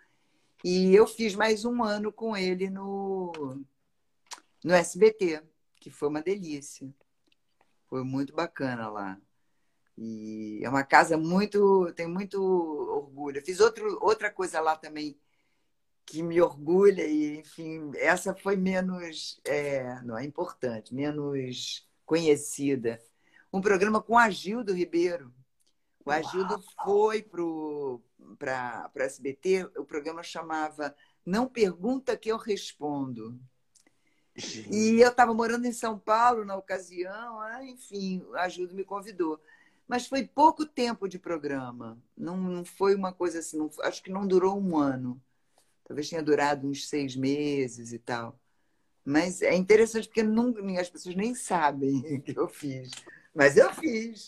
E 0.64 0.94
eu 0.96 1.06
fiz 1.06 1.36
mais 1.36 1.66
um 1.66 1.84
ano 1.84 2.12
com 2.12 2.36
ele 2.36 2.70
no, 2.70 3.62
no 4.64 4.74
SBT, 4.74 5.42
que 5.76 5.90
foi 5.90 6.08
uma 6.08 6.22
delícia. 6.22 6.90
Foi 7.88 8.04
muito 8.04 8.34
bacana 8.34 8.90
lá. 8.90 9.20
E 9.98 10.62
é 10.64 10.70
uma 10.70 10.84
casa 10.84 11.18
muito. 11.18 11.92
tem 11.94 12.08
muito 12.08 12.42
orgulho. 12.42 13.40
Eu 13.40 13.46
fiz 13.46 13.60
outro, 13.60 13.98
outra 14.02 14.32
coisa 14.32 14.62
lá 14.62 14.76
também 14.78 15.20
que 16.06 16.24
me 16.24 16.42
orgulha, 16.42 17.06
e, 17.06 17.38
enfim, 17.38 17.92
essa 17.96 18.34
foi 18.34 18.56
menos. 18.56 19.40
É, 19.46 20.02
não 20.04 20.18
é 20.18 20.26
importante, 20.26 20.94
menos 20.94 21.89
conhecida. 22.10 23.00
Um 23.54 23.62
programa 23.62 24.02
com 24.02 24.18
Agildo 24.18 24.74
Ribeiro. 24.74 25.32
O 26.04 26.10
Agildo 26.10 26.56
Uau. 26.56 26.64
foi 26.84 27.22
para 27.22 28.92
o 28.96 29.02
SBT, 29.02 29.70
o 29.78 29.86
programa 29.86 30.24
chamava 30.24 30.96
Não 31.24 31.48
Pergunta 31.48 32.18
Que 32.18 32.30
Eu 32.30 32.38
Respondo. 32.38 33.40
E 34.72 35.00
eu 35.00 35.10
estava 35.10 35.36
morando 35.36 35.68
em 35.68 35.72
São 35.72 36.00
Paulo 36.00 36.44
na 36.44 36.56
ocasião, 36.56 37.42
ah, 37.42 37.64
enfim, 37.64 38.24
o 38.28 38.36
Agildo 38.36 38.74
me 38.74 38.84
convidou. 38.84 39.40
Mas 39.88 40.08
foi 40.08 40.26
pouco 40.26 40.66
tempo 40.66 41.08
de 41.08 41.20
programa. 41.20 42.02
Não, 42.18 42.38
não 42.38 42.66
foi 42.66 42.96
uma 42.96 43.14
coisa 43.14 43.38
assim, 43.38 43.58
não, 43.58 43.70
acho 43.82 44.02
que 44.02 44.12
não 44.12 44.26
durou 44.26 44.60
um 44.60 44.78
ano. 44.78 45.22
Talvez 45.84 46.10
tenha 46.10 46.24
durado 46.24 46.68
uns 46.68 46.88
seis 46.88 47.16
meses 47.16 47.94
e 47.94 48.00
tal. 48.00 48.39
Mas 49.10 49.42
é 49.42 49.56
interessante 49.56 50.08
porque 50.08 50.22
as 50.80 50.88
pessoas 50.88 51.16
nem 51.16 51.34
sabem 51.34 52.00
que 52.22 52.38
eu 52.38 52.48
fiz. 52.48 52.92
Mas 53.34 53.58
eu 53.58 53.74
fiz. 53.74 54.28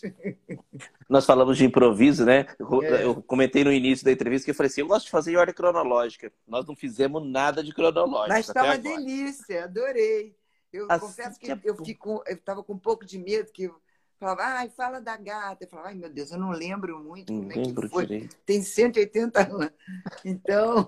Nós 1.08 1.24
falamos 1.24 1.56
de 1.56 1.64
improviso, 1.64 2.24
né? 2.24 2.46
Eu, 2.58 2.82
é. 2.82 3.04
eu 3.04 3.22
comentei 3.22 3.62
no 3.62 3.72
início 3.72 4.04
da 4.04 4.10
entrevista 4.10 4.44
que 4.44 4.50
eu 4.50 4.54
falei 4.54 4.68
assim: 4.68 4.80
eu 4.80 4.88
gosto 4.88 5.04
de 5.04 5.12
fazer 5.12 5.32
em 5.32 5.36
ordem 5.36 5.54
cronológica. 5.54 6.32
Nós 6.48 6.66
não 6.66 6.74
fizemos 6.74 7.24
nada 7.24 7.62
de 7.62 7.72
cronológico. 7.72 8.28
Mas 8.28 8.48
está 8.48 8.64
uma 8.64 8.78
delícia, 8.78 9.64
adorei. 9.64 10.34
Eu 10.72 10.86
assim 10.90 11.06
confesso 11.06 11.38
que, 11.38 11.46
que 11.46 11.52
é 11.52 11.60
eu 11.64 12.22
estava 12.28 12.64
com 12.64 12.72
um 12.72 12.78
pouco 12.78 13.04
de 13.04 13.18
medo 13.18 13.52
que 13.52 13.70
falava, 14.22 14.42
ai, 14.44 14.68
fala 14.68 15.00
da 15.00 15.16
gata. 15.16 15.64
Eu 15.64 15.68
falava, 15.68 15.88
ai, 15.88 15.94
meu 15.94 16.08
Deus, 16.08 16.30
eu 16.30 16.38
não 16.38 16.50
lembro 16.50 17.02
muito 17.02 17.32
não 17.32 17.40
como 17.40 17.52
é 17.52 17.54
que 17.54 17.88
foi. 17.88 18.06
Direito. 18.06 18.36
Tem 18.46 18.62
180 18.62 19.40
anos. 19.40 19.70
Então. 20.24 20.86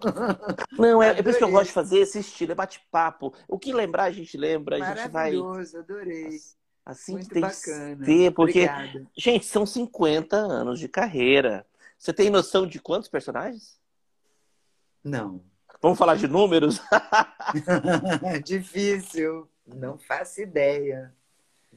Não, 0.73 1.03
é, 1.03 1.19
é 1.19 1.23
por 1.23 1.31
isso 1.31 1.39
que 1.39 1.45
eu 1.45 1.51
gosto 1.51 1.67
de 1.67 1.73
fazer 1.73 1.99
esse 1.99 2.21
estilo, 2.21 2.53
é 2.53 2.55
bate-papo. 2.55 3.35
O 3.49 3.59
que 3.59 3.73
lembrar, 3.73 4.05
a 4.05 4.11
gente 4.13 4.37
lembra, 4.37 4.77
a 4.77 4.79
gente 4.79 5.09
vai. 5.11 5.33
Maravilhoso, 5.33 5.79
adorei. 5.79 6.39
Assim 6.87 7.13
Muito 7.13 7.31
tem 7.31 7.41
bacana. 7.41 7.97
que 7.97 8.05
ser, 8.05 8.31
porque, 8.33 8.65
Obrigada. 8.65 9.07
gente, 9.17 9.47
são 9.47 9.65
50 9.65 10.37
anos 10.37 10.79
de 10.79 10.89
carreira. 10.89 11.67
Você 11.99 12.13
tem 12.13 12.31
noção 12.31 12.67
de 12.67 12.79
quantos 12.79 13.09
personagens? 13.09 13.81
Não. 15.03 15.43
Vamos 15.81 15.99
falar 15.99 16.17
de 16.17 16.29
números? 16.29 16.81
Difícil. 18.45 19.49
Não 19.67 19.99
faço 19.99 20.43
ideia. 20.43 21.15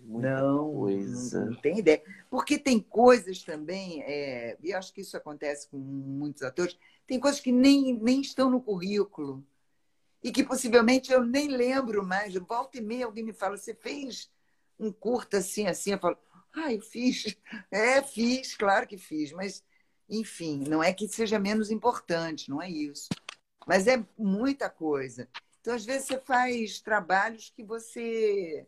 Muita 0.08 0.42
não, 0.42 0.74
coisa. 0.74 1.42
Não, 1.42 1.52
não 1.52 1.62
tem 1.62 1.80
ideia. 1.80 2.02
Porque 2.30 2.58
tem 2.58 2.80
coisas 2.80 3.44
também, 3.44 4.02
é, 4.04 4.58
e 4.64 4.74
acho 4.74 4.94
que 4.94 5.02
isso 5.02 5.18
acontece 5.18 5.68
com 5.68 5.78
muitos 5.78 6.44
atores, 6.44 6.78
tem 7.06 7.20
coisas 7.20 7.42
que 7.42 7.52
nem, 7.52 7.94
nem 8.00 8.22
estão 8.22 8.50
no 8.50 8.62
currículo. 8.62 9.46
E 10.24 10.32
que 10.32 10.46
possivelmente 10.46 11.12
eu 11.12 11.24
nem 11.24 11.50
lembro 11.50 12.06
mais. 12.06 12.34
Volta 12.34 12.78
e 12.78 12.82
meia 12.82 13.06
alguém 13.06 13.24
me 13.24 13.34
fala, 13.34 13.58
você 13.58 13.74
fez 13.74 14.32
um 14.80 14.92
curta 14.92 15.40
assim, 15.40 15.68
assim. 15.68 15.92
Eu 15.92 16.00
falo, 16.00 16.18
ah, 16.54 16.74
eu 16.74 16.82
fiz. 16.82 17.38
É, 17.70 18.02
fiz, 18.02 18.56
claro 18.56 18.88
que 18.88 18.98
fiz. 18.98 19.34
Mas, 19.34 19.64
enfim, 20.10 20.64
não 20.68 20.82
é 20.82 20.94
que 20.94 21.08
seja 21.08 21.38
menos 21.38 21.70
importante, 21.70 22.50
não 22.50 22.62
é 22.62 22.70
isso. 22.70 23.10
Mas 23.68 23.88
é 23.88 24.04
muita 24.18 24.70
coisa. 24.70 25.28
Então, 25.60 25.76
às 25.76 25.86
vezes, 25.86 26.08
você 26.08 26.20
faz 26.20 26.80
trabalhos 26.80 27.52
que 27.54 27.64
você 27.64 28.66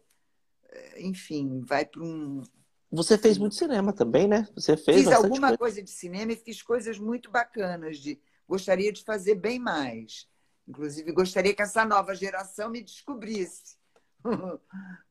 enfim, 0.97 1.61
vai 1.61 1.85
para 1.85 2.03
um. 2.03 2.43
Você 2.91 3.17
fez 3.17 3.37
muito 3.37 3.55
cinema 3.55 3.93
também, 3.93 4.27
né? 4.27 4.47
Você 4.55 4.75
fez 4.75 5.03
fiz 5.03 5.11
alguma 5.11 5.49
coisa. 5.49 5.57
coisa 5.57 5.83
de 5.83 5.91
cinema 5.91 6.31
e 6.31 6.35
fiz 6.35 6.61
coisas 6.61 6.97
muito 6.97 7.29
bacanas. 7.29 7.97
De 7.97 8.19
gostaria 8.47 8.91
de 8.91 9.03
fazer 9.03 9.35
bem 9.35 9.59
mais. 9.59 10.27
Inclusive, 10.67 11.11
gostaria 11.11 11.53
que 11.53 11.61
essa 11.61 11.85
nova 11.85 12.15
geração 12.15 12.69
me 12.69 12.81
descobrisse. 12.81 13.77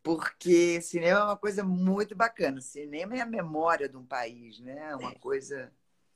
Porque 0.03 0.81
cinema 0.81 1.21
é 1.21 1.25
uma 1.25 1.37
coisa 1.37 1.65
muito 1.65 2.15
bacana. 2.17 2.61
Cinema 2.61 3.17
é 3.17 3.21
a 3.21 3.27
memória 3.27 3.89
de 3.89 3.97
um 3.97 4.05
país, 4.05 4.59
né? 4.61 4.91
É 4.91 4.97
uma 4.97 5.13
é. 5.13 5.19
coisa. 5.19 5.73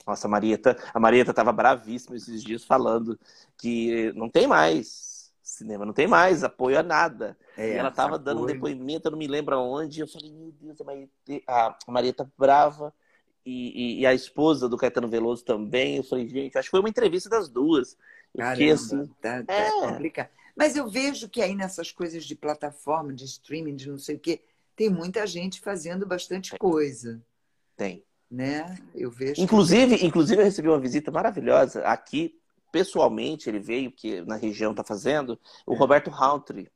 Nossa, 0.07 0.27
a 0.27 0.31
Marieta, 0.31 0.77
a 0.93 0.99
Marieta 0.99 1.31
estava 1.31 1.53
bravíssima 1.53 2.17
esses 2.17 2.43
dias 2.43 2.65
falando 2.65 3.19
que 3.57 4.13
não 4.15 4.29
tem 4.29 4.49
mais 4.49 5.12
cinema 5.53 5.87
não 5.87 5.93
tem 5.93 6.07
mais 6.07 6.43
apoio 6.43 6.79
a 6.79 6.83
nada. 6.83 7.37
É, 7.57 7.75
e 7.75 7.77
ela 7.77 7.91
estava 7.91 8.19
dando 8.19 8.43
um 8.43 8.47
depoimento, 8.47 9.07
eu 9.07 9.13
não 9.13 9.19
me 9.19 9.27
lembro 9.27 9.55
aonde. 9.55 10.01
Eu 10.01 10.09
falei, 10.09 10.31
meu 10.33 10.53
Deus, 10.61 10.81
a 10.81 10.85
Maria, 10.85 11.09
a 11.47 11.77
Maria 11.89 12.13
tá 12.13 12.27
brava. 12.37 12.93
E, 13.45 13.97
e, 13.99 14.01
e, 14.01 14.07
a 14.07 14.15
esposa 14.15 14.69
do 14.69 14.77
Caetano 14.77 15.09
Veloso 15.09 15.45
também. 15.45 15.97
Eu 15.97 16.05
falei, 16.05 16.29
gente, 16.29 16.57
acho 16.57 16.69
que 16.69 16.71
foi 16.71 16.81
uma 16.81 16.89
entrevista 16.89 17.29
das 17.29 17.49
duas. 17.49 17.97
Eu 18.33 18.39
Caramba, 18.39 18.57
fiquei 18.57 18.71
assim. 18.71 19.07
Tá, 19.21 19.43
tá 19.43 19.53
é. 19.53 19.71
complicado. 19.71 20.29
Mas 20.57 20.77
eu 20.77 20.89
vejo 20.89 21.29
que 21.29 21.43
aí 21.43 21.55
nessas 21.55 21.91
coisas 21.91 22.25
de 22.25 22.35
plataforma, 22.35 23.13
de 23.13 23.25
streaming, 23.25 23.75
de 23.75 23.91
não 23.91 23.99
sei 23.99 24.17
o 24.17 24.19
quê, 24.19 24.43
tem 24.77 24.89
muita 24.89 25.27
gente 25.27 25.61
fazendo 25.61 26.07
bastante 26.07 26.57
coisa. 26.57 27.21
Tem. 27.77 28.05
Né? 28.31 28.79
Eu 28.95 29.11
vejo. 29.11 29.41
Inclusive, 29.41 29.99
que... 29.99 30.07
inclusive 30.07 30.41
eu 30.41 30.45
recebi 30.45 30.69
uma 30.69 30.81
visita 30.81 31.11
maravilhosa 31.11 31.83
aqui 31.83 32.41
pessoalmente 32.73 33.49
ele 33.49 33.61
veio, 33.61 33.93
que 33.93 34.23
na 34.23 34.37
região 34.37 34.71
está 34.73 34.83
fazendo, 34.83 35.39
o 35.67 35.75
é. 35.75 35.77
Roberto 35.77 36.11
Hountry. 36.11 36.69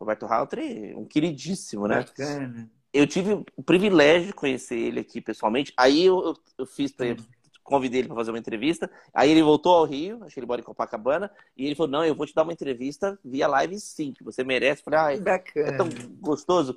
Roberto 0.00 0.26
Hountry, 0.26 0.94
um 0.96 1.04
queridíssimo, 1.04 1.86
né? 1.86 1.98
Bacana. 1.98 2.70
Eu 2.92 3.06
tive 3.06 3.44
o 3.56 3.62
privilégio 3.62 4.28
de 4.28 4.32
conhecer 4.32 4.78
ele 4.78 5.00
aqui 5.00 5.20
pessoalmente. 5.20 5.72
Aí 5.76 6.04
eu, 6.04 6.24
eu, 6.24 6.36
eu 6.58 6.66
fiz 6.66 6.90
para 6.90 7.06
ele 7.06 7.22
convidei 7.64 8.00
ele 8.00 8.08
para 8.08 8.16
fazer 8.16 8.30
uma 8.30 8.38
entrevista. 8.38 8.88
Aí 9.12 9.30
ele 9.30 9.42
voltou 9.42 9.74
ao 9.74 9.84
Rio, 9.84 10.22
acho 10.22 10.34
que 10.34 10.38
ele 10.40 10.46
mora 10.46 10.60
em 10.60 10.64
Copacabana, 10.64 11.30
e 11.56 11.66
ele 11.66 11.74
falou: 11.74 11.90
Não, 11.90 12.04
eu 12.04 12.14
vou 12.14 12.26
te 12.26 12.34
dar 12.34 12.42
uma 12.42 12.52
entrevista 12.52 13.18
via 13.24 13.48
live 13.48 13.80
sim, 13.80 14.12
que 14.12 14.22
você 14.22 14.44
merece. 14.44 14.82
Eu 14.86 14.92
falei, 14.92 15.20
Bacana. 15.20 15.68
é 15.68 15.76
tão 15.76 15.88
gostoso. 16.20 16.76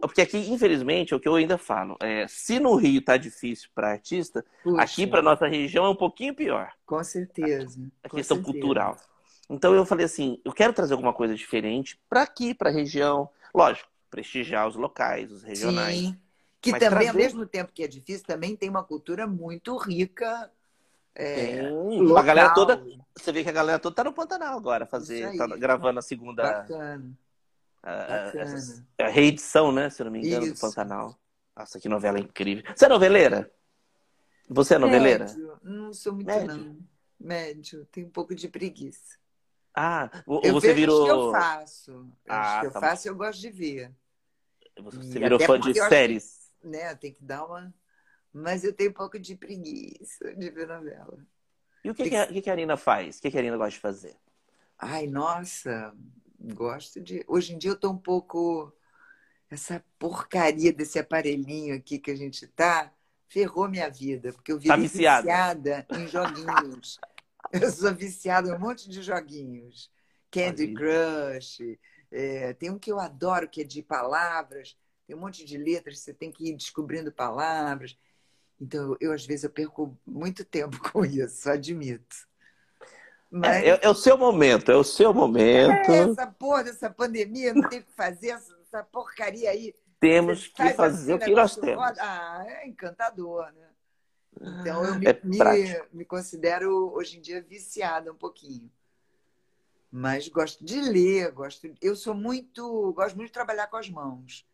porque 0.00 0.22
aqui, 0.22 0.38
infelizmente, 0.50 1.12
é 1.12 1.16
o 1.16 1.20
que 1.20 1.28
eu 1.28 1.34
ainda 1.34 1.58
falo: 1.58 1.96
é, 2.00 2.26
se 2.26 2.58
no 2.58 2.74
Rio 2.74 3.02
tá 3.02 3.16
difícil 3.16 3.68
para 3.74 3.90
artista, 3.90 4.44
Puxa. 4.64 4.82
aqui 4.82 5.06
para 5.06 5.22
nossa 5.22 5.46
região 5.46 5.84
é 5.84 5.88
um 5.88 5.96
pouquinho 5.96 6.34
pior. 6.34 6.72
Com 6.86 7.04
certeza. 7.04 7.78
A, 8.02 8.06
a 8.06 8.10
questão 8.10 8.38
certeza. 8.38 8.58
cultural. 8.58 8.96
Então 9.48 9.74
eu 9.74 9.84
falei 9.84 10.06
assim: 10.06 10.40
eu 10.44 10.52
quero 10.52 10.72
trazer 10.72 10.94
alguma 10.94 11.12
coisa 11.12 11.34
diferente 11.34 12.00
para 12.08 12.22
aqui, 12.22 12.54
para 12.54 12.70
a 12.70 12.72
região. 12.72 13.28
Lógico, 13.54 13.88
prestigiar 14.10 14.66
os 14.66 14.74
locais, 14.74 15.30
os 15.30 15.42
regionais. 15.42 15.98
Sim. 15.98 16.23
Que 16.64 16.70
Mas 16.70 16.80
também, 16.80 17.00
trazer... 17.00 17.10
ao 17.10 17.14
mesmo 17.14 17.44
tempo 17.44 17.70
que 17.74 17.84
é 17.84 17.86
difícil, 17.86 18.24
também 18.24 18.56
tem 18.56 18.70
uma 18.70 18.82
cultura 18.82 19.26
muito 19.26 19.76
rica. 19.76 20.50
É, 21.14 21.60
a 22.16 22.22
galera 22.22 22.54
toda. 22.54 22.82
Você 23.14 23.30
vê 23.32 23.44
que 23.44 23.50
a 23.50 23.52
galera 23.52 23.78
toda 23.78 23.94
tá 23.94 24.02
no 24.02 24.14
Pantanal 24.14 24.56
agora, 24.56 24.86
fazer, 24.86 25.36
tá 25.36 25.46
gravando 25.58 25.98
a 25.98 26.02
segunda. 26.02 26.42
Bacana. 26.42 27.12
A, 27.82 27.92
a, 27.92 29.06
a, 29.06 29.08
reedição, 29.10 29.70
né? 29.70 29.90
Se 29.90 30.00
eu 30.00 30.04
não 30.06 30.12
me 30.12 30.26
engano, 30.26 30.46
Isso. 30.46 30.54
do 30.54 30.60
Pantanal. 30.60 31.14
Nossa, 31.54 31.78
que 31.78 31.86
novela 31.86 32.18
incrível. 32.18 32.64
Você 32.74 32.86
é 32.86 32.88
noveleira? 32.88 33.52
Você 34.48 34.74
é 34.76 34.78
noveleira? 34.78 35.26
Médio. 35.26 35.58
Não 35.62 35.92
sou 35.92 36.14
muito, 36.14 36.28
Médio. 36.28 36.56
não. 36.56 36.76
Médio. 37.20 37.86
Tenho 37.92 38.06
um 38.06 38.10
pouco 38.10 38.34
de 38.34 38.48
preguiça. 38.48 39.18
Ah, 39.76 40.10
eu 40.42 40.54
você 40.54 40.72
virou. 40.72 41.04
que 41.04 41.10
eu 41.10 41.30
faço. 41.30 42.10
Ah, 42.26 42.60
que 42.60 42.66
eu 42.68 42.70
tá 42.70 42.80
faço, 42.80 43.06
eu 43.06 43.14
gosto 43.14 43.38
de 43.38 43.50
ver. 43.50 43.92
Você 44.80 45.18
virou 45.18 45.38
fã 45.38 45.60
de 45.60 45.74
séries? 45.74 46.43
Né? 46.66 46.94
Tem 46.94 47.12
que 47.12 47.22
dar 47.22 47.44
uma. 47.44 47.72
Mas 48.32 48.64
eu 48.64 48.72
tenho 48.72 48.90
um 48.90 48.94
pouco 48.94 49.18
de 49.18 49.36
preguiça 49.36 50.34
de 50.34 50.50
ver 50.50 50.66
novela. 50.66 51.24
E 51.84 51.90
o 51.90 51.94
que, 51.94 52.08
que, 52.08 52.16
a, 52.16 52.26
que, 52.26 52.50
a 52.50 52.52
Arina 52.52 52.76
faz? 52.76 53.18
O 53.18 53.22
que, 53.22 53.30
que 53.30 53.36
a 53.36 53.40
Arina 53.40 53.56
gosta 53.56 53.72
de 53.72 53.80
fazer? 53.80 54.16
Ai, 54.78 55.06
nossa, 55.06 55.94
gosto 56.38 57.00
de. 57.00 57.24
Hoje 57.28 57.54
em 57.54 57.58
dia 57.58 57.70
eu 57.70 57.78
tô 57.78 57.90
um 57.90 57.98
pouco. 57.98 58.72
Essa 59.50 59.84
porcaria 59.98 60.72
desse 60.72 60.98
aparelhinho 60.98 61.76
aqui 61.76 61.98
que 61.98 62.10
a 62.10 62.16
gente 62.16 62.46
tá 62.48 62.92
ferrou 63.28 63.68
minha 63.68 63.88
vida, 63.88 64.32
porque 64.32 64.50
eu 64.50 64.58
virei 64.58 64.76
tá 64.76 64.82
viciada. 64.82 65.22
viciada 65.22 65.86
em 65.90 66.06
joguinhos. 66.08 66.98
eu 67.52 67.70
sou 67.70 67.94
viciada 67.94 68.48
em 68.48 68.52
um 68.52 68.58
monte 68.58 68.88
de 68.88 69.02
joguinhos. 69.02 69.90
Candy 70.30 70.72
Crush. 70.74 71.78
É, 72.10 72.52
tem 72.54 72.70
um 72.70 72.78
que 72.78 72.90
eu 72.90 72.98
adoro, 72.98 73.48
que 73.48 73.60
é 73.60 73.64
de 73.64 73.82
palavras. 73.82 74.76
Tem 75.06 75.16
um 75.16 75.20
monte 75.20 75.44
de 75.44 75.58
letras, 75.58 76.00
você 76.00 76.14
tem 76.14 76.30
que 76.30 76.48
ir 76.48 76.56
descobrindo 76.56 77.12
palavras. 77.12 77.96
Então, 78.60 78.96
eu, 79.00 79.12
às 79.12 79.26
vezes, 79.26 79.44
eu 79.44 79.50
perco 79.50 79.96
muito 80.06 80.44
tempo 80.46 80.78
com 80.90 81.04
isso, 81.04 81.48
admito. 81.50 82.16
Mas... 83.30 83.64
É, 83.64 83.80
é, 83.82 83.88
o 83.88 83.94
seu 83.94 84.16
momento, 84.16 84.70
é 84.70 84.76
o 84.76 84.84
seu 84.84 85.12
momento. 85.12 85.90
É 85.90 86.10
essa 86.10 86.26
porra 86.26 86.64
dessa 86.64 86.88
pandemia, 86.88 87.52
não 87.52 87.68
tem 87.68 87.80
o 87.80 87.82
que 87.82 87.92
fazer, 87.92 88.28
essa, 88.28 88.56
essa 88.62 88.84
porcaria 88.84 89.50
aí. 89.50 89.74
temos 89.98 90.46
que 90.46 90.70
fazer 90.70 91.14
o 91.14 91.18
que 91.18 91.34
nós 91.34 91.56
temos. 91.56 91.98
Ah, 91.98 92.44
é 92.46 92.68
encantador, 92.68 93.52
né? 93.52 93.68
Então 94.40 94.84
eu 94.84 94.94
me, 94.96 95.06
é 95.06 95.20
me, 95.22 95.82
me, 95.92 96.04
considero 96.04 96.92
hoje 96.92 97.18
em 97.18 97.20
dia 97.20 97.40
viciada 97.40 98.12
um 98.12 98.16
pouquinho. 98.16 98.70
Mas 99.90 100.28
gosto 100.28 100.64
de 100.64 100.80
ler, 100.80 101.30
gosto. 101.30 101.72
Eu 101.80 101.94
sou 101.94 102.14
muito, 102.14 102.92
gosto 102.92 103.16
muito 103.16 103.28
de 103.28 103.32
trabalhar 103.32 103.68
com 103.68 103.76
as 103.76 103.88
mãos. 103.88 104.44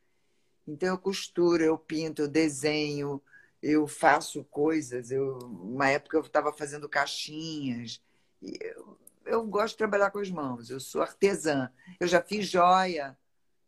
Então 0.70 0.88
eu 0.88 0.98
costuro, 0.98 1.64
eu 1.64 1.76
pinto, 1.76 2.22
eu 2.22 2.28
desenho, 2.28 3.20
eu 3.60 3.88
faço 3.88 4.44
coisas. 4.44 5.10
Eu, 5.10 5.36
uma 5.38 5.88
época 5.88 6.16
eu 6.16 6.20
estava 6.22 6.52
fazendo 6.52 6.88
caixinhas. 6.88 8.00
Eu, 8.40 8.98
eu 9.26 9.44
gosto 9.46 9.74
de 9.74 9.78
trabalhar 9.78 10.12
com 10.12 10.20
as 10.20 10.30
mãos. 10.30 10.70
Eu 10.70 10.78
sou 10.78 11.02
artesã. 11.02 11.70
Eu 11.98 12.06
já 12.06 12.22
fiz 12.22 12.48
joia. 12.48 13.18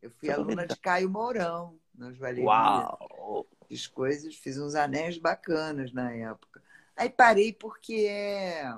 Eu 0.00 0.10
fui 0.10 0.30
aluna 0.30 0.66
de 0.66 0.76
Caio 0.76 1.10
Mourão 1.10 1.78
na 1.92 2.12
joalheria. 2.12 2.44
Uau! 2.44 3.46
Fiz 3.68 3.86
coisas, 3.88 4.36
fiz 4.36 4.56
uns 4.58 4.74
anéis 4.74 5.18
bacanas 5.18 5.92
na 5.92 6.12
época. 6.12 6.62
Aí 6.96 7.10
parei 7.10 7.52
porque 7.52 8.06
é, 8.08 8.72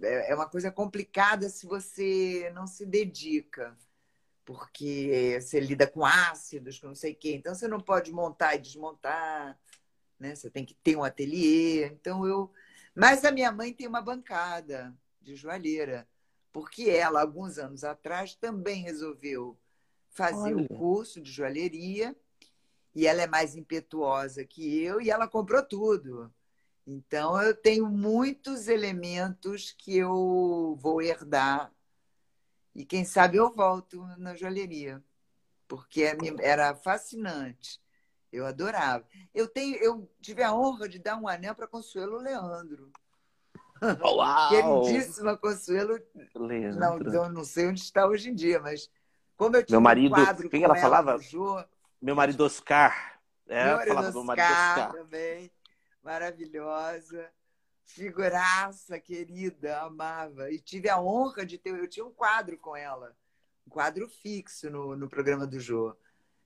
é, 0.00 0.30
é 0.30 0.34
uma 0.34 0.48
coisa 0.48 0.70
complicada 0.70 1.48
se 1.50 1.66
você 1.66 2.50
não 2.54 2.66
se 2.66 2.86
dedica. 2.86 3.76
Porque 4.44 5.38
você 5.40 5.58
lida 5.58 5.86
com 5.86 6.04
ácidos, 6.04 6.78
com 6.78 6.88
não 6.88 6.94
sei 6.94 7.12
o 7.12 7.16
quê. 7.16 7.34
Então 7.34 7.54
você 7.54 7.66
não 7.66 7.80
pode 7.80 8.12
montar 8.12 8.54
e 8.54 8.58
desmontar. 8.58 9.58
Né? 10.18 10.34
Você 10.34 10.50
tem 10.50 10.64
que 10.64 10.74
ter 10.74 10.96
um 10.96 11.04
ateliê. 11.04 11.86
Então 11.86 12.26
eu. 12.26 12.50
Mas 12.94 13.24
a 13.24 13.32
minha 13.32 13.50
mãe 13.50 13.72
tem 13.72 13.86
uma 13.86 14.02
bancada 14.02 14.94
de 15.20 15.34
joalheira, 15.34 16.06
porque 16.52 16.90
ela, 16.90 17.20
alguns 17.22 17.58
anos 17.58 17.82
atrás, 17.82 18.34
também 18.34 18.82
resolveu 18.82 19.58
fazer 20.10 20.54
Olha. 20.54 20.64
o 20.64 20.68
curso 20.68 21.20
de 21.20 21.30
joalheria 21.30 22.14
e 22.94 23.06
ela 23.06 23.22
é 23.22 23.26
mais 23.26 23.56
impetuosa 23.56 24.44
que 24.44 24.78
eu 24.80 25.00
e 25.00 25.10
ela 25.10 25.26
comprou 25.26 25.62
tudo. 25.62 26.32
Então 26.86 27.40
eu 27.42 27.54
tenho 27.54 27.86
muitos 27.86 28.68
elementos 28.68 29.74
que 29.76 29.96
eu 29.96 30.78
vou 30.80 31.02
herdar 31.02 31.73
e 32.74 32.84
quem 32.84 33.04
sabe 33.04 33.36
eu 33.36 33.50
volto 33.50 34.04
na 34.18 34.34
joalheria, 34.34 35.02
porque 35.68 36.02
é 36.02 36.16
era 36.40 36.74
fascinante. 36.74 37.80
Eu 38.32 38.44
adorava. 38.46 39.06
Eu 39.32 39.46
tenho, 39.46 39.76
eu 39.76 40.10
tive 40.20 40.42
a 40.42 40.52
honra 40.52 40.88
de 40.88 40.98
dar 40.98 41.16
um 41.16 41.28
anel 41.28 41.54
para 41.54 41.68
Consuelo 41.68 42.16
Leandro. 42.16 42.90
Uau! 44.02 44.82
Queridíssima 44.82 45.36
Consuelo. 45.36 46.00
Leandro. 46.34 47.10
Não, 47.10 47.12
eu 47.12 47.28
não 47.28 47.44
sei 47.44 47.68
onde 47.68 47.80
está 47.80 48.06
hoje 48.06 48.30
em 48.30 48.34
dia, 48.34 48.58
mas 48.58 48.90
como 49.36 49.56
eu 49.56 49.64
tinha 49.64 49.78
meu 49.78 49.80
marido, 49.80 50.14
um 50.46 50.48
quem 50.48 50.64
ela, 50.64 50.74
ela 50.74 50.82
falava? 50.82 51.18
Jô, 51.18 51.62
meu 52.02 52.16
marido 52.16 52.44
Oscar. 52.44 53.20
É, 53.46 53.66
meu 53.66 53.76
marido, 53.76 53.98
Oscar, 53.98 54.12
meu 54.12 54.24
marido 54.24 54.52
Oscar 54.52 54.92
também. 54.92 55.50
Maravilhosa. 56.02 57.30
Figuraça, 57.84 58.98
querida, 58.98 59.80
amava. 59.80 60.50
E 60.50 60.58
tive 60.58 60.88
a 60.88 61.00
honra 61.00 61.44
de 61.44 61.58
ter. 61.58 61.74
Eu 61.74 61.88
tinha 61.88 62.04
um 62.04 62.12
quadro 62.12 62.56
com 62.58 62.76
ela. 62.76 63.14
Um 63.66 63.70
quadro 63.70 64.08
fixo 64.08 64.70
no, 64.70 64.96
no 64.96 65.08
programa 65.08 65.46
do 65.46 65.60
Jô. 65.60 65.94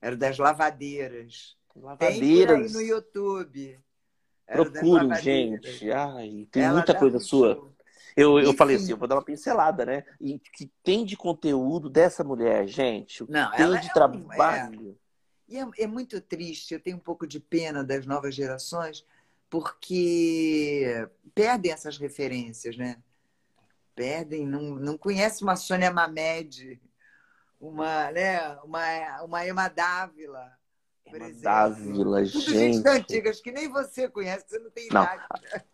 Era 0.01 0.17
das 0.17 0.39
lavadeiras. 0.39 1.57
Lavadeiras. 1.75 2.73
Tem 2.73 2.83
no 2.83 2.87
YouTube. 2.87 3.81
Procurem, 4.47 5.15
gente. 5.17 5.91
Ai, 5.91 6.49
tem 6.51 6.63
ela 6.63 6.75
muita 6.75 6.95
coisa 6.95 7.19
sua. 7.19 7.55
Show. 7.55 7.79
Eu, 8.17 8.41
eu 8.41 8.53
falei 8.53 8.75
assim, 8.75 8.91
eu 8.91 8.97
vou 8.97 9.07
dar 9.07 9.15
uma 9.15 9.25
pincelada, 9.25 9.87
né? 9.87 10.05
E 10.21 10.41
que 10.41 10.69
tem 10.83 11.05
de 11.05 11.17
conteúdo 11.17 11.89
dessa 11.89 12.25
mulher, 12.25 12.67
gente. 12.67 13.25
Não, 13.31 13.51
tem 13.53 13.71
de 13.81 13.87
é 13.87 13.93
trabalho. 13.93 14.99
É, 15.49 15.55
e 15.55 15.57
é, 15.57 15.85
é 15.85 15.87
muito 15.87 16.21
triste, 16.21 16.75
eu 16.75 16.81
tenho 16.81 16.97
um 16.97 17.01
pouco 17.01 17.29
de 17.29 17.39
pena 17.39 17.85
das 17.85 18.05
novas 18.07 18.35
gerações, 18.35 19.07
porque 19.51 21.09
perdem 21.35 21.73
essas 21.73 21.99
referências, 21.99 22.77
né? 22.77 23.03
Perdem, 23.95 24.47
não, 24.47 24.77
não 24.77 24.99
conhece 24.99 25.43
uma 25.43 25.57
Sônia 25.57 25.91
Mamed, 25.93 26.81
uma, 27.61 28.11
né, 28.13 28.57
uma, 28.63 29.23
uma 29.23 29.47
Emma 29.47 29.69
Dávila, 29.69 30.58
Dávila, 31.41 32.25
Tudo 32.25 32.41
gente. 32.41 32.89
antigas 32.89 33.41
que 33.41 33.51
nem 33.51 33.69
você 33.69 34.09
conhece, 34.09 34.45
que 34.45 34.51
você 34.51 34.59
não 34.59 34.71
tem 34.71 34.89
não. 34.91 35.03
idade. 35.03 35.23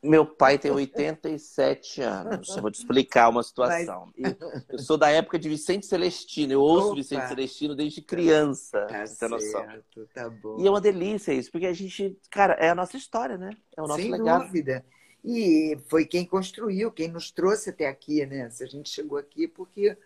Meu 0.03 0.27
pai 0.27 0.59
tem 0.59 0.71
87 0.71 2.03
anos. 2.03 2.49
Eu 2.55 2.63
vou 2.63 2.71
te 2.71 2.79
explicar 2.79 3.29
uma 3.29 3.43
situação. 3.43 4.13
Mas... 4.17 4.37
Eu, 4.69 4.79
sou 4.79 4.97
da 4.97 5.11
época 5.11 5.39
de 5.39 5.49
Vicente 5.49 5.87
Celestino. 5.87 6.53
Eu 6.53 6.61
ouço 6.61 6.89
Opa. 6.89 6.97
Vicente 6.97 7.29
Celestino 7.29 7.75
desde 7.75 8.03
criança. 8.03 8.87
Tá 8.87 9.07
você 9.07 9.29
noção. 9.29 9.67
Tá 10.13 10.29
bom. 10.29 10.57
E 10.61 10.67
é 10.67 10.71
uma 10.71 10.81
delícia 10.81 11.33
isso, 11.33 11.51
porque 11.51 11.67
a 11.67 11.73
gente, 11.73 12.19
cara, 12.31 12.55
é 12.55 12.71
a 12.71 12.75
nossa 12.75 12.97
história, 12.97 13.37
né? 13.37 13.51
É 13.77 13.83
o 13.83 13.87
nosso 13.87 14.03
Sem 14.03 14.11
legado. 14.11 14.45
dúvida. 14.45 14.85
E 15.25 15.79
foi 15.89 16.05
quem 16.05 16.27
construiu, 16.27 16.93
quem 16.93 17.09
nos 17.09 17.31
trouxe 17.31 17.71
até 17.71 17.89
aqui, 17.89 18.27
né? 18.27 18.51
Se 18.51 18.63
a 18.63 18.67
gente 18.67 18.91
chegou 18.91 19.17
aqui 19.17 19.49
porque 19.49 19.97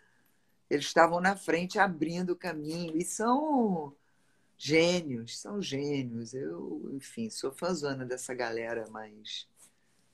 eles 0.70 0.84
estavam 0.84 1.20
na 1.20 1.34
frente 1.34 1.78
abrindo 1.78 2.30
o 2.30 2.36
caminho. 2.36 2.96
E 2.96 3.04
são 3.04 3.92
gênios, 4.58 5.38
são 5.38 5.62
gênios. 5.62 6.34
Eu, 6.34 6.90
enfim, 6.92 7.30
sou 7.30 7.52
fãzona 7.52 8.04
dessa 8.04 8.34
galera 8.34 8.84
mais, 8.90 9.46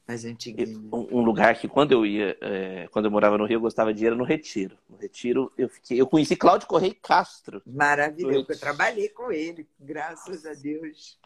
mais 0.07 0.25
antiguinha. 0.25 0.79
Um, 0.93 1.23
lugar 1.23 1.59
que 1.59 1.67
quando 1.67 1.93
eu 1.93 2.05
ia, 2.05 2.37
é, 2.43 2.87
quando 2.89 3.07
eu 3.07 3.11
morava 3.11 3.39
no 3.39 3.47
Rio, 3.47 3.57
eu 3.57 3.61
gostava 3.63 3.93
de 3.93 4.05
ir 4.05 4.09
era 4.09 4.15
no 4.15 4.25
Retiro. 4.25 4.79
No 4.89 4.99
Retiro 4.99 5.51
eu 5.57 5.69
fiquei, 5.69 5.99
eu 6.01 6.07
conheci 6.07 6.37
Cláudio 6.37 6.69
Correia 6.69 6.95
Castro. 7.03 7.63
Maravilhoso, 7.67 8.47
eu 8.49 8.61
trabalhei 8.61 9.09
com 9.09 9.33
ele, 9.33 9.67
graças 9.81 10.45
a 10.45 10.53
Deus. 10.53 11.19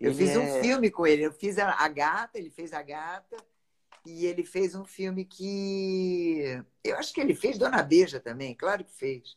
Eu 0.00 0.10
ele 0.10 0.18
fiz 0.18 0.30
é... 0.30 0.38
um 0.38 0.62
filme 0.62 0.90
com 0.90 1.06
ele, 1.06 1.26
eu 1.26 1.32
fiz 1.32 1.58
a, 1.58 1.84
a 1.84 1.88
Gata, 1.88 2.38
ele 2.38 2.50
fez 2.50 2.72
a 2.72 2.82
Gata. 2.82 3.36
E 4.04 4.26
ele 4.26 4.42
fez 4.42 4.74
um 4.74 4.84
filme 4.84 5.24
que. 5.24 6.60
Eu 6.82 6.96
acho 6.96 7.14
que 7.14 7.20
ele 7.20 7.36
fez 7.36 7.56
Dona 7.56 7.84
Beija 7.84 8.18
também, 8.18 8.52
claro 8.52 8.82
que 8.82 8.90
fez. 8.90 9.36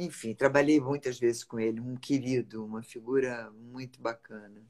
Enfim, 0.00 0.34
trabalhei 0.34 0.80
muitas 0.80 1.18
vezes 1.18 1.44
com 1.44 1.60
ele, 1.60 1.78
um 1.78 1.94
querido, 1.94 2.64
uma 2.64 2.82
figura 2.82 3.52
muito 3.54 4.00
bacana. 4.00 4.62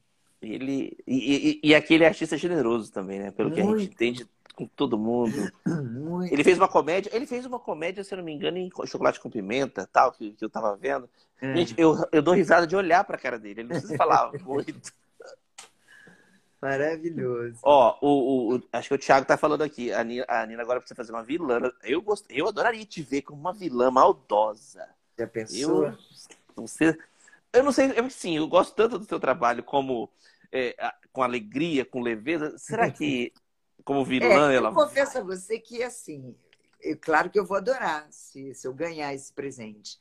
Ele 0.43 0.97
e, 1.07 1.61
e, 1.63 1.71
e 1.71 1.75
aquele 1.75 2.05
artista 2.05 2.37
generoso 2.37 2.91
também, 2.91 3.21
né? 3.21 3.31
Pelo 3.31 3.51
muito. 3.51 3.63
que 3.63 3.69
a 3.69 3.79
gente 3.79 3.93
entende 3.93 4.29
com 4.57 4.67
todo 4.67 4.99
mundo. 4.99 5.33
Muito. 5.65 6.33
Ele 6.33 6.43
fez 6.43 6.59
uma 6.59 6.69
comédia, 6.69 7.11
ele 7.15 7.27
fez 7.27 7.47
uma 7.47 7.61
comédia, 7.61 8.03
se 8.03 8.13
eu 8.13 8.19
não 8.19 8.25
me 8.25 8.33
engano, 8.33 8.59
em 8.59 8.71
chocolate 8.87 9.21
com 9.21 9.31
pimenta, 9.31 9.89
tal, 9.91 10.13
que, 10.13 10.33
que 10.33 10.45
eu 10.45 10.51
tava 10.51 10.77
vendo. 10.77 11.09
É. 11.41 11.55
Gente, 11.55 11.75
eu, 11.79 11.97
eu 12.11 12.21
dou 12.21 12.35
risada 12.35 12.67
de 12.67 12.75
olhar 12.75 13.05
pra 13.05 13.17
cara 13.17 13.39
dele, 13.39 13.61
ele 13.61 13.69
não 13.69 13.81
precisa 13.81 13.97
falar 13.97 14.33
muito. 14.45 14.93
Maravilhoso. 16.61 17.59
Ó, 17.63 17.97
o, 18.03 18.57
o, 18.57 18.63
acho 18.73 18.89
que 18.89 18.95
o 18.95 18.99
Thiago 18.99 19.27
tá 19.27 19.37
falando 19.37 19.63
aqui. 19.63 19.93
A 19.93 20.05
Nina, 20.05 20.27
a 20.29 20.45
Nina 20.45 20.63
agora 20.63 20.81
precisa 20.81 20.97
fazer 20.97 21.13
uma 21.13 21.23
vilã. 21.23 21.61
Eu, 21.83 22.03
gost, 22.03 22.27
eu 22.29 22.49
adoraria 22.49 22.85
te 22.85 23.03
ver 23.03 23.23
como 23.23 23.41
uma 23.41 23.55
vilã 23.55 23.91
maldosa. 23.91 24.87
Já 25.21 25.27
pensou? 25.27 25.85
Eu, 25.85 25.99
você, 26.57 26.99
eu 27.53 27.63
não 27.63 27.73
sei, 27.73 27.93
eu, 27.95 28.09
sim, 28.09 28.39
eu 28.39 28.49
gosto 28.49 28.75
tanto 28.75 28.99
do 28.99 29.05
seu 29.05 29.21
trabalho 29.21 29.63
como 29.63 30.09
é, 30.51 30.75
com 31.13 31.23
alegria, 31.23 31.85
com 31.85 32.01
leveza. 32.01 32.57
Será 32.57 32.91
que, 32.91 33.35
como 33.85 34.03
vilã, 34.03 34.51
é, 34.51 34.57
ela. 34.57 34.71
Eu 34.71 34.75
confesso 34.75 35.19
a 35.19 35.23
você 35.23 35.59
que, 35.59 35.83
assim, 35.83 36.35
é 36.83 36.95
claro 36.95 37.29
que 37.29 37.39
eu 37.39 37.45
vou 37.45 37.59
adorar 37.59 38.07
se, 38.11 38.55
se 38.55 38.67
eu 38.67 38.73
ganhar 38.73 39.13
esse 39.13 39.31
presente. 39.31 40.01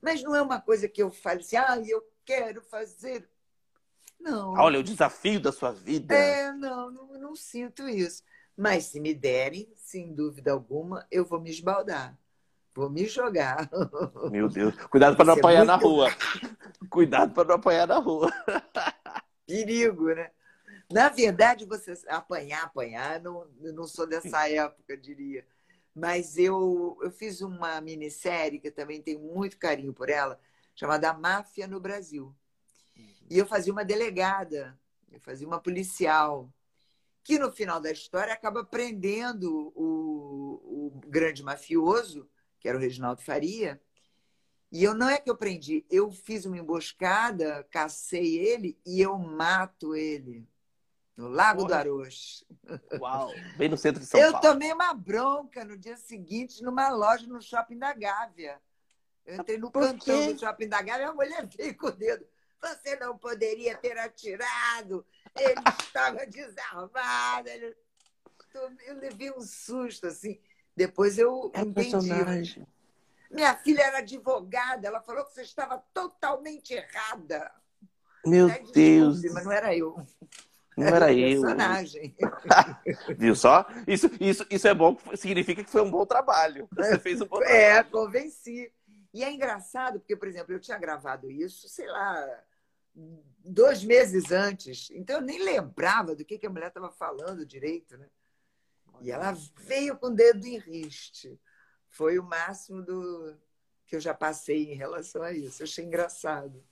Mas 0.00 0.22
não 0.22 0.36
é 0.36 0.40
uma 0.40 0.60
coisa 0.60 0.88
que 0.88 1.02
eu 1.02 1.10
fale 1.10 1.40
assim, 1.40 1.56
ah, 1.56 1.82
eu 1.84 2.08
quero 2.24 2.62
fazer. 2.62 3.28
Não. 4.20 4.54
Olha, 4.54 4.78
o 4.78 4.84
desafio 4.84 5.40
da 5.40 5.50
sua 5.50 5.72
vida. 5.72 6.14
É, 6.14 6.52
não, 6.52 6.92
não, 6.92 7.18
não 7.18 7.34
sinto 7.34 7.88
isso. 7.88 8.22
Mas 8.56 8.84
se 8.84 9.00
me 9.00 9.12
derem, 9.14 9.68
sem 9.74 10.14
dúvida 10.14 10.52
alguma, 10.52 11.04
eu 11.10 11.24
vou 11.24 11.40
me 11.40 11.50
esbaldar. 11.50 12.16
Vou 12.80 12.88
me 12.88 13.04
jogar. 13.04 13.68
Meu 14.30 14.48
Deus. 14.48 14.74
Cuidado 14.86 15.14
para 15.14 15.26
não 15.26 15.34
apanhar 15.34 15.64
é 15.64 15.66
na 15.66 15.76
rua. 15.76 16.08
Cuidado 16.88 17.34
para 17.34 17.46
não 17.46 17.56
apanhar 17.56 17.86
na 17.86 17.98
rua. 17.98 18.32
Perigo, 19.46 20.06
né? 20.14 20.30
Na 20.90 21.10
verdade, 21.10 21.66
você 21.66 21.92
apanhar, 22.08 22.64
apanhar, 22.64 23.20
não, 23.20 23.46
não 23.58 23.86
sou 23.86 24.06
dessa 24.06 24.48
época, 24.48 24.96
diria. 24.96 25.46
Mas 25.94 26.38
eu, 26.38 26.98
eu 27.02 27.10
fiz 27.10 27.42
uma 27.42 27.78
minissérie 27.82 28.58
que 28.58 28.68
eu 28.68 28.74
também 28.74 29.02
tenho 29.02 29.20
muito 29.20 29.58
carinho 29.58 29.92
por 29.92 30.08
ela, 30.08 30.40
chamada 30.74 31.12
Máfia 31.12 31.66
no 31.66 31.80
Brasil. 31.80 32.34
E 33.28 33.36
eu 33.36 33.44
fazia 33.44 33.74
uma 33.74 33.84
delegada, 33.84 34.74
eu 35.12 35.20
fazia 35.20 35.46
uma 35.46 35.60
policial, 35.60 36.50
que 37.22 37.38
no 37.38 37.52
final 37.52 37.78
da 37.78 37.92
história 37.92 38.32
acaba 38.32 38.64
prendendo 38.64 39.70
o, 39.76 40.94
o 40.96 41.00
grande 41.06 41.42
mafioso 41.42 42.26
que 42.60 42.68
era 42.68 42.78
o 42.78 42.80
Reginaldo 42.80 43.22
Faria. 43.22 43.80
E 44.70 44.84
eu 44.84 44.94
não 44.94 45.08
é 45.08 45.18
que 45.18 45.28
eu 45.28 45.36
prendi, 45.36 45.84
eu 45.90 46.12
fiz 46.12 46.44
uma 46.44 46.56
emboscada, 46.56 47.66
cacei 47.72 48.38
ele 48.38 48.78
e 48.86 49.00
eu 49.00 49.18
mato 49.18 49.96
ele 49.96 50.48
no 51.16 51.28
Lago 51.28 51.64
do 51.64 51.74
Arocho. 51.74 52.46
Uau, 53.00 53.30
bem 53.58 53.68
no 53.68 53.76
centro 53.76 54.00
de 54.00 54.06
São 54.06 54.20
eu 54.20 54.32
Paulo. 54.32 54.46
Eu 54.46 54.52
tomei 54.52 54.72
uma 54.72 54.94
bronca 54.94 55.64
no 55.64 55.76
dia 55.76 55.96
seguinte 55.96 56.62
numa 56.62 56.88
loja 56.90 57.26
no 57.26 57.42
shopping 57.42 57.78
da 57.78 57.92
Gávea. 57.92 58.60
Eu 59.26 59.36
entrei 59.36 59.58
no 59.58 59.70
cantão 59.70 60.32
do 60.32 60.38
shopping 60.38 60.68
da 60.68 60.80
Gávea 60.80 61.06
e 61.06 61.08
a 61.08 61.12
mulher 61.12 61.46
veio 61.46 61.76
com 61.76 61.88
o 61.88 61.92
dedo. 61.92 62.24
Você 62.62 62.96
não 62.96 63.18
poderia 63.18 63.76
ter 63.76 63.98
atirado. 63.98 65.04
Ele 65.36 65.60
estava 65.80 66.24
desarmado. 66.26 67.48
Ele... 67.48 67.76
Eu 68.86 68.96
levei 68.96 69.30
um 69.30 69.40
susto, 69.40 70.06
assim. 70.06 70.40
Depois 70.80 71.18
eu 71.18 71.50
é 71.52 71.60
entendi. 71.60 71.90
Personagem. 71.90 72.66
Minha 73.30 73.54
filha 73.54 73.82
era 73.82 73.98
advogada, 73.98 74.88
ela 74.88 75.02
falou 75.02 75.26
que 75.26 75.34
você 75.34 75.42
estava 75.42 75.76
totalmente 75.92 76.72
errada. 76.72 77.52
Meu 78.24 78.48
Deus. 78.72 79.22
Mas 79.24 79.44
não 79.44 79.52
era 79.52 79.76
eu. 79.76 79.94
Não 80.78 80.86
era, 80.86 80.96
era 80.96 81.12
eu. 81.12 81.42
Personagem. 81.42 82.16
Viu 83.18 83.36
só? 83.36 83.66
Isso, 83.86 84.10
isso, 84.18 84.46
isso 84.48 84.66
é 84.66 84.72
bom, 84.72 84.96
significa 85.16 85.62
que 85.62 85.70
foi 85.70 85.82
um 85.82 85.90
bom 85.90 86.06
trabalho. 86.06 86.66
Você 86.74 86.98
fez 86.98 87.20
um 87.20 87.26
bom 87.26 87.40
trabalho. 87.40 87.60
É, 87.60 87.82
convenci. 87.84 88.72
E 89.12 89.22
é 89.22 89.30
engraçado, 89.30 90.00
porque, 90.00 90.16
por 90.16 90.28
exemplo, 90.28 90.54
eu 90.54 90.60
tinha 90.60 90.78
gravado 90.78 91.30
isso, 91.30 91.68
sei 91.68 91.88
lá, 91.88 92.26
dois 93.44 93.84
meses 93.84 94.32
antes. 94.32 94.90
Então 94.92 95.16
eu 95.16 95.22
nem 95.22 95.44
lembrava 95.44 96.16
do 96.16 96.24
que, 96.24 96.38
que 96.38 96.46
a 96.46 96.50
mulher 96.50 96.68
estava 96.68 96.90
falando 96.90 97.44
direito, 97.44 97.98
né? 97.98 98.08
E 99.02 99.10
ela 99.10 99.36
veio 99.56 99.96
com 99.96 100.08
o 100.08 100.14
dedo 100.14 100.46
em 100.46 100.58
riste. 100.58 101.38
Foi 101.88 102.18
o 102.18 102.24
máximo 102.24 102.82
do 102.82 103.36
que 103.86 103.96
eu 103.96 104.00
já 104.00 104.14
passei 104.14 104.72
em 104.72 104.76
relação 104.76 105.22
a 105.22 105.32
isso. 105.32 105.62
Eu 105.62 105.64
achei 105.64 105.84
engraçado. 105.84 106.62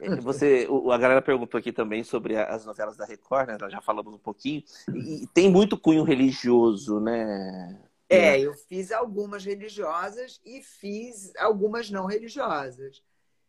É, 0.00 0.16
você, 0.16 0.68
a 0.92 0.98
galera 0.98 1.22
perguntou 1.22 1.58
aqui 1.58 1.72
também 1.72 2.02
sobre 2.02 2.36
as 2.36 2.66
novelas 2.66 2.96
da 2.96 3.04
Record, 3.04 3.48
né? 3.48 3.56
Nós 3.58 3.72
já 3.72 3.80
falamos 3.80 4.12
um 4.12 4.18
pouquinho. 4.18 4.62
E 4.92 5.26
tem 5.32 5.50
muito 5.50 5.78
cunho 5.78 6.02
religioso, 6.02 7.00
né? 7.00 7.80
É, 8.08 8.38
eu 8.38 8.52
fiz 8.54 8.92
algumas 8.92 9.44
religiosas 9.44 10.40
e 10.44 10.62
fiz 10.62 11.34
algumas 11.36 11.90
não 11.90 12.06
religiosas. 12.06 13.02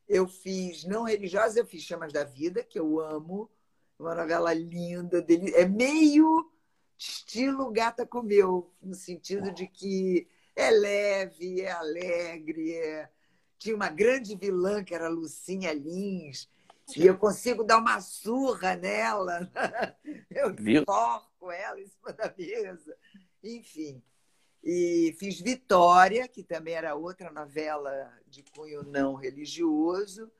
Eu 0.07 0.27
fiz 0.27 0.83
não 0.85 1.03
religiosas, 1.03 1.57
eu 1.57 1.65
fiz 1.65 1.83
Chamas 1.83 2.13
da 2.13 2.23
Vida, 2.23 2.63
que 2.63 2.79
eu 2.79 2.99
amo. 2.99 3.49
Uma 3.97 4.13
novela 4.13 4.53
linda, 4.53 5.21
dele. 5.21 5.53
é 5.55 5.65
meio 5.65 6.51
estilo 6.97 7.71
Gata 7.71 8.05
Comeu, 8.05 8.73
no 8.81 8.93
sentido 8.93 9.51
de 9.51 9.67
que 9.67 10.27
é 10.55 10.69
leve, 10.71 11.61
é 11.61 11.71
alegre, 11.71 12.73
é... 12.73 13.09
tinha 13.57 13.75
uma 13.75 13.89
grande 13.89 14.35
vilã 14.35 14.83
que 14.83 14.95
era 14.95 15.09
Lucinha 15.09 15.73
Lins, 15.73 16.49
e 16.95 17.05
eu 17.05 17.17
consigo 17.17 17.63
dar 17.63 17.77
uma 17.77 17.99
surra 17.99 18.75
nela, 18.75 19.51
eu 20.29 20.55
torco 20.85 21.51
ela 21.51 21.79
em 21.79 21.87
cima 21.87 22.13
da 22.13 22.33
mesa, 22.37 22.95
enfim. 23.43 24.03
E 24.63 25.15
fiz 25.19 25.39
Vitória, 25.39 26.27
que 26.27 26.43
também 26.43 26.73
era 26.73 26.95
outra 26.95 27.31
novela 27.31 28.11
de 28.27 28.43
cunho 28.43 28.83
não 28.83 29.13
religioso, 29.13 30.31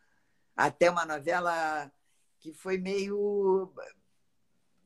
até 0.56 0.90
uma 0.90 1.06
novela 1.06 1.92
que 2.40 2.54
foi 2.54 2.78
meio 2.78 3.72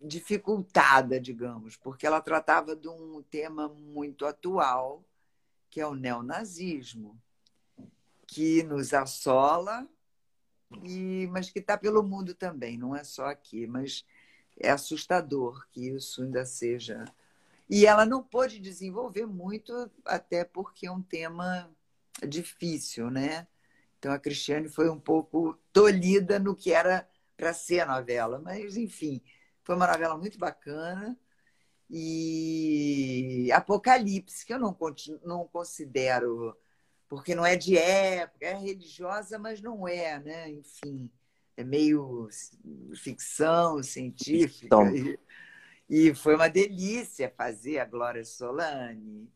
dificultada, 0.01 1.19
digamos, 1.19 1.75
porque 1.75 2.05
ela 2.05 2.21
tratava 2.21 2.75
de 2.75 2.87
um 2.87 3.21
tema 3.23 3.67
muito 3.67 4.25
atual, 4.25 5.03
que 5.69 5.81
é 5.81 5.85
o 5.85 5.95
neonazismo, 5.95 7.21
que 8.25 8.63
nos 8.63 8.93
assola, 8.93 9.87
e, 10.83 11.27
mas 11.31 11.49
que 11.49 11.59
está 11.59 11.77
pelo 11.77 12.03
mundo 12.03 12.33
também, 12.33 12.77
não 12.77 12.95
é 12.95 13.03
só 13.03 13.25
aqui, 13.25 13.67
mas 13.67 14.05
é 14.57 14.69
assustador 14.69 15.67
que 15.71 15.89
isso 15.89 16.23
ainda 16.23 16.45
seja. 16.45 17.05
E 17.69 17.85
ela 17.85 18.05
não 18.05 18.23
pôde 18.23 18.59
desenvolver 18.59 19.25
muito, 19.25 19.91
até 20.05 20.43
porque 20.43 20.87
é 20.87 20.91
um 20.91 21.01
tema 21.01 21.69
difícil, 22.27 23.09
né? 23.09 23.47
Então 23.97 24.11
a 24.11 24.19
Cristiane 24.19 24.69
foi 24.69 24.89
um 24.89 24.99
pouco 24.99 25.57
tolhida 25.73 26.39
no 26.39 26.55
que 26.55 26.71
era 26.71 27.07
para 27.35 27.53
ser 27.53 27.81
a 27.81 27.85
novela, 27.85 28.39
mas 28.39 28.77
enfim, 28.77 29.21
foi 29.69 29.75
uma 29.75 29.85
novela 29.85 30.17
muito 30.17 30.39
bacana. 30.39 31.15
E 31.87 33.51
Apocalipse, 33.53 34.43
que 34.43 34.51
eu 34.51 34.57
não, 34.57 34.75
não 35.23 35.47
considero, 35.47 36.57
porque 37.07 37.35
não 37.35 37.45
é 37.45 37.55
de 37.55 37.77
época, 37.77 38.47
é 38.47 38.55
religiosa, 38.55 39.37
mas 39.37 39.61
não 39.61 39.87
é, 39.87 40.19
né? 40.19 40.49
Enfim, 40.49 41.07
é 41.55 41.63
meio 41.63 42.27
ficção 42.95 43.83
científica. 43.83 44.65
Então... 44.65 44.91
E, 44.95 45.19
e 45.87 46.15
foi 46.15 46.33
uma 46.33 46.49
delícia 46.49 47.31
fazer 47.37 47.77
a 47.77 47.85
Glória 47.85 48.25
Solane, 48.25 49.31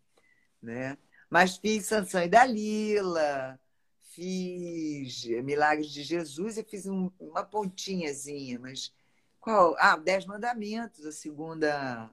né? 0.59 0.97
Mas 1.29 1.57
fiz 1.57 1.85
Sansão 1.85 2.23
e 2.23 2.27
Dalila, 2.27 3.59
fiz 4.01 5.25
Milagres 5.43 5.91
de 5.91 6.01
Jesus 6.01 6.57
e 6.57 6.63
fiz 6.63 6.87
um, 6.87 7.11
uma 7.19 7.43
pontinhazinha, 7.43 8.57
mas 8.57 8.91
qual? 9.43 9.75
Ah, 9.77 9.97
Dez 9.97 10.25
Mandamentos, 10.25 11.05
a 11.05 11.11
segunda 11.11 12.09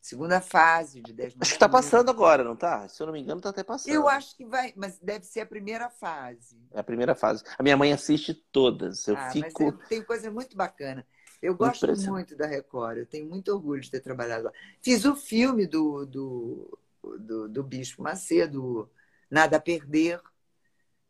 segunda 0.00 0.40
fase 0.40 1.00
de 1.00 1.12
Dez 1.12 1.34
Mandamentos. 1.34 1.40
Acho 1.40 1.50
que 1.52 1.56
está 1.56 1.68
passando 1.68 2.10
agora, 2.10 2.44
não 2.44 2.54
tá? 2.54 2.86
Se 2.88 3.02
eu 3.02 3.06
não 3.06 3.14
me 3.14 3.20
engano, 3.20 3.38
está 3.38 3.48
até 3.48 3.64
passando. 3.64 3.94
Eu 3.94 4.08
acho 4.08 4.36
que 4.36 4.44
vai, 4.44 4.72
mas 4.76 4.98
deve 4.98 5.24
ser 5.24 5.40
a 5.40 5.46
primeira 5.46 5.88
fase. 5.88 6.60
É 6.72 6.80
a 6.80 6.84
primeira 6.84 7.14
fase. 7.14 7.42
A 7.58 7.62
minha 7.62 7.76
mãe 7.76 7.92
assiste 7.92 8.34
todas. 8.52 9.08
Eu 9.08 9.16
ah, 9.16 9.30
fico. 9.30 9.64
Mas 9.64 9.74
é, 9.74 9.86
tem 9.88 10.02
coisa 10.02 10.30
muito 10.30 10.56
bacana. 10.56 11.06
Eu 11.40 11.54
gosto 11.54 11.86
muito 12.10 12.36
da 12.36 12.46
Record, 12.46 12.98
eu 12.98 13.06
tenho 13.06 13.26
muito 13.26 13.52
orgulho 13.52 13.80
de 13.80 13.90
ter 13.90 14.00
trabalhado 14.00 14.44
lá. 14.44 14.52
Fiz 14.82 15.04
o 15.04 15.14
filme 15.14 15.66
do, 15.66 16.04
do, 16.04 16.78
do, 17.20 17.48
do 17.48 17.62
Bispo 17.62 18.02
Macedo, 18.02 18.90
Nada 19.30 19.56
a 19.56 19.60
Perder. 19.60 20.20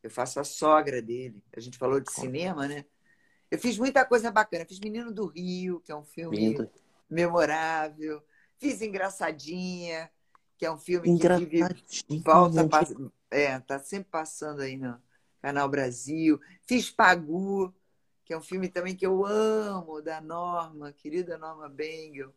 Eu 0.02 0.10
faço 0.10 0.38
a 0.38 0.44
sogra 0.44 1.02
dele. 1.02 1.42
A 1.56 1.60
gente 1.60 1.78
falou 1.78 1.98
de 1.98 2.12
cinema, 2.12 2.68
né? 2.68 2.84
Eu 3.50 3.58
fiz 3.58 3.78
muita 3.78 4.04
coisa 4.04 4.30
bacana. 4.30 4.64
Fiz 4.66 4.78
Menino 4.80 5.12
do 5.12 5.26
Rio, 5.26 5.80
que 5.80 5.90
é 5.90 5.96
um 5.96 6.04
filme 6.04 6.36
Lindo. 6.36 6.70
memorável. 7.08 8.22
Fiz 8.58 8.82
Engraçadinha, 8.82 10.10
que 10.56 10.66
é 10.66 10.70
um 10.70 10.78
filme 10.78 11.18
que 11.18 11.28
vive, 11.28 12.22
volta, 12.24 12.68
passa, 12.68 12.94
é, 13.30 13.58
tá 13.60 13.78
sempre 13.78 14.10
passando 14.10 14.60
aí 14.60 14.76
no 14.76 15.00
Canal 15.40 15.68
Brasil. 15.68 16.40
Fiz 16.66 16.90
Pagu, 16.90 17.72
que 18.24 18.34
é 18.34 18.36
um 18.36 18.42
filme 18.42 18.68
também 18.68 18.96
que 18.96 19.06
eu 19.06 19.24
amo, 19.24 20.02
da 20.02 20.20
Norma, 20.20 20.92
querida 20.92 21.38
Norma 21.38 21.68
Bengel. 21.68 22.34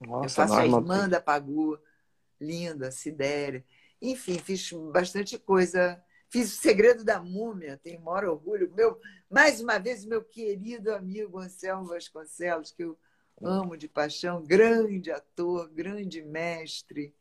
Nossa, 0.00 0.26
eu 0.26 0.30
faço 0.30 0.54
Norma... 0.54 0.78
a 0.78 0.80
irmã 0.80 1.08
da 1.08 1.20
Pagu, 1.20 1.78
linda, 2.40 2.90
Sidéria. 2.90 3.64
Enfim, 4.00 4.38
fiz 4.38 4.72
bastante 4.92 5.38
coisa 5.38 6.02
Fiz 6.32 6.50
o 6.50 6.56
Segredo 6.56 7.04
da 7.04 7.20
Múmia, 7.20 7.78
tenho 7.84 8.00
maior 8.00 8.24
orgulho. 8.24 8.72
Meu, 8.74 8.98
mais 9.30 9.60
uma 9.60 9.78
vez, 9.78 10.02
meu 10.06 10.24
querido 10.24 10.90
amigo 10.94 11.38
Anselmo 11.38 11.88
Vasconcelos, 11.88 12.72
que 12.72 12.84
eu 12.84 12.98
amo 13.42 13.76
de 13.76 13.86
paixão, 13.86 14.42
grande 14.42 15.10
ator, 15.10 15.68
grande 15.68 16.22
mestre, 16.22 17.14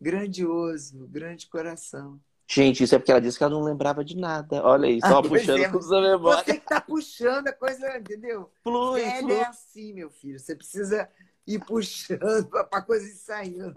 grandioso, 0.00 1.06
grande 1.08 1.46
coração. 1.46 2.18
Gente, 2.50 2.82
isso 2.82 2.94
é 2.94 2.98
porque 2.98 3.10
ela 3.10 3.20
disse 3.20 3.36
que 3.36 3.44
ela 3.44 3.52
não 3.52 3.62
lembrava 3.62 4.02
de 4.02 4.16
nada. 4.16 4.64
Olha 4.64 4.88
aí, 4.88 4.98
só 4.98 5.18
ah, 5.18 5.22
puxando 5.22 5.60
é, 5.60 5.68
tudo 5.68 5.86
da 5.86 6.00
memória. 6.00 6.42
Você 6.42 6.52
que 6.54 6.58
está 6.60 6.80
puxando 6.80 7.48
a 7.48 7.52
coisa, 7.52 7.98
entendeu? 7.98 8.50
Flui, 8.62 9.02
Velho 9.02 9.26
flui. 9.26 9.36
é 9.36 9.44
assim, 9.44 9.92
meu 9.92 10.08
filho. 10.08 10.40
Você 10.40 10.56
precisa 10.56 11.06
ir 11.46 11.62
puxando 11.66 12.48
para 12.48 12.78
a 12.78 12.82
coisa 12.82 13.06
ir 13.06 13.12
saindo. 13.12 13.74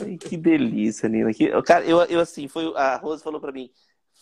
Ai, 0.00 0.16
que 0.16 0.38
delícia, 0.38 1.06
Nina. 1.06 1.34
Que, 1.34 1.50
cara, 1.60 1.84
eu, 1.84 2.00
eu 2.04 2.20
assim, 2.20 2.48
foi, 2.48 2.72
a 2.74 2.96
Rose 2.96 3.22
falou 3.22 3.38
para 3.38 3.52
mim, 3.52 3.70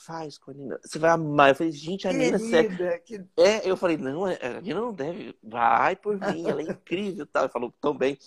faz 0.05 0.38
com 0.38 0.50
a 0.50 0.55
Nina. 0.55 0.78
Você 0.82 0.98
vai 0.98 1.11
amar. 1.11 1.50
Eu 1.50 1.55
falei, 1.55 1.72
gente, 1.72 2.07
a 2.07 2.12
Nina. 2.12 2.38
Você... 2.38 2.98
Que... 3.00 3.24
É, 3.36 3.68
eu 3.68 3.76
falei, 3.76 3.96
não, 3.96 4.28
é, 4.28 4.38
a 4.40 4.61
Nina 4.61 4.80
não 4.80 4.92
deve. 4.92 5.36
Vai 5.42 5.96
por 5.96 6.18
mim, 6.18 6.48
ela 6.48 6.61
é 6.61 6.64
incrível. 6.64 7.26
Tal. 7.26 7.44
Ele 7.44 7.52
falou 7.52 7.74
tão 7.80 7.96
bem. 7.96 8.18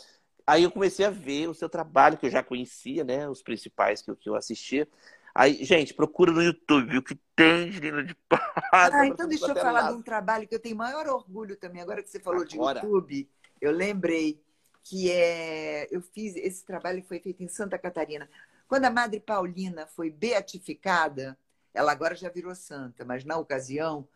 Aí 0.46 0.64
eu 0.64 0.72
comecei 0.72 1.06
a 1.06 1.10
ver 1.10 1.48
o 1.48 1.54
seu 1.54 1.68
trabalho, 1.68 2.18
que 2.18 2.26
eu 2.26 2.32
já 2.32 2.42
conhecia, 2.42 3.04
né? 3.04 3.28
Os 3.28 3.42
principais 3.42 4.02
que 4.02 4.12
eu, 4.12 4.16
que 4.16 4.30
eu 4.30 4.36
assistia. 4.36 4.88
Aí, 5.36 5.64
gente, 5.64 5.94
procura 5.94 6.32
no 6.32 6.42
YouTube 6.42 6.98
o 6.98 7.04
que 7.04 7.16
tem 7.36 7.70
de 7.70 7.80
Nina 7.80 8.04
de 8.04 8.16
Pado. 8.28 8.44
Ah, 8.74 9.06
então 9.06 9.28
deixa 9.28 9.46
eu 9.46 9.56
falar 9.56 9.82
lado. 9.82 9.94
de 9.94 10.00
um 10.00 10.02
trabalho 10.02 10.48
que 10.48 10.56
eu 10.56 10.60
tenho 10.60 10.76
maior 10.76 11.08
orgulho 11.08 11.56
também. 11.56 11.82
Agora 11.82 12.02
que 12.02 12.10
você 12.10 12.20
falou 12.20 12.42
Agora. 12.42 12.80
de 12.80 12.86
YouTube, 12.86 13.30
eu 13.62 13.72
lembrei 13.72 14.42
que 14.84 15.12
é. 15.12 15.88
Eu 15.92 16.02
fiz 16.02 16.36
esse 16.36 16.66
trabalho 16.66 17.04
foi 17.08 17.20
feito 17.20 17.44
em 17.44 17.48
Santa 17.48 17.78
Catarina. 17.78 18.28
Quando 18.68 18.86
a 18.86 18.90
Madre 18.90 19.20
Paulina 19.20 19.86
foi 19.88 20.10
beatificada, 20.10 21.38
ela 21.78 21.92
agora 21.92 22.16
já 22.16 22.28
virou 22.28 22.56
santa, 22.56 23.06
mas 23.06 23.24
na 23.24 23.38
ocasião, 23.38 24.08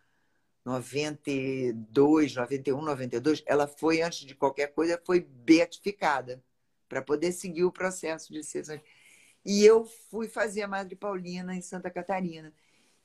92, 0.66 2.36
91, 2.36 2.82
92, 2.82 3.44
ela 3.46 3.68
foi, 3.68 4.02
antes 4.02 4.26
de 4.26 4.34
qualquer 4.34 4.74
coisa, 4.74 5.00
foi 5.06 5.22
beatificada 5.22 6.44
para 6.90 7.04
poder 7.04 7.32
seguir 7.32 7.64
o 7.64 7.72
processo 7.72 8.34
de 8.34 8.44
ser 8.44 8.66
santa. 8.66 8.84
E 9.46 9.64
eu 9.64 9.86
fui 9.86 10.28
fazer 10.28 10.64
a 10.64 10.68
Madre 10.68 10.96
Paulina 10.96 11.56
em 11.56 11.62
Santa 11.62 11.92
Catarina. 11.92 12.52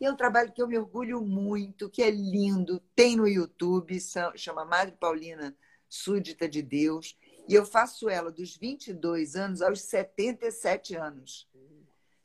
E 0.01 0.07
é 0.07 0.11
um 0.11 0.17
trabalho 0.17 0.53
que 0.53 0.61
eu 0.61 0.69
me 0.69 0.79
orgulho 0.79 1.21
muito, 1.21 1.91
que 1.91 2.03
é 2.03 2.11
lindo, 2.11 2.81
tem 2.95 3.15
no 3.15 3.29
YouTube, 3.29 3.99
chama 4.37 4.65
Madre 4.65 4.97
Paulina 4.99 5.55
Súdita 5.87 6.49
de 6.49 6.63
Deus. 6.63 7.17
E 7.47 7.55
eu 7.55 7.65
faço 7.65 8.09
ela 8.09 8.31
dos 8.31 8.57
22 8.57 9.37
anos 9.37 9.61
aos 9.61 9.83
77 9.83 10.97
anos. 10.97 11.47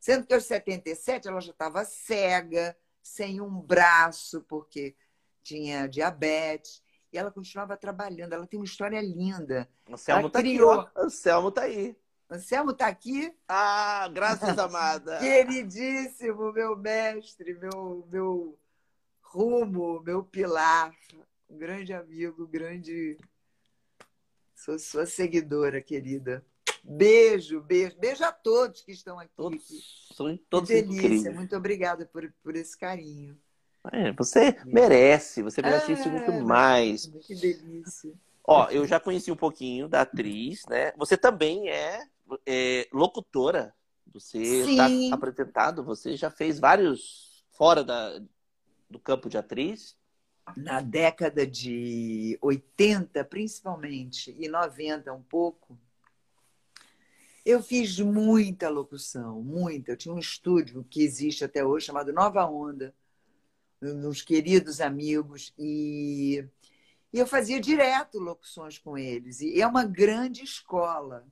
Sendo 0.02 0.26
que 0.26 0.34
aos 0.34 0.45
77 0.45 1.28
ela 1.28 1.39
já 1.39 1.52
estava 1.52 1.86
cega, 1.86 2.76
sem 3.04 3.39
um 3.39 3.62
braço, 3.62 4.41
porque 4.49 4.95
tinha 5.43 5.88
diabetes. 5.88 6.82
E 7.14 7.20
ela 7.20 7.30
continuava 7.30 7.78
trabalhando. 7.78 8.34
Ela 8.34 8.47
tem 8.47 8.60
uma 8.60 8.66
história 8.66 8.99
linda. 8.99 9.70
Anselmo 9.88 10.28
está 10.28 10.39
criou... 10.39 10.72
aqui, 10.72 10.91
ó. 10.95 11.04
Anselmo 11.04 11.49
está 11.49 11.62
aí. 11.62 11.95
Anselmo 12.28 12.72
está 12.72 12.88
aqui. 12.88 13.32
Ah, 13.47 14.10
graças 14.12 14.58
amada. 14.58 15.20
Queridíssimo, 15.20 16.52
meu 16.52 16.76
mestre, 16.76 17.54
meu, 17.54 18.08
meu 18.10 18.58
rumo, 19.22 20.02
meu 20.02 20.24
pilar. 20.24 20.95
Um 21.47 21.60
grande 21.60 21.93
amigo, 21.93 22.47
grande. 22.47 23.20
Sou 24.56 24.80
sua 24.80 25.06
seguidora, 25.06 25.80
querida. 25.80 26.43
Beijo, 26.84 27.61
beijo. 27.61 27.97
Beijo 27.99 28.23
a 28.23 28.32
todos 28.32 28.82
que 28.82 28.91
estão 28.91 29.19
aqui. 29.19 29.32
Todos, 29.36 30.07
são 30.13 30.38
todos 30.49 30.69
que 30.69 30.82
delícia. 30.82 31.05
Incríveis. 31.05 31.36
Muito 31.36 31.55
obrigada 31.55 32.05
por, 32.05 32.32
por 32.43 32.55
esse 32.55 32.77
carinho. 32.77 33.38
É, 33.91 34.11
você 34.11 34.57
merece, 34.65 35.41
você 35.41 35.61
merece 35.61 35.93
isso 35.93 36.09
muito 36.09 36.32
ah, 36.32 36.41
mais. 36.41 37.07
Que 37.25 37.36
delícia. 37.36 38.13
Ó, 38.43 38.69
eu 38.69 38.86
já 38.86 38.99
conheci 38.99 39.32
um 39.32 39.36
pouquinho 39.36 39.88
da 39.88 40.01
atriz, 40.01 40.63
né? 40.69 40.91
Você 40.97 41.17
também 41.17 41.69
é, 41.69 42.03
é 42.45 42.88
locutora. 42.91 43.73
Você 44.13 44.39
está 44.39 44.88
apresentado, 45.15 45.84
você 45.84 46.17
já 46.17 46.29
fez 46.29 46.59
vários 46.59 47.45
fora 47.51 47.84
da, 47.84 48.19
do 48.89 48.99
campo 48.99 49.29
de 49.29 49.38
atriz? 49.38 49.95
Na 50.57 50.82
década 50.82 51.47
de 51.47 52.38
80, 52.41 53.23
principalmente, 53.25 54.36
e 54.38 54.49
90 54.49 55.13
um 55.13 55.21
pouco, 55.21 55.79
eu 57.45 57.61
fiz 57.61 57.99
muita 57.99 58.69
locução, 58.69 59.41
muita. 59.41 59.91
Eu 59.91 59.97
tinha 59.97 60.13
um 60.13 60.19
estúdio 60.19 60.83
que 60.89 61.03
existe 61.03 61.43
até 61.43 61.65
hoje 61.65 61.87
chamado 61.87 62.13
Nova 62.13 62.45
Onda, 62.45 62.93
uns 63.81 64.21
queridos 64.21 64.79
amigos, 64.79 65.53
e, 65.57 66.45
e 67.11 67.17
eu 67.17 67.25
fazia 67.25 67.59
direto 67.59 68.19
locuções 68.19 68.77
com 68.77 68.97
eles. 68.97 69.41
E 69.41 69.59
é 69.59 69.65
uma 69.65 69.83
grande 69.83 70.43
escola. 70.43 71.25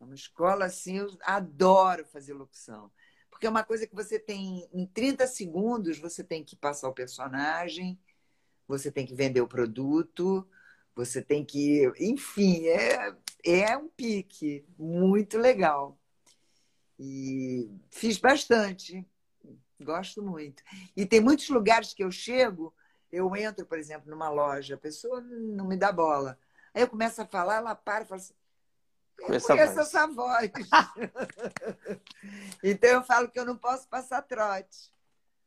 É 0.00 0.04
uma 0.04 0.14
escola 0.14 0.66
assim, 0.66 0.98
eu 0.98 1.16
adoro 1.22 2.04
fazer 2.04 2.34
locução. 2.34 2.90
Porque 3.30 3.46
é 3.46 3.50
uma 3.50 3.64
coisa 3.64 3.86
que 3.86 3.94
você 3.94 4.18
tem 4.18 4.68
em 4.72 4.86
30 4.86 5.26
segundos, 5.26 5.98
você 5.98 6.22
tem 6.22 6.44
que 6.44 6.54
passar 6.54 6.88
o 6.88 6.94
personagem, 6.94 7.98
você 8.68 8.90
tem 8.90 9.06
que 9.06 9.14
vender 9.14 9.40
o 9.40 9.48
produto, 9.48 10.46
você 10.94 11.20
tem 11.20 11.44
que. 11.44 11.90
Enfim, 11.98 12.66
é, 12.68 13.14
é 13.44 13.76
um 13.76 13.88
pique 13.88 14.64
muito 14.78 15.38
legal. 15.38 15.98
E 16.98 17.70
fiz 17.90 18.18
bastante, 18.18 19.06
gosto 19.80 20.22
muito. 20.22 20.62
E 20.96 21.04
tem 21.04 21.20
muitos 21.20 21.48
lugares 21.48 21.92
que 21.92 22.02
eu 22.02 22.10
chego, 22.10 22.74
eu 23.12 23.34
entro, 23.36 23.66
por 23.66 23.78
exemplo, 23.78 24.10
numa 24.10 24.30
loja, 24.30 24.74
a 24.74 24.78
pessoa 24.78 25.20
não 25.20 25.66
me 25.66 25.76
dá 25.76 25.92
bola. 25.92 26.38
Aí 26.72 26.82
eu 26.82 26.88
começo 26.88 27.20
a 27.20 27.26
falar, 27.26 27.56
ela 27.56 27.74
para 27.74 28.04
e 28.04 28.06
fala 28.06 28.20
assim. 28.20 28.34
Eu 29.18 29.26
conheço 29.26 29.52
essa 29.52 30.06
voz. 30.08 30.50
então 32.64 32.90
eu 32.90 33.04
falo 33.04 33.28
que 33.28 33.38
eu 33.38 33.44
não 33.44 33.56
posso 33.56 33.86
passar 33.88 34.22
trote. 34.22 34.92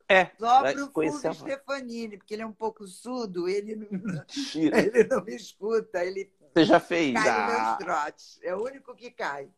É. 0.08 0.30
Só 0.38 0.62
para 0.62 0.84
o 0.84 0.90
Fulvio 0.90 1.34
Stefanini, 1.34 2.16
porque 2.16 2.32
ele 2.32 2.42
é 2.42 2.46
um 2.46 2.52
pouco 2.52 2.86
surdo, 2.86 3.46
ele 3.46 3.76
não, 3.76 3.88
ele 4.56 5.04
não 5.04 5.22
me 5.22 5.36
escuta, 5.36 6.02
ele 6.02 6.32
Você 6.58 6.64
já 6.64 6.80
fez? 6.80 7.12
cai 7.12 7.28
ah. 7.28 7.46
meus 7.46 7.78
trotes. 7.78 8.40
É 8.42 8.54
o 8.54 8.64
único 8.64 8.94
que 8.94 9.10
cai. 9.10 9.48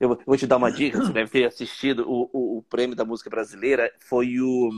Eu 0.00 0.18
vou 0.24 0.36
te 0.38 0.46
dar 0.46 0.56
uma 0.56 0.72
dica, 0.72 0.98
você 0.98 1.12
deve 1.12 1.30
ter 1.30 1.44
assistido 1.44 2.10
o, 2.10 2.30
o, 2.32 2.58
o 2.58 2.62
prêmio 2.62 2.96
da 2.96 3.04
música 3.04 3.28
brasileira, 3.28 3.92
foi 4.00 4.40
o, 4.40 4.70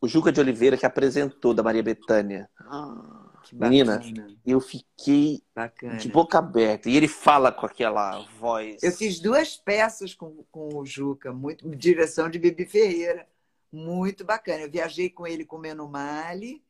o 0.00 0.06
Juca 0.06 0.30
de 0.30 0.38
Oliveira 0.38 0.76
que 0.76 0.86
apresentou 0.86 1.52
da 1.52 1.62
Maria 1.62 1.82
Bethânia. 1.82 2.48
Ah. 2.60 3.24
Menina, 3.52 4.00
eu 4.44 4.60
fiquei 4.60 5.42
Bacana. 5.54 5.96
de 5.96 6.08
boca 6.08 6.38
aberta. 6.38 6.88
E 6.88 6.96
ele 6.96 7.08
fala 7.08 7.50
com 7.50 7.66
aquela 7.66 8.24
voz. 8.38 8.82
Eu 8.82 8.92
fiz 8.92 9.20
duas 9.20 9.56
peças 9.56 10.14
com, 10.14 10.44
com 10.50 10.76
o 10.76 10.86
Juca, 10.86 11.32
muito 11.32 11.68
direção 11.76 12.28
de 12.28 12.38
Bibi 12.38 12.66
Ferreira. 12.66 13.26
Muito 13.72 14.24
bacana. 14.24 14.62
Eu 14.62 14.70
viajei 14.70 15.10
com 15.10 15.26
ele 15.26 15.44
com 15.44 15.58
Meno 15.58 15.88
Mali. 15.88 16.65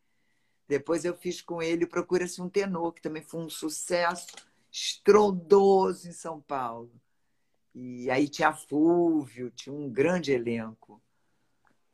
Depois 0.68 1.04
eu 1.04 1.14
fiz 1.14 1.40
com 1.40 1.62
ele 1.62 1.86
Procura-se 1.86 2.42
um 2.42 2.48
Tenor, 2.48 2.92
que 2.92 3.02
também 3.02 3.22
foi 3.22 3.40
um 3.40 3.50
sucesso 3.50 4.26
estrondoso 4.70 6.08
em 6.08 6.12
São 6.12 6.40
Paulo. 6.40 6.90
E 7.74 8.10
aí 8.10 8.28
tinha 8.28 8.52
Fúvio, 8.52 9.50
tinha 9.50 9.74
um 9.74 9.88
grande 9.88 10.32
elenco. 10.32 11.02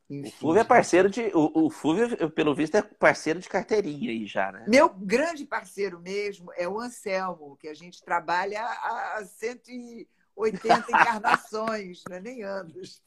Enfim, 0.08 0.28
o 0.28 0.32
Fúvio 0.32 0.60
é 0.60 0.64
parceiro 0.64 1.08
de. 1.08 1.22
O, 1.34 1.66
o 1.66 1.70
Fúvio, 1.70 2.30
pelo 2.30 2.54
visto, 2.54 2.76
é 2.76 2.82
parceiro 2.82 3.40
de 3.40 3.48
carteirinha 3.48 4.10
aí 4.10 4.26
já, 4.26 4.52
né? 4.52 4.64
Meu 4.68 4.88
grande 4.88 5.44
parceiro 5.44 5.98
mesmo 5.98 6.52
é 6.54 6.68
o 6.68 6.78
Anselmo, 6.78 7.56
que 7.56 7.66
a 7.66 7.74
gente 7.74 8.02
trabalha 8.02 8.62
há 8.62 9.24
180 9.24 10.06
encarnações, 10.92 12.02
não 12.08 12.16
é 12.16 12.20
nem 12.20 12.42
anos. 12.42 13.02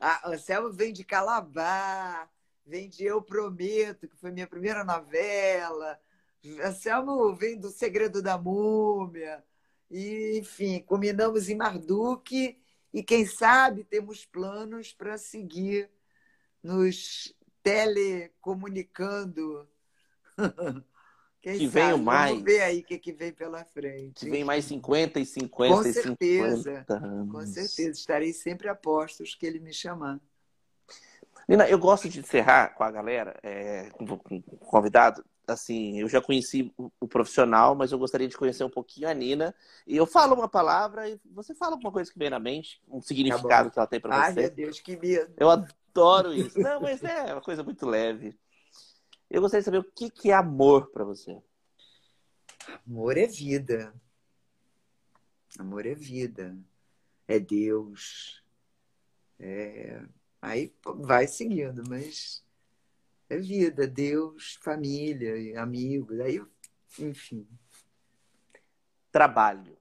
A 0.00 0.30
Anselmo 0.30 0.70
vem 0.72 0.92
de 0.92 1.04
Calabar, 1.04 2.30
vem 2.66 2.88
de 2.88 3.04
Eu 3.04 3.22
Prometo, 3.22 4.08
que 4.08 4.16
foi 4.16 4.32
minha 4.32 4.46
primeira 4.46 4.84
novela. 4.84 5.98
Anselmo 6.62 7.34
vem 7.34 7.58
do 7.58 7.70
Segredo 7.70 8.20
da 8.20 8.36
Múmia. 8.36 9.42
E, 9.90 10.38
enfim, 10.38 10.80
combinamos 10.80 11.48
em 11.48 11.54
Marduk 11.54 12.60
e, 12.92 13.02
quem 13.02 13.24
sabe, 13.24 13.84
temos 13.84 14.24
planos 14.24 14.92
para 14.92 15.16
seguir 15.16 15.88
nos 16.62 17.34
telecomunicando. 17.62 19.68
Quem 21.40 21.58
que 21.58 21.66
venham 21.68 21.98
mais. 21.98 22.30
Vamos 22.30 22.44
ver 22.44 22.62
aí 22.62 22.80
o 22.80 22.84
que, 22.84 22.98
que 22.98 23.12
vem 23.12 23.32
pela 23.32 23.64
frente. 23.64 24.24
Que 24.24 24.30
vem 24.30 24.42
mais 24.42 24.64
50 24.64 25.20
e 25.20 25.24
50 25.24 25.74
com 25.74 25.88
e 25.88 25.92
certeza, 25.92 26.80
50 26.80 26.94
anos. 26.94 27.32
Com 27.32 27.46
certeza. 27.46 27.90
Estarei 27.90 28.32
sempre 28.32 28.68
a 28.68 28.74
postos 28.74 29.36
que 29.36 29.46
ele 29.46 29.60
me 29.60 29.72
chamar. 29.72 30.20
Nina, 31.48 31.68
eu 31.68 31.78
gosto 31.78 32.08
de 32.08 32.20
encerrar 32.20 32.74
com 32.74 32.82
a 32.82 32.90
galera, 32.90 33.38
é, 33.42 33.90
com 33.90 34.04
o 34.04 34.58
convidado. 34.58 35.24
Assim, 35.46 36.00
eu 36.00 36.08
já 36.08 36.20
conheci 36.20 36.72
o, 36.76 36.90
o, 37.00 37.06
profissional, 37.06 37.76
mas 37.76 37.92
eu 37.92 37.98
gostaria 38.00 38.26
de 38.26 38.36
conhecer 38.36 38.64
um 38.64 38.70
pouquinho 38.70 39.08
a 39.08 39.14
Nina. 39.14 39.54
E 39.86 39.96
eu 39.96 40.04
falo 40.04 40.34
uma 40.34 40.48
palavra 40.48 41.08
e 41.08 41.20
você 41.24 41.54
fala 41.54 41.74
alguma 41.74 41.92
coisa 41.92 42.12
que 42.12 42.18
vem 42.18 42.30
na 42.30 42.40
mente, 42.40 42.82
um 42.88 43.00
significado 43.00 43.68
tá 43.68 43.70
que 43.70 43.78
ela 43.78 43.86
tem 43.86 44.00
para 44.00 44.16
você. 44.16 44.26
Ai, 44.26 44.32
meu 44.32 44.50
Deus, 44.50 44.80
que 44.80 44.96
medo. 44.96 45.32
Eu 45.36 45.48
adoro 45.48 46.34
isso. 46.34 46.58
Não, 46.58 46.80
mas 46.80 47.00
é 47.04 47.32
uma 47.32 47.40
coisa 47.40 47.62
muito 47.62 47.86
leve. 47.86 48.36
Eu 49.30 49.40
gostaria 49.40 49.60
de 49.60 49.64
saber 49.64 49.78
o 49.78 49.84
que, 49.84 50.10
que 50.10 50.32
é 50.32 50.34
amor 50.34 50.90
para 50.90 51.04
você. 51.04 51.40
Amor 52.84 53.16
é 53.16 53.26
vida. 53.26 53.94
Amor 55.58 55.86
é 55.86 55.94
vida. 55.94 56.56
É 57.28 57.38
Deus. 57.38 58.42
É... 59.38 60.02
Aí 60.40 60.72
vai 60.96 61.26
seguindo, 61.26 61.82
mas 61.88 62.44
é 63.28 63.38
vida, 63.38 63.86
Deus, 63.86 64.58
família, 64.62 65.60
amigos, 65.60 66.20
aí, 66.20 66.42
enfim. 66.98 67.46
Trabalho 69.10 69.76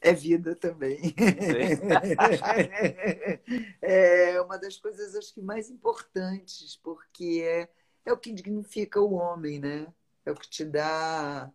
é 0.00 0.12
vida 0.12 0.56
também. 0.56 0.98
é 3.80 4.40
uma 4.40 4.58
das 4.58 4.76
coisas 4.76 5.14
acho 5.14 5.34
que 5.34 5.42
mais 5.42 5.70
importantes, 5.70 6.76
porque 6.82 7.42
é, 7.44 7.68
é 8.04 8.12
o 8.12 8.16
que 8.16 8.32
dignifica 8.32 9.00
o 9.00 9.12
homem, 9.12 9.60
né? 9.60 9.86
É 10.24 10.32
o 10.32 10.34
que 10.34 10.48
te 10.48 10.64
dá 10.64 11.50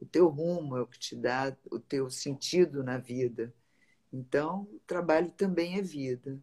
o 0.00 0.06
teu 0.06 0.28
rumo, 0.28 0.76
é 0.76 0.82
o 0.82 0.86
que 0.86 0.98
te 0.98 1.16
dá 1.16 1.56
o 1.70 1.78
teu 1.78 2.10
sentido 2.10 2.82
na 2.82 2.98
vida. 2.98 3.52
Então, 4.12 4.68
o 4.72 4.80
trabalho 4.86 5.30
também 5.32 5.78
é 5.78 5.82
vida. 5.82 6.38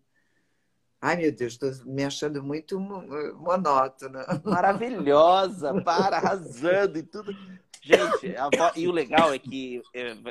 Ai, 1.02 1.16
meu 1.16 1.32
Deus, 1.32 1.54
estou 1.54 1.72
me 1.86 2.04
achando 2.04 2.44
muito 2.44 2.80
monótona. 2.80 4.26
Maravilhosa, 4.44 5.82
para, 5.82 6.18
arrasando 6.18 6.98
e 6.98 7.04
tudo. 7.04 7.34
Gente, 7.82 8.36
e 8.76 8.88
o 8.88 8.92
legal 8.92 9.34
é 9.34 9.40
que 9.40 9.82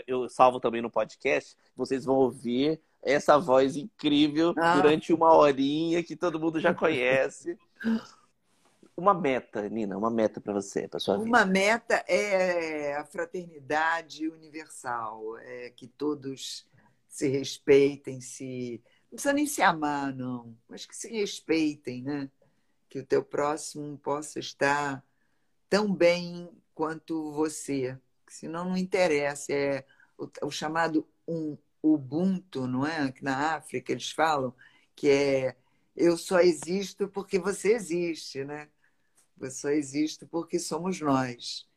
eu 0.07 0.29
salvo 0.29 0.61
também 0.61 0.83
no 0.83 0.91
podcast, 0.91 1.57
vocês 1.75 2.05
vão 2.05 2.17
ouvir 2.17 2.79
essa 3.03 3.39
voz 3.39 3.77
incrível 3.77 4.53
ah. 4.59 4.77
durante 4.77 5.13
uma 5.13 5.33
horinha 5.33 6.03
que 6.03 6.15
todo 6.15 6.39
mundo 6.39 6.61
já 6.61 6.75
conhece. 6.75 7.59
Uma 8.95 9.15
meta, 9.15 9.69
Nina, 9.69 9.97
uma 9.97 10.11
meta 10.11 10.41
para 10.41 10.53
você, 10.53 10.87
para 10.87 11.01
sua 11.01 11.17
vida. 11.17 11.29
Uma 11.29 11.47
meta 11.47 12.05
é 12.07 12.97
a 12.97 13.05
fraternidade 13.05 14.29
universal, 14.29 15.39
é 15.39 15.71
que 15.71 15.87
todos 15.87 16.67
se 17.09 17.29
respeitem, 17.29 18.21
se 18.21 18.83
não 19.11 19.17
precisa 19.17 19.33
nem 19.33 19.47
se 19.47 19.63
amar, 19.63 20.15
não, 20.15 20.57
mas 20.69 20.87
que 20.87 20.97
se 20.97 21.09
respeitem, 21.09 22.03
né? 22.03 22.31
Que 22.89 23.01
o 23.01 23.07
teu 23.07 23.25
próximo 23.25 23.99
possa 23.99 24.39
estar 24.39 25.05
tão 25.69 25.93
bem 25.95 26.51
quanto 26.75 27.33
você. 27.33 27.99
Senão 28.29 28.65
não 28.71 28.77
interessa. 28.77 29.53
É 29.53 29.85
o, 30.17 30.29
o 30.47 30.51
chamado 30.51 31.07
um 31.27 31.57
Ubuntu, 31.83 32.67
não 32.67 32.87
é? 32.87 33.11
Que 33.13 33.25
na 33.25 33.55
África 33.57 33.93
eles 33.93 34.11
falam 34.11 34.55
que 34.95 35.09
é 35.09 35.57
eu 35.97 36.17
só 36.17 36.41
existo 36.41 37.09
porque 37.09 37.39
você 37.39 37.75
existe, 37.75 38.45
né? 38.45 38.69
Eu 39.41 39.51
só 39.51 39.71
existo 39.71 40.27
porque 40.27 40.59
somos 40.59 41.01
nós. 41.01 41.69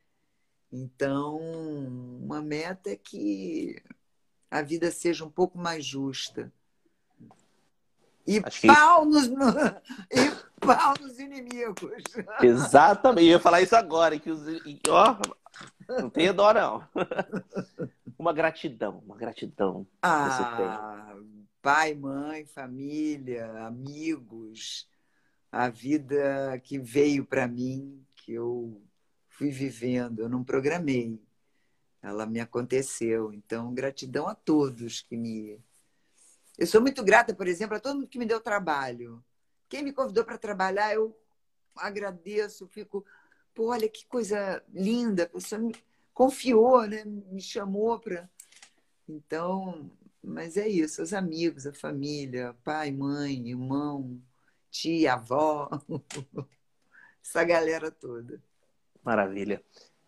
Então, 0.71 1.37
uma 2.21 2.41
meta 2.41 2.91
é 2.91 2.95
que 2.95 3.81
a 4.49 4.61
vida 4.61 4.91
seja 4.91 5.25
um 5.25 5.31
pouco 5.31 5.57
mais 5.57 5.85
justa. 5.85 6.51
E 8.25 8.41
Acho 8.43 8.67
pau, 8.67 9.01
que... 9.01 9.09
nos, 9.09 9.27
e 10.11 10.31
pau 10.59 10.93
nos 10.99 11.19
inimigos. 11.19 12.03
Exatamente, 12.41 13.27
eu 13.27 13.31
ia 13.31 13.39
falar 13.39 13.61
isso 13.61 13.75
agora, 13.75 14.17
que 14.19 14.29
os, 14.29 14.41
ó, 14.89 15.17
não 15.89 16.09
tenha 16.09 16.33
dó, 16.33 16.53
não. 16.53 16.87
Uma 18.17 18.33
gratidão, 18.33 19.01
uma 19.03 19.17
gratidão. 19.17 19.87
Ah, 19.99 21.15
pai, 21.59 21.95
mãe, 21.95 22.45
família, 22.45 23.65
amigos, 23.65 24.87
a 25.51 25.69
vida 25.69 26.59
que 26.63 26.77
veio 26.77 27.25
para 27.25 27.47
mim, 27.47 28.05
que 28.15 28.33
eu 28.33 28.79
fui 29.27 29.49
vivendo, 29.49 30.19
eu 30.19 30.29
não 30.29 30.43
programei. 30.43 31.19
Ela 32.01 32.27
me 32.27 32.39
aconteceu. 32.39 33.33
Então, 33.33 33.73
gratidão 33.73 34.27
a 34.27 34.35
todos 34.35 35.01
que 35.01 35.17
me. 35.17 35.59
Eu 36.61 36.67
sou 36.67 36.79
muito 36.79 37.03
grata, 37.03 37.33
por 37.33 37.47
exemplo, 37.47 37.75
a 37.75 37.79
todo 37.79 37.95
mundo 37.95 38.07
que 38.07 38.19
me 38.19 38.25
deu 38.25 38.39
trabalho. 38.39 39.25
Quem 39.67 39.81
me 39.81 39.91
convidou 39.91 40.23
para 40.23 40.37
trabalhar, 40.37 40.93
eu 40.93 41.19
agradeço, 41.75 42.67
fico. 42.67 43.03
Pô, 43.51 43.71
olha 43.71 43.89
que 43.89 44.05
coisa 44.05 44.63
linda, 44.71 45.23
a 45.23 45.27
pessoa 45.27 45.59
me 45.59 45.75
confiou, 46.13 46.85
né? 46.85 47.03
me 47.03 47.41
chamou 47.41 47.99
para. 47.99 48.29
Então, 49.09 49.89
mas 50.23 50.55
é 50.55 50.67
isso, 50.67 51.01
os 51.01 51.13
amigos, 51.13 51.65
a 51.65 51.73
família, 51.73 52.55
pai, 52.63 52.91
mãe, 52.91 53.49
irmão, 53.49 54.21
tia, 54.69 55.13
avó, 55.13 55.67
essa 57.25 57.43
galera 57.43 57.89
toda. 57.89 58.39
Maravilha. 59.03 59.63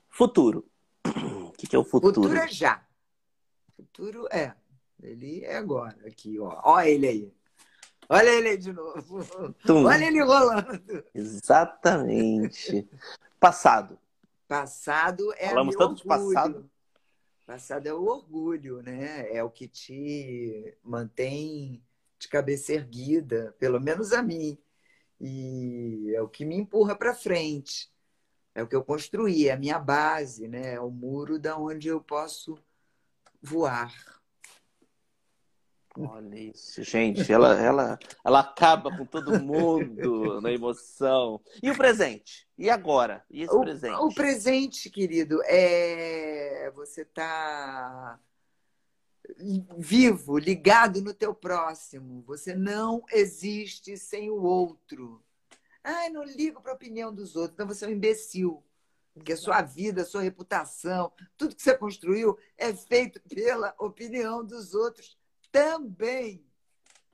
Futuro. 0.07 0.69
O 1.03 1.49
que, 1.57 1.65
que 1.65 1.75
é 1.75 1.79
o 1.79 1.83
futuro? 1.83 2.13
Futuro 2.13 2.37
é 2.37 2.47
já. 2.47 2.87
Futuro 3.75 4.27
é. 4.31 4.55
Ele 5.01 5.43
é 5.43 5.57
agora, 5.57 5.97
aqui, 6.05 6.39
ó. 6.39 6.61
Olha 6.63 6.89
ele 6.89 7.07
aí. 7.07 7.33
Olha 8.09 8.29
ele 8.29 8.49
aí 8.49 8.57
de 8.57 8.71
novo. 8.71 9.23
Tum. 9.65 9.85
Olha 9.85 10.05
ele 10.05 10.21
rolando. 10.21 11.03
Exatamente. 11.13 12.87
Passado. 13.39 13.99
Passado 14.47 15.33
é 15.37 15.49
Falamos 15.49 15.75
tanto 15.75 15.89
orgulho. 15.91 15.97
de 15.97 16.33
passado. 16.33 16.69
Passado 17.45 17.87
é 17.87 17.93
o 17.93 18.05
orgulho, 18.05 18.81
né? 18.81 19.33
É 19.33 19.43
o 19.43 19.49
que 19.49 19.67
te 19.67 20.77
mantém 20.83 21.83
de 22.17 22.27
cabeça 22.27 22.73
erguida, 22.73 23.55
pelo 23.59 23.81
menos 23.81 24.13
a 24.13 24.21
mim. 24.21 24.57
E 25.19 26.13
é 26.15 26.21
o 26.21 26.27
que 26.27 26.45
me 26.45 26.55
empurra 26.55 26.95
para 26.95 27.13
frente. 27.13 27.91
É 28.55 28.61
o 28.61 28.67
que 28.67 28.75
eu 28.75 28.83
construí, 28.83 29.47
é 29.47 29.53
a 29.53 29.57
minha 29.57 29.79
base, 29.79 30.47
né? 30.47 30.75
É 30.75 30.79
o 30.79 30.91
muro 30.91 31.39
da 31.39 31.57
onde 31.57 31.87
eu 31.87 31.99
posso 31.99 32.57
voar. 33.41 34.21
Olha 35.95 36.35
isso, 36.35 36.81
gente. 36.81 37.31
Ela, 37.31 37.59
ela, 37.59 37.99
ela 38.25 38.39
acaba 38.39 38.95
com 38.95 39.05
todo 39.05 39.39
mundo 39.39 40.41
na 40.41 40.51
emoção. 40.51 41.39
E 41.61 41.69
o 41.69 41.77
presente? 41.77 42.47
E 42.57 42.69
agora? 42.69 43.23
E 43.29 43.43
esse 43.43 43.53
o, 43.53 43.61
presente? 43.61 43.95
O 43.95 44.13
presente, 44.13 44.89
querido, 44.89 45.39
é 45.45 46.71
você 46.75 47.03
está 47.03 48.19
vivo, 49.77 50.37
ligado 50.37 50.99
no 50.99 51.13
teu 51.13 51.33
próximo. 51.33 52.23
Você 52.23 52.55
não 52.55 53.03
existe 53.11 53.95
sem 53.95 54.31
o 54.31 54.41
outro. 54.41 55.23
Ai, 55.83 56.09
não 56.09 56.23
ligo 56.23 56.59
para 56.61 56.71
a 56.71 56.75
opinião 56.75 57.13
dos 57.13 57.35
outros. 57.35 57.53
Então 57.53 57.67
você 57.67 57.85
é 57.85 57.87
um 57.87 57.91
imbecil. 57.91 58.63
Porque 59.13 59.33
a 59.33 59.37
sua 59.37 59.61
vida, 59.61 60.01
a 60.01 60.05
sua 60.05 60.23
reputação, 60.23 61.11
tudo 61.37 61.55
que 61.55 61.61
você 61.61 61.77
construiu 61.77 62.35
é 62.57 62.73
feito 62.73 63.21
pela 63.29 63.75
opinião 63.77 64.43
dos 64.43 64.73
outros 64.73 65.15
também. 65.53 66.43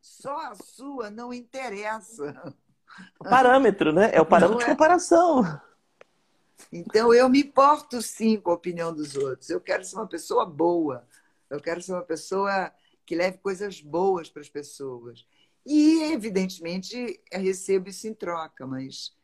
Só 0.01 0.35
a 0.35 0.55
sua 0.55 1.11
não 1.11 1.31
interessa. 1.31 2.55
O 3.19 3.23
parâmetro, 3.25 3.93
né? 3.93 4.09
É 4.13 4.19
o 4.19 4.25
parâmetro 4.25 4.61
é? 4.61 4.65
de 4.65 4.71
comparação. 4.71 5.61
Então, 6.71 7.13
eu 7.13 7.29
me 7.29 7.41
importo 7.41 8.01
sim 8.01 8.39
com 8.39 8.51
a 8.51 8.55
opinião 8.55 8.93
dos 8.93 9.15
outros. 9.15 9.49
Eu 9.49 9.61
quero 9.61 9.83
ser 9.83 9.95
uma 9.95 10.07
pessoa 10.07 10.45
boa. 10.45 11.07
Eu 11.49 11.59
quero 11.59 11.81
ser 11.81 11.93
uma 11.93 12.01
pessoa 12.01 12.71
que 13.05 13.15
leve 13.15 13.37
coisas 13.39 13.81
boas 13.81 14.29
para 14.29 14.41
as 14.41 14.49
pessoas. 14.49 15.25
E, 15.65 16.11
evidentemente, 16.11 17.21
recebo 17.31 17.89
isso 17.89 18.07
em 18.07 18.13
troca, 18.13 18.65
mas 18.65 19.15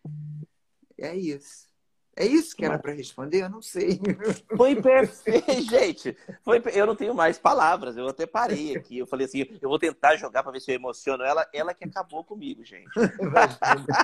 é 0.97 1.15
isso. 1.15 1.67
É 2.15 2.25
isso 2.25 2.55
que 2.55 2.63
era 2.63 2.79
para 2.79 2.93
responder? 2.93 3.43
Eu 3.43 3.49
não 3.49 3.61
sei. 3.61 3.99
Foi 4.55 4.75
perfeito, 4.81 5.61
gente. 5.69 6.15
Foi, 6.43 6.61
eu 6.73 6.85
não 6.85 6.95
tenho 6.95 7.13
mais 7.13 7.37
palavras. 7.37 7.97
Eu 7.97 8.07
até 8.07 8.25
parei 8.25 8.75
aqui. 8.75 8.99
Eu 8.99 9.07
falei 9.07 9.25
assim, 9.25 9.45
eu 9.61 9.67
vou 9.67 9.77
tentar 9.77 10.15
jogar 10.15 10.41
para 10.41 10.53
ver 10.53 10.61
se 10.61 10.71
eu 10.71 10.75
emociono 10.75 11.23
ela. 11.23 11.45
Ela 11.53 11.73
que 11.73 11.83
acabou 11.83 12.23
comigo, 12.23 12.63
gente. 12.63 12.89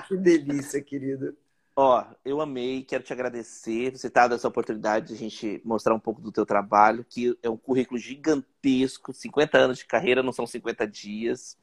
que 0.06 0.16
delícia, 0.16 0.82
querido. 0.82 1.34
Ó, 1.74 2.04
eu 2.22 2.38
amei, 2.42 2.82
quero 2.82 3.02
te 3.02 3.14
agradecer 3.14 3.92
você 3.92 4.10
ter 4.10 4.14
dado 4.14 4.34
essa 4.34 4.46
oportunidade 4.46 5.08
de 5.08 5.14
a 5.14 5.16
gente 5.16 5.62
mostrar 5.64 5.94
um 5.94 5.98
pouco 5.98 6.20
do 6.20 6.30
teu 6.30 6.44
trabalho, 6.44 7.02
que 7.08 7.34
é 7.42 7.48
um 7.48 7.56
currículo 7.56 7.98
gigantesco, 7.98 9.14
50 9.14 9.56
anos 9.56 9.78
de 9.78 9.86
carreira 9.86 10.22
não 10.22 10.32
são 10.32 10.46
50 10.46 10.86
dias. 10.86 11.56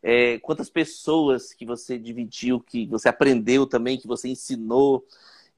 É, 0.00 0.38
quantas 0.38 0.70
pessoas 0.70 1.52
que 1.52 1.66
você 1.66 1.98
dividiu, 1.98 2.60
que 2.60 2.86
você 2.86 3.08
aprendeu 3.08 3.66
também, 3.66 3.98
que 3.98 4.06
você 4.06 4.28
ensinou. 4.28 5.04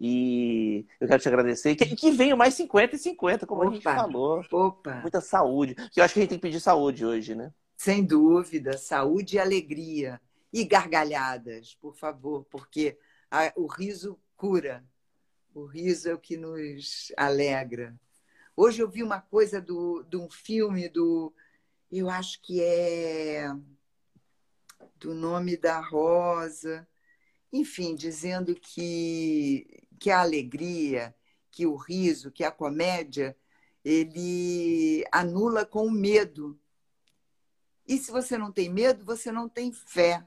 E 0.00 0.86
eu 0.98 1.06
quero 1.06 1.20
te 1.20 1.28
agradecer. 1.28 1.76
Que, 1.76 1.94
que 1.94 2.10
venham 2.10 2.36
mais 2.36 2.54
50 2.54 2.96
e 2.96 2.98
50, 2.98 3.46
como 3.46 3.60
Opa. 3.60 3.70
a 3.70 3.74
gente 3.74 3.82
falou. 3.82 4.42
Opa. 4.50 4.94
Muita 5.02 5.20
saúde. 5.20 5.74
Que 5.92 6.00
eu 6.00 6.04
acho 6.04 6.14
que 6.14 6.20
a 6.20 6.22
gente 6.22 6.30
tem 6.30 6.38
que 6.38 6.42
pedir 6.42 6.58
saúde 6.58 7.04
hoje, 7.04 7.34
né? 7.34 7.52
Sem 7.76 8.02
dúvida. 8.02 8.78
Saúde 8.78 9.36
e 9.36 9.38
alegria. 9.38 10.18
E 10.50 10.64
gargalhadas, 10.64 11.76
por 11.76 11.94
favor, 11.94 12.44
porque 12.50 12.98
a, 13.30 13.52
o 13.54 13.66
riso 13.66 14.18
cura. 14.36 14.82
O 15.54 15.66
riso 15.66 16.08
é 16.08 16.14
o 16.14 16.18
que 16.18 16.36
nos 16.36 17.12
alegra. 17.16 17.94
Hoje 18.56 18.82
eu 18.82 18.88
vi 18.88 19.02
uma 19.02 19.20
coisa 19.20 19.60
do, 19.60 20.02
de 20.04 20.16
um 20.16 20.30
filme 20.30 20.88
do. 20.88 21.32
Eu 21.92 22.08
acho 22.08 22.40
que 22.40 22.62
é. 22.62 23.52
Do 24.96 25.12
nome 25.14 25.56
da 25.56 25.78
Rosa. 25.78 26.88
Enfim, 27.52 27.94
dizendo 27.94 28.54
que 28.54 29.80
que 30.00 30.10
a 30.10 30.20
alegria, 30.20 31.14
que 31.50 31.66
o 31.66 31.76
riso, 31.76 32.32
que 32.32 32.42
a 32.42 32.50
comédia, 32.50 33.36
ele 33.84 35.04
anula 35.12 35.66
com 35.66 35.86
o 35.86 35.90
medo. 35.90 36.58
E 37.86 37.98
se 37.98 38.10
você 38.10 38.38
não 38.38 38.50
tem 38.50 38.70
medo, 38.70 39.04
você 39.04 39.30
não 39.30 39.46
tem 39.46 39.70
fé. 39.70 40.26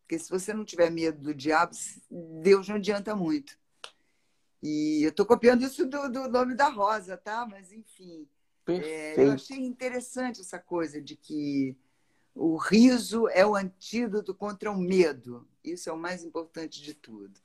Porque 0.00 0.18
se 0.18 0.28
você 0.28 0.52
não 0.52 0.62
tiver 0.64 0.90
medo 0.90 1.22
do 1.22 1.34
diabo, 1.34 1.72
Deus 2.10 2.68
não 2.68 2.76
adianta 2.76 3.16
muito. 3.16 3.58
E 4.62 5.02
eu 5.02 5.08
estou 5.08 5.24
copiando 5.24 5.62
isso 5.62 5.86
do, 5.86 6.08
do, 6.10 6.28
nome 6.28 6.54
da 6.54 6.68
Rosa, 6.68 7.16
tá? 7.16 7.46
Mas, 7.46 7.72
enfim. 7.72 8.28
É, 8.68 9.24
eu 9.24 9.32
achei 9.32 9.58
interessante 9.58 10.40
essa 10.40 10.58
coisa 10.58 11.00
de 11.00 11.16
que 11.16 11.76
o 12.34 12.56
riso 12.56 13.28
é 13.28 13.44
o 13.46 13.54
antídoto 13.54 14.34
contra 14.34 14.70
o 14.70 14.76
medo. 14.76 15.46
Isso 15.62 15.88
é 15.88 15.92
o 15.92 15.98
mais 15.98 16.24
importante 16.24 16.82
de 16.82 16.94
tudo. 16.94 17.40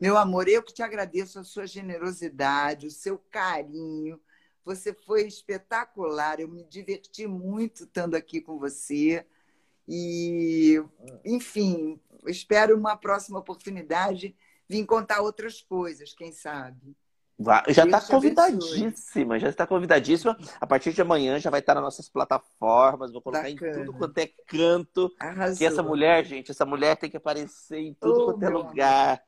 Meu 0.00 0.16
amor, 0.16 0.48
eu 0.48 0.62
que 0.62 0.74
te 0.74 0.82
agradeço 0.82 1.38
a 1.38 1.44
sua 1.44 1.66
generosidade, 1.66 2.86
o 2.86 2.90
seu 2.90 3.18
carinho. 3.30 4.20
Você 4.64 4.92
foi 4.92 5.26
espetacular. 5.26 6.40
Eu 6.40 6.48
me 6.48 6.64
diverti 6.64 7.26
muito 7.26 7.84
estando 7.84 8.14
aqui 8.14 8.40
com 8.40 8.58
você. 8.58 9.24
E, 9.86 10.82
enfim, 11.24 12.00
espero 12.26 12.76
uma 12.76 12.96
próxima 12.96 13.38
oportunidade 13.38 14.36
vir 14.68 14.86
contar 14.86 15.20
outras 15.20 15.60
coisas, 15.60 16.14
quem 16.14 16.32
sabe. 16.32 16.96
Já 17.68 17.84
está 17.84 18.00
convidadíssima, 18.00 19.38
já 19.38 19.48
está 19.48 19.66
convidadíssima. 19.66 20.36
A 20.60 20.66
partir 20.66 20.92
de 20.92 21.02
amanhã 21.02 21.38
já 21.38 21.50
vai 21.50 21.60
estar 21.60 21.74
nas 21.74 21.82
nossas 21.82 22.08
plataformas, 22.08 23.12
vou 23.12 23.20
colocar 23.20 23.50
Bacana. 23.50 23.70
em 23.70 23.74
tudo 23.84 23.98
quanto 23.98 24.18
é 24.18 24.28
canto. 24.46 25.10
Arrasou. 25.18 25.58
Que 25.58 25.64
essa 25.64 25.82
mulher, 25.82 26.24
gente, 26.24 26.50
essa 26.50 26.64
mulher 26.64 26.96
tem 26.96 27.10
que 27.10 27.16
aparecer 27.16 27.78
em 27.78 27.94
tudo 27.94 28.20
oh, 28.20 28.24
quanto 28.26 28.42
é 28.44 28.48
lugar. 28.48 29.22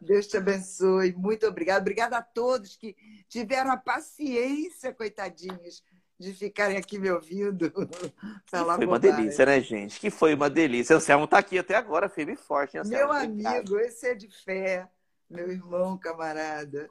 Deus 0.00 0.26
te 0.26 0.36
abençoe, 0.36 1.12
muito 1.14 1.46
obrigada. 1.46 1.80
Obrigada 1.80 2.18
a 2.18 2.22
todos 2.22 2.76
que 2.76 2.94
tiveram 3.28 3.72
a 3.72 3.76
paciência, 3.76 4.92
coitadinhos, 4.92 5.82
de 6.18 6.32
ficarem 6.32 6.76
aqui 6.76 6.98
me 6.98 7.10
ouvindo. 7.10 7.72
Foi 8.46 8.86
uma 8.86 8.98
delícia, 8.98 9.46
né, 9.46 9.60
gente? 9.60 9.98
Que 9.98 10.10
foi 10.10 10.34
uma 10.34 10.50
delícia. 10.50 10.94
O 10.94 10.96
Anselmo 10.96 11.24
está 11.24 11.38
aqui 11.38 11.58
até 11.58 11.76
agora, 11.76 12.08
firme 12.08 12.32
e 12.32 12.36
forte. 12.36 12.78
Meu 12.86 13.12
amigo, 13.12 13.78
esse 13.78 14.08
é 14.08 14.14
de 14.14 14.28
fé 14.28 14.88
meu 15.28 15.50
irmão, 15.50 15.98
camarada. 15.98 16.88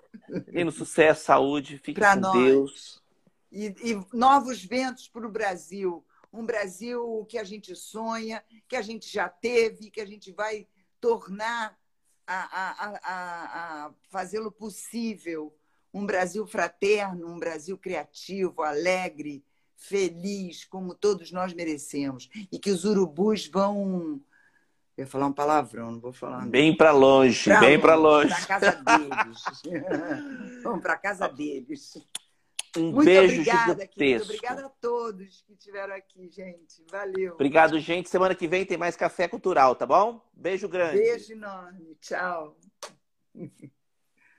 no 0.53 0.71
sucesso, 0.71 1.25
saúde, 1.25 1.77
fique 1.77 1.99
pra 1.99 2.15
com 2.15 2.21
nós. 2.21 2.43
Deus. 2.43 3.03
e, 3.51 3.65
e 3.83 4.05
novos 4.13 4.63
ventos 4.63 5.07
para 5.07 5.25
o 5.25 5.31
Brasil. 5.31 6.05
Um 6.31 6.45
Brasil 6.45 7.25
que 7.29 7.37
a 7.37 7.43
gente 7.43 7.75
sonha, 7.75 8.43
que 8.67 8.75
a 8.75 8.81
gente 8.81 9.11
já 9.11 9.27
teve, 9.27 9.89
que 9.89 10.01
a 10.01 10.05
gente 10.05 10.31
vai 10.31 10.67
tornar 10.99 11.77
a, 12.27 12.35
a, 12.35 12.99
a, 13.03 13.85
a 13.85 13.93
fazê-lo 14.09 14.51
possível. 14.51 15.55
Um 15.93 16.05
Brasil 16.05 16.45
fraterno, 16.45 17.27
um 17.27 17.39
Brasil 17.39 17.77
criativo, 17.77 18.61
alegre, 18.61 19.43
feliz, 19.77 20.65
como 20.65 20.93
todos 20.93 21.31
nós 21.31 21.53
merecemos. 21.53 22.29
E 22.51 22.59
que 22.59 22.69
os 22.69 22.83
urubus 22.83 23.47
vão. 23.47 24.21
Eu 24.97 25.03
ia 25.03 25.07
falar 25.07 25.27
um 25.27 25.33
palavrão, 25.33 25.91
não 25.91 25.99
vou 25.99 26.11
falar. 26.11 26.41
Não. 26.41 26.49
Bem 26.49 26.75
para 26.75 26.91
longe, 26.91 27.43
pra 27.43 27.59
bem 27.59 27.79
para 27.79 27.93
longe. 27.93 28.29
Para 28.29 28.45
casa 28.45 28.71
deles. 28.71 29.43
Vamos 30.63 30.81
para 30.81 30.97
casa 30.97 31.27
deles. 31.27 31.97
Um 32.75 32.91
Muito 32.91 33.05
beijo 33.05 33.33
obrigada, 33.33 33.87
querido. 33.87 34.23
Obrigada 34.23 34.65
a 34.65 34.69
todos 34.69 35.43
que 35.45 35.53
estiveram 35.53 35.95
aqui, 35.95 36.27
gente. 36.29 36.83
Valeu. 36.91 37.33
Obrigado, 37.33 37.79
gente. 37.79 38.09
Semana 38.09 38.33
que 38.33 38.47
vem 38.47 38.65
tem 38.65 38.77
mais 38.77 38.95
Café 38.95 39.27
Cultural, 39.27 39.75
tá 39.75 39.85
bom? 39.85 40.19
Beijo 40.33 40.67
grande. 40.67 40.97
Beijo 40.97 41.31
enorme. 41.31 41.95
Tchau. 42.01 42.57